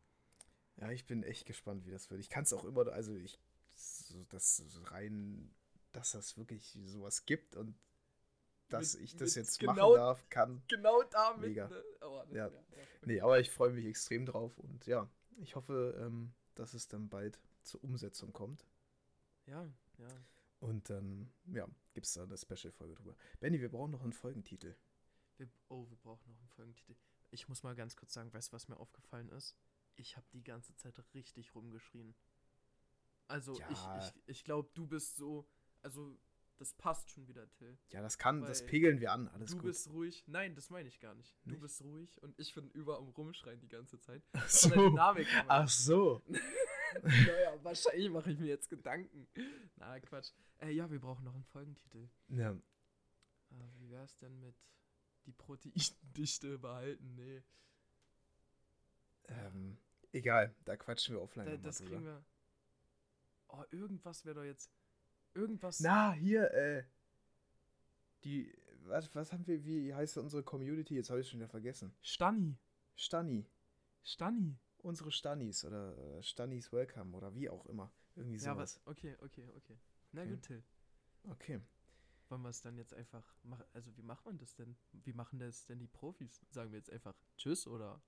ja, 0.78 0.89
ich 0.89 1.06
bin 1.06 1.22
echt 1.24 1.45
gespannt, 1.45 1.86
wie 1.86 1.91
das 1.91 2.10
wird. 2.10 2.22
Ich 2.22 2.30
kann 2.30 2.43
es 2.43 2.54
auch 2.54 2.64
immer, 2.64 2.88
also 2.93 3.14
ich, 3.14 3.38
so, 3.76 4.24
das 4.30 4.64
rein, 4.86 5.54
dass 5.94 6.12
das 6.12 6.38
wirklich 6.38 6.78
sowas 6.86 7.26
gibt 7.26 7.56
und 7.56 7.76
dass 8.70 8.96
Mit- 8.96 9.04
ich 9.04 9.16
das 9.16 9.36
jetzt 9.36 9.60
genau- 9.60 9.74
machen 9.91 9.96
darf, 9.96 10.30
kann. 10.30 10.64
Genau 10.68 11.04
damit. 11.04 11.48
Mega. 11.50 11.68
Ne? 11.68 11.84
Aber, 12.02 12.26
ne, 12.26 12.36
Ja. 12.38 12.48
okay. 12.48 12.88
Nee, 13.06 13.22
aber 13.22 13.39
ich 13.39 13.52
freue 13.52 13.72
mich 13.72 13.86
extrem 13.86 14.26
drauf 14.26 14.58
und 14.58 14.86
ja, 14.86 15.10
ich 15.38 15.56
hoffe, 15.56 15.96
ähm, 16.00 16.34
dass 16.56 16.74
es 16.74 16.88
dann 16.88 17.10
bald 17.10 17.39
zur 17.64 17.84
Umsetzung 17.84 18.34
kommt. 18.34 18.66
Ja, 19.46 19.72
ja. 19.98 20.08
Und 20.60 20.89
dann, 20.89 21.32
ja, 21.46 21.68
gibt 21.94 22.06
es 22.08 22.14
da 22.14 22.24
eine 22.24 22.38
Special-Folge 22.38 22.96
drüber. 22.96 23.16
Benny, 23.39 23.60
wir 23.60 23.70
brauchen 23.70 23.91
noch 23.91 24.02
einen 24.04 24.14
Folgentitel. 24.14 24.76
Wir, 25.38 25.50
oh, 25.68 25.89
wir 25.89 25.98
brauchen 25.98 26.30
noch 26.32 26.39
einen 26.39 26.50
Folgentitel. 26.50 26.96
Ich 27.32 27.50
muss 27.50 27.64
mal 27.64 27.76
ganz 27.76 27.96
kurz 27.98 28.14
sagen, 28.14 28.32
weißt 28.34 28.52
du, 28.52 28.54
was 28.54 28.68
mir 28.70 28.78
aufgefallen 28.78 29.30
ist? 29.30 29.58
Ich 29.96 30.16
habe 30.16 30.26
die 30.32 30.44
ganze 30.44 30.74
Zeit 30.76 30.98
richtig 31.14 31.54
rumgeschrien. 31.54 32.16
Also, 33.28 33.58
Ja. 33.60 33.70
ich, 33.70 34.08
ich, 34.08 34.24
ich 34.28 34.44
glaube, 34.46 34.70
du 34.74 34.88
bist 34.88 35.18
so. 35.18 35.48
Also, 35.84 36.18
das 36.58 36.74
passt 36.74 37.10
schon 37.12 37.28
wieder, 37.28 37.50
Till. 37.52 37.78
Ja, 37.90 38.02
das 38.02 38.18
kann, 38.18 38.42
das 38.42 38.62
Weil 38.62 38.68
pegeln 38.70 39.00
wir 39.02 39.12
an, 39.12 39.28
alles 39.30 39.52
du 39.52 39.58
gut. 39.58 39.66
bist 39.66 39.90
ruhig. 39.92 40.24
Nein, 40.28 40.56
das 40.56 40.70
meine 40.70 40.88
ich 40.88 41.00
gar 41.00 41.14
nicht. 41.14 41.36
Du 41.44 41.52
Nicht? 41.52 41.62
bist 41.62 41.82
ruhig 41.84 42.22
und 42.24 42.40
ich 42.40 42.54
bin 42.56 42.70
über 42.72 42.98
am 42.98 43.10
Rumschreien 43.10 43.60
die 43.60 43.68
ganze 43.68 44.00
Zeit. 44.00 44.24
Ach 44.34 44.48
so. 44.50 44.70
Dynamik. 44.70 45.28
Ach 45.48 45.68
so. 45.68 46.22
naja, 47.04 47.64
wahrscheinlich 47.64 48.10
mache 48.10 48.32
ich 48.32 48.40
mir 48.40 48.48
jetzt 48.48 48.70
Gedanken. 48.70 49.28
Na, 49.76 50.00
Quatsch. 50.00 50.32
Äh, 50.60 50.72
ja, 50.72 50.90
wir 50.90 51.00
brauchen 51.00 51.24
noch 51.26 51.34
einen 51.36 51.44
Folgentitel. 51.46 52.08
Ja, 52.30 52.52
Äh, 52.52 53.56
wie 53.80 53.90
wär's 53.92 54.18
denn 54.20 54.40
mit 54.40 54.56
die 55.26 55.32
Proteindichte 55.34 56.58
behalten? 56.60 57.16
Nee. 57.16 57.44
ähm, 59.28 59.78
egal, 60.12 60.54
da 60.66 60.76
quatschen 60.78 61.16
wir 61.16 61.22
offline 61.22 61.46
Da, 61.46 61.58
das 61.58 61.78
drüber. 61.80 61.90
kriegen 61.92 62.06
wir. 62.06 62.24
Oh, 63.50 63.64
irgendwas 63.72 64.26
wäre 64.26 64.36
doch 64.36 64.44
jetzt. 64.44 64.72
Irgendwas. 65.34 65.80
Na, 65.80 66.14
hier, 66.14 66.52
äh, 66.54 66.84
die, 68.24 68.54
was, 68.86 69.14
was 69.16 69.32
haben 69.34 69.46
wir, 69.48 69.64
wie 69.66 69.94
heißt 69.94 70.18
unsere 70.18 70.44
Community? 70.44 70.96
Jetzt 70.96 71.10
habe 71.10 71.22
ich 71.22 71.30
schon 71.30 71.40
wieder 71.40 71.50
vergessen. 71.50 71.94
Stani. 72.02 72.58
Stani. 72.96 73.46
Stani. 74.04 74.58
Unsere 74.80 75.12
Stannis 75.12 75.64
oder 75.64 75.98
äh, 75.98 76.24
Stannis 76.24 76.72
Welcome 76.74 77.16
oder 77.16 77.34
wie 77.34 77.50
auch 77.50 77.66
immer. 77.68 77.92
Irgendwie 78.16 78.38
Ja, 78.38 78.54
sowas. 78.54 78.82
was? 78.84 78.88
Okay, 78.88 79.16
okay, 79.22 79.50
okay. 79.56 79.80
Na 80.12 80.22
Okay. 80.22 80.32
gut, 80.32 80.42
Till. 80.44 80.64
Okay. 81.30 81.62
Wollen 82.30 82.42
wir 82.42 82.50
es 82.50 82.62
dann 82.62 82.78
jetzt 82.78 82.94
einfach 82.94 83.34
machen? 83.44 83.66
Also, 83.74 83.96
wie 83.96 84.02
macht 84.04 84.26
man 84.26 84.38
das 84.38 84.56
denn? 84.56 84.76
Wie 84.92 85.14
machen 85.14 85.40
das 85.40 85.66
denn 85.66 85.80
die 85.80 85.88
Profis? 85.88 86.42
Sagen 86.50 86.72
wir 86.72 86.78
jetzt 86.78 86.92
einfach 86.92 87.16
Tschüss 87.38 87.66
oder. 87.68 88.02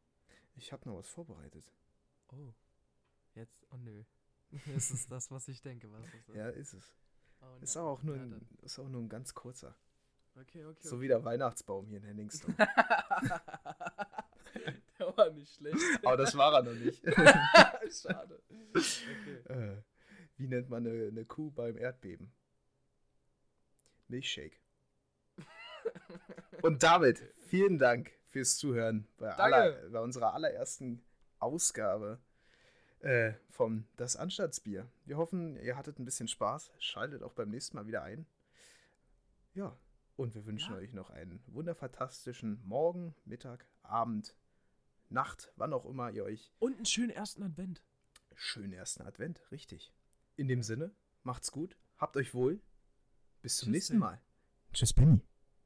Ich 0.56 0.72
habe 0.74 0.88
noch 0.88 0.98
was 0.98 1.08
vorbereitet. 1.08 1.72
Oh. 2.28 2.54
Jetzt. 3.36 3.66
Oh 3.72 3.78
nö. 3.78 4.04
es 4.76 4.92
ist 4.92 5.12
das, 5.12 5.32
was 5.32 5.48
ich 5.48 5.62
denke, 5.62 5.92
was 5.92 6.06
es 6.14 6.30
ist. 6.30 6.36
Ja, 6.36 6.50
ist 6.50 6.74
es. 6.74 6.94
Oh, 7.46 7.58
Ist 7.62 7.78
auch 7.78 8.02
nur, 8.04 8.16
ein, 8.16 8.32
dann. 8.32 8.48
ist 8.64 8.80
auch 8.80 8.90
nur 8.90 9.02
ein 9.02 9.10
ganz 9.10 9.34
kurzer. 9.34 9.76
Okay, 10.40 10.66
okay. 10.66 10.88
So 10.88 11.00
wie 11.00 11.08
der 11.08 11.24
Weihnachtsbaum 11.24 11.88
hier 11.88 12.00
in 12.00 12.04
Henningston. 12.04 12.56
der 15.00 15.18
war 15.18 15.30
nicht 15.32 15.54
schlecht. 15.56 15.78
aber 16.04 16.18
das 16.18 16.36
war 16.36 16.54
er 16.54 16.64
noch 16.64 16.74
nicht. 16.74 17.02
Schade. 17.92 18.42
Okay. 18.74 19.36
äh, 19.46 19.78
wie 20.38 20.48
nennt 20.48 20.70
man 20.70 20.86
eine, 20.86 21.08
eine 21.08 21.26
Kuh 21.26 21.52
beim 21.52 21.78
Erdbeben? 21.78 22.32
Milchshake. 24.08 24.58
Und 26.62 26.84
damit 26.84 27.22
vielen 27.48 27.78
Dank 27.78 28.12
fürs 28.28 28.58
Zuhören 28.58 29.08
bei, 29.18 29.32
aller, 29.34 29.90
bei 29.90 30.00
unserer 30.00 30.34
allerersten 30.34 31.04
Ausgabe 31.40 32.20
äh, 33.06 33.34
von 33.50 33.88
Das 33.98 34.16
Anstaltsbier. 34.16 34.90
Wir 35.06 35.18
hoffen, 35.18 35.56
ihr 35.58 35.78
hattet 35.78 36.00
ein 36.00 36.06
bisschen 36.06 36.28
Spaß. 36.28 36.72
Schaltet 36.80 37.24
auch 37.24 37.34
beim 37.34 37.50
nächsten 37.50 37.78
Mal 37.78 37.88
wieder 37.88 38.04
ein. 38.04 38.26
Ja, 39.54 39.78
und 40.16 40.34
wir 40.36 40.46
wünschen 40.46 40.74
Ja. 40.74 40.80
euch 40.80 40.92
noch 40.94 41.10
einen 41.12 41.42
wunderfantastischen 41.48 42.62
Morgen, 42.66 43.16
Mittag, 43.26 43.68
Abend, 43.84 44.36
Nacht, 45.10 45.54
wann 45.56 45.72
auch 45.74 45.86
immer 45.86 46.10
ihr 46.12 46.24
euch 46.24 46.52
Und 46.60 46.76
einen 46.78 46.86
schönen 46.86 47.12
ersten 47.12 47.44
Advent. 47.44 47.84
schönen 48.34 48.74
ersten 48.74 49.04
Advent, 49.04 49.42
richtig. 49.52 49.94
In 50.36 50.48
dem 50.48 50.64
Sinne, 50.64 50.92
macht's 51.24 51.52
gut, 51.52 51.78
habt 51.98 52.18
euch 52.18 52.34
wohl. 52.34 52.60
Bis 53.42 53.58
zum 53.58 53.68
Tschüss, 53.68 53.72
nächsten. 53.74 53.98
Mal. 54.00 54.20
Tschüss, 54.74 54.94
Benny. 54.94 55.22